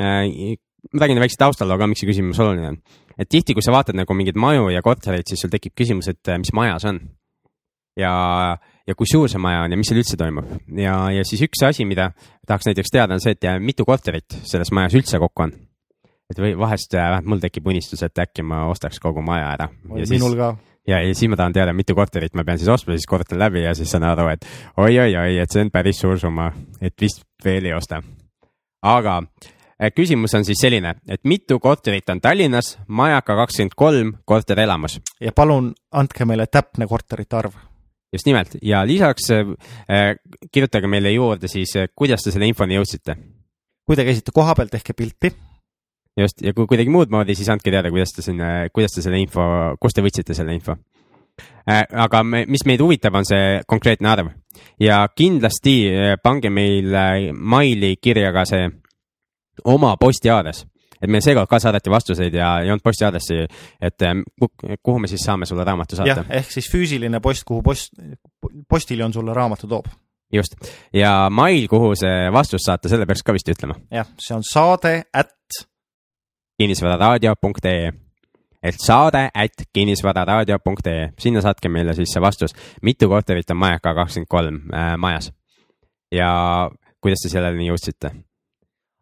äh,, 0.00 0.56
ma 0.92 1.02
räägin 1.02 1.20
väikse 1.22 1.40
taustaloo 1.40 1.78
ka, 1.78 1.88
miks 1.90 2.04
see 2.04 2.10
küsimus 2.10 2.40
oluline 2.42 2.74
on. 2.74 2.80
et 3.16 3.28
tihti, 3.28 3.54
kui 3.56 3.64
sa 3.64 3.72
vaatad 3.74 3.96
nagu 3.96 4.14
mingeid 4.14 4.36
maju 4.36 4.68
ja 4.74 4.82
kortereid, 4.84 5.28
siis 5.28 5.40
sul 5.40 5.52
tekib 5.52 5.76
küsimus, 5.78 6.10
et 6.12 6.32
äh, 6.32 6.40
mis 6.42 6.52
maja 6.52 6.76
see 6.82 6.92
on. 6.92 7.00
ja, 7.96 8.12
ja 8.86 8.94
kui 8.98 9.08
suur 9.08 9.32
see 9.32 9.40
maja 9.40 9.64
on 9.64 9.72
ja 9.72 9.80
mis 9.80 9.88
seal 9.88 10.02
üldse 10.02 10.20
toimub 10.20 10.52
ja, 10.76 10.98
ja 11.16 11.24
siis 11.24 11.46
üks 11.48 11.64
asi, 11.64 11.88
mida 11.88 12.10
tahaks 12.46 12.68
näiteks 12.68 12.92
teada, 12.92 13.16
on 13.16 13.24
see, 13.24 13.32
et 13.38 13.48
mitu 13.64 13.88
korterit 13.88 14.42
selles 14.44 14.74
majas 14.76 15.00
üldse 15.00 15.22
kokku 15.22 15.48
on 15.48 15.56
et 16.30 16.40
või 16.40 16.54
vahest 16.58 16.94
äh, 16.94 17.10
vähemalt 17.10 17.30
mul 17.30 17.42
tekib 17.42 17.68
unistus, 17.70 18.02
et 18.02 18.22
äkki 18.22 18.44
ma 18.46 18.64
ostaks 18.70 19.00
kogu 19.02 19.22
maja 19.24 19.52
ära. 19.54 19.68
minul 20.10 20.36
ka. 20.38 20.54
ja, 20.88 21.00
ja 21.00 21.14
siis 21.14 21.30
ma 21.30 21.38
tahan 21.38 21.54
teada, 21.54 21.74
mitu 21.76 21.94
korterit 21.94 22.34
ma 22.34 22.44
pean 22.44 22.58
siis 22.58 22.70
ostma, 22.72 22.96
siis 22.96 23.06
korrutan 23.06 23.38
läbi 23.38 23.62
ja 23.62 23.74
siis 23.74 23.90
saan 23.90 24.06
aru, 24.08 24.28
et 24.34 24.46
oi-oi-oi, 24.76 25.38
et 25.42 25.52
see 25.52 25.66
on 25.66 25.70
päris 25.74 26.02
suur 26.02 26.18
summa, 26.20 26.50
et 26.80 26.94
vist 27.00 27.22
veel 27.44 27.70
ei 27.70 27.76
osta. 27.76 28.02
aga 28.82 29.20
äh, 29.22 29.92
küsimus 29.94 30.34
on 30.34 30.44
siis 30.44 30.60
selline, 30.60 30.96
et 31.08 31.22
mitu 31.24 31.60
korterit 31.62 32.10
on 32.10 32.20
Tallinnas, 32.20 32.76
Majaka 32.88 33.38
kakskümmend 33.44 33.78
kolm 33.78 34.12
korterelamus? 34.24 35.00
ja 35.20 35.32
palun 35.32 35.72
andke 35.92 36.26
meile 36.26 36.46
täpne 36.46 36.90
korterite 36.90 37.36
arv 37.36 37.54
just 38.12 38.26
nimelt 38.26 38.58
ja 38.62 38.82
lisaks 38.86 39.30
äh, 39.30 40.16
kirjutage 40.50 40.90
meile 40.90 41.14
juurde 41.14 41.48
siis, 41.48 41.78
kuidas 41.94 42.26
te 42.26 42.34
selle 42.34 42.50
infoni 42.50 42.74
jõudsite. 42.74 43.16
kui 43.86 43.94
te 43.94 44.02
käisite 44.02 44.32
kohapeal, 44.34 44.66
tehke 44.66 44.92
pilti 44.92 45.30
just, 46.16 46.42
ja 46.42 46.54
kui 46.56 46.68
kuidagi 46.68 46.92
muud 46.92 47.12
moodi, 47.12 47.36
siis 47.38 47.50
andke 47.52 47.72
teada, 47.72 47.90
kuidas 47.92 48.14
te 48.16 48.24
sinna, 48.24 48.68
kuidas 48.72 48.96
te 48.96 49.04
selle 49.04 49.20
info, 49.22 49.42
kust 49.80 49.98
te 49.98 50.04
võtsite 50.04 50.36
selle 50.36 50.54
info 50.56 50.76
äh,. 51.68 51.84
aga 52.06 52.22
me, 52.24 52.44
mis 52.48 52.64
meid 52.68 52.82
huvitab, 52.84 53.18
on 53.18 53.28
see 53.28 53.60
konkreetne 53.68 54.12
arv 54.12 54.32
ja 54.80 55.02
kindlasti 55.14 55.76
äh, 55.90 56.14
pange 56.22 56.50
meile 56.50 57.32
maili 57.36 57.96
kirja 58.02 58.32
ka 58.36 58.46
see 58.48 58.70
oma 59.64 59.96
postiaadress 60.00 60.66
et 60.96 61.12
meil 61.12 61.24
seekord 61.24 61.48
ka 61.50 61.60
saadeti 61.60 61.92
vastuseid 61.92 62.34
ja 62.34 62.54
ei 62.64 62.70
olnud 62.72 62.84
posti 62.84 63.04
aadressi, 63.04 63.42
et 63.80 64.06
äh, 64.06 64.16
kuhu 64.82 64.98
me 65.02 65.10
siis 65.10 65.24
saame 65.26 65.48
sulle 65.48 65.64
raamatu 65.64 65.98
saata. 65.98 66.24
ehk 66.30 66.50
siis 66.52 66.70
füüsiline 66.72 67.20
post, 67.20 67.44
kuhu 67.48 67.62
post, 67.62 67.94
postiljon 68.68 69.12
sulle 69.12 69.34
raamatu 69.36 69.68
toob 69.70 69.92
just 70.32 70.56
ja 70.94 71.28
mail, 71.30 71.68
kuhu 71.70 71.94
see 71.98 72.30
vastus 72.32 72.66
saata, 72.66 72.90
selle 72.90 73.06
peaks 73.06 73.24
ka 73.26 73.34
vist 73.36 73.48
ütlema. 73.52 73.78
jah, 73.92 74.08
see 74.20 74.36
on 74.36 74.44
saade 74.46 74.98
at 75.12 75.34
kinnisvararaadio.ee 76.58 77.92
et 78.62 78.74
saade 78.80 79.28
at 79.34 79.66
kinnisvararaadio.ee, 79.72 81.08
sinna 81.18 81.40
saatke 81.44 81.68
meile 81.68 81.94
siis 81.94 82.12
see 82.12 82.22
vastus, 82.22 82.54
mitu 82.82 83.08
korterit 83.08 83.50
on 83.50 83.60
Majaka 83.62 83.94
kakskümmend 83.94 84.28
kolm 84.28 84.60
äh, 84.74 84.94
majas. 84.98 85.32
ja 86.12 86.70
kuidas 87.00 87.22
te 87.22 87.30
selleni 87.30 87.68
jõudsite? 87.68 88.10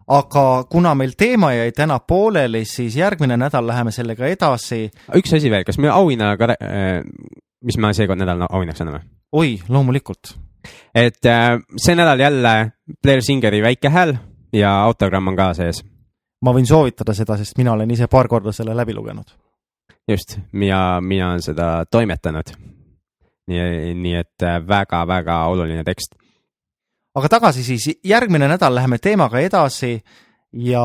aga 0.09 0.45
kuna 0.71 0.95
meil 0.95 1.15
teema 1.17 1.53
jäi 1.55 1.73
täna 1.73 1.99
pooleli, 1.99 2.65
siis 2.69 2.97
järgmine 2.97 3.37
nädal 3.41 3.67
läheme 3.67 3.93
sellega 3.93 4.27
edasi. 4.27 4.91
üks 5.17 5.37
asi 5.37 5.51
veel, 5.51 5.65
kas 5.65 5.79
me 5.79 5.89
auhinna 5.89 6.37
ka 6.37 6.53
äh,, 6.59 7.01
mis 7.65 7.79
me 7.79 7.95
seekord 7.95 8.21
nädal 8.21 8.47
auhinnaks 8.51 8.85
anname? 8.85 9.05
oi, 9.33 9.59
loomulikult. 9.69 10.37
et 10.95 11.27
äh, 11.27 11.59
see 11.77 11.97
nädal 11.97 12.21
jälle 12.21 12.55
Blair 13.03 13.23
Singeri 13.23 13.63
väike 13.63 13.89
hääl 13.89 14.17
ja 14.53 14.77
autogramm 14.83 15.29
on 15.29 15.37
ka 15.37 15.53
sees. 15.55 15.85
Ma 16.43 16.53
võin 16.53 16.67
soovitada 16.67 17.15
seda, 17.15 17.37
sest 17.37 17.59
mina 17.59 17.73
olen 17.73 17.91
ise 17.91 18.07
paar 18.11 18.29
korda 18.29 18.53
selle 18.53 18.77
läbi 18.77 18.95
lugenud. 18.95 19.35
just, 20.09 20.39
ja 20.53 21.01
mina 21.01 21.31
olen 21.31 21.43
seda 21.43 21.85
toimetanud. 21.91 22.53
nii, 23.47 23.95
nii 23.95 24.15
et 24.15 24.47
väga-väga 24.67 25.47
oluline 25.47 25.85
tekst 25.85 26.15
aga 27.15 27.31
tagasi 27.31 27.65
siis, 27.65 27.89
järgmine 28.05 28.49
nädal 28.51 28.75
läheme 28.75 28.99
teemaga 28.99 29.41
edasi 29.43 29.99
ja 30.53 30.85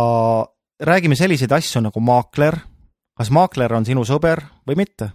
räägime 0.79 1.15
selliseid 1.15 1.51
asju 1.51 1.81
nagu 1.81 1.99
maakler. 1.99 2.57
kas 3.19 3.31
maakler 3.35 3.73
on 3.75 3.85
sinu 3.85 4.05
sõber 4.05 4.43
või 4.67 4.77
mitte? 4.79 5.11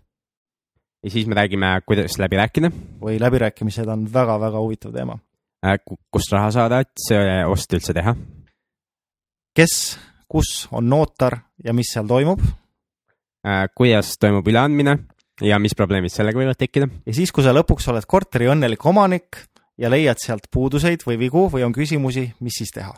ja 1.05 1.11
siis 1.11 1.27
me 1.27 1.35
räägime, 1.35 1.81
kuidas 1.87 2.19
läbi 2.19 2.37
rääkida. 2.37 2.71
oi, 3.01 3.21
läbirääkimised 3.21 3.89
on 3.89 4.09
väga-väga 4.13 4.59
huvitav 4.59 4.93
teema. 4.93 5.19
Äh, 5.67 5.79
kust 6.11 6.33
raha 6.33 6.51
saada, 6.51 6.81
et 6.81 6.93
see 7.09 7.45
ost 7.47 7.73
üldse 7.73 7.95
teha? 7.95 8.17
kes, 9.55 9.99
kus 10.29 10.69
on 10.73 10.89
notar 10.91 11.39
ja 11.65 11.75
mis 11.77 11.93
seal 11.95 12.09
toimub? 12.11 12.43
Äh, 13.45 13.67
kuidas 13.77 14.15
toimub 14.21 14.47
üleandmine 14.49 14.99
ja 15.45 15.59
mis 15.63 15.75
probleemid 15.77 16.13
sellega 16.15 16.41
võivad 16.41 16.61
tekkida? 16.61 16.89
ja 17.07 17.17
siis, 17.17 17.33
kui 17.35 17.45
sa 17.45 17.55
lõpuks 17.57 17.91
oled 17.93 18.07
korteri 18.09 18.49
õnnelik 18.53 18.87
omanik 18.87 19.43
ja 19.81 19.91
leiad 19.91 20.23
sealt 20.23 20.49
puuduseid 20.53 21.05
või 21.07 21.19
vigu 21.27 21.49
või 21.53 21.67
on 21.67 21.75
küsimusi, 21.75 22.31
mis 22.41 22.63
siis 22.63 22.73
teha? 22.75 22.95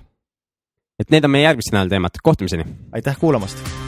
et 1.01 1.11
need 1.13 1.25
on 1.25 1.35
meie 1.35 1.49
järgmiste 1.49 1.77
nädala 1.77 1.97
teemad, 1.97 2.23
kohtumiseni! 2.23 2.69
aitäh 2.97 3.19
kuulamast! 3.21 3.86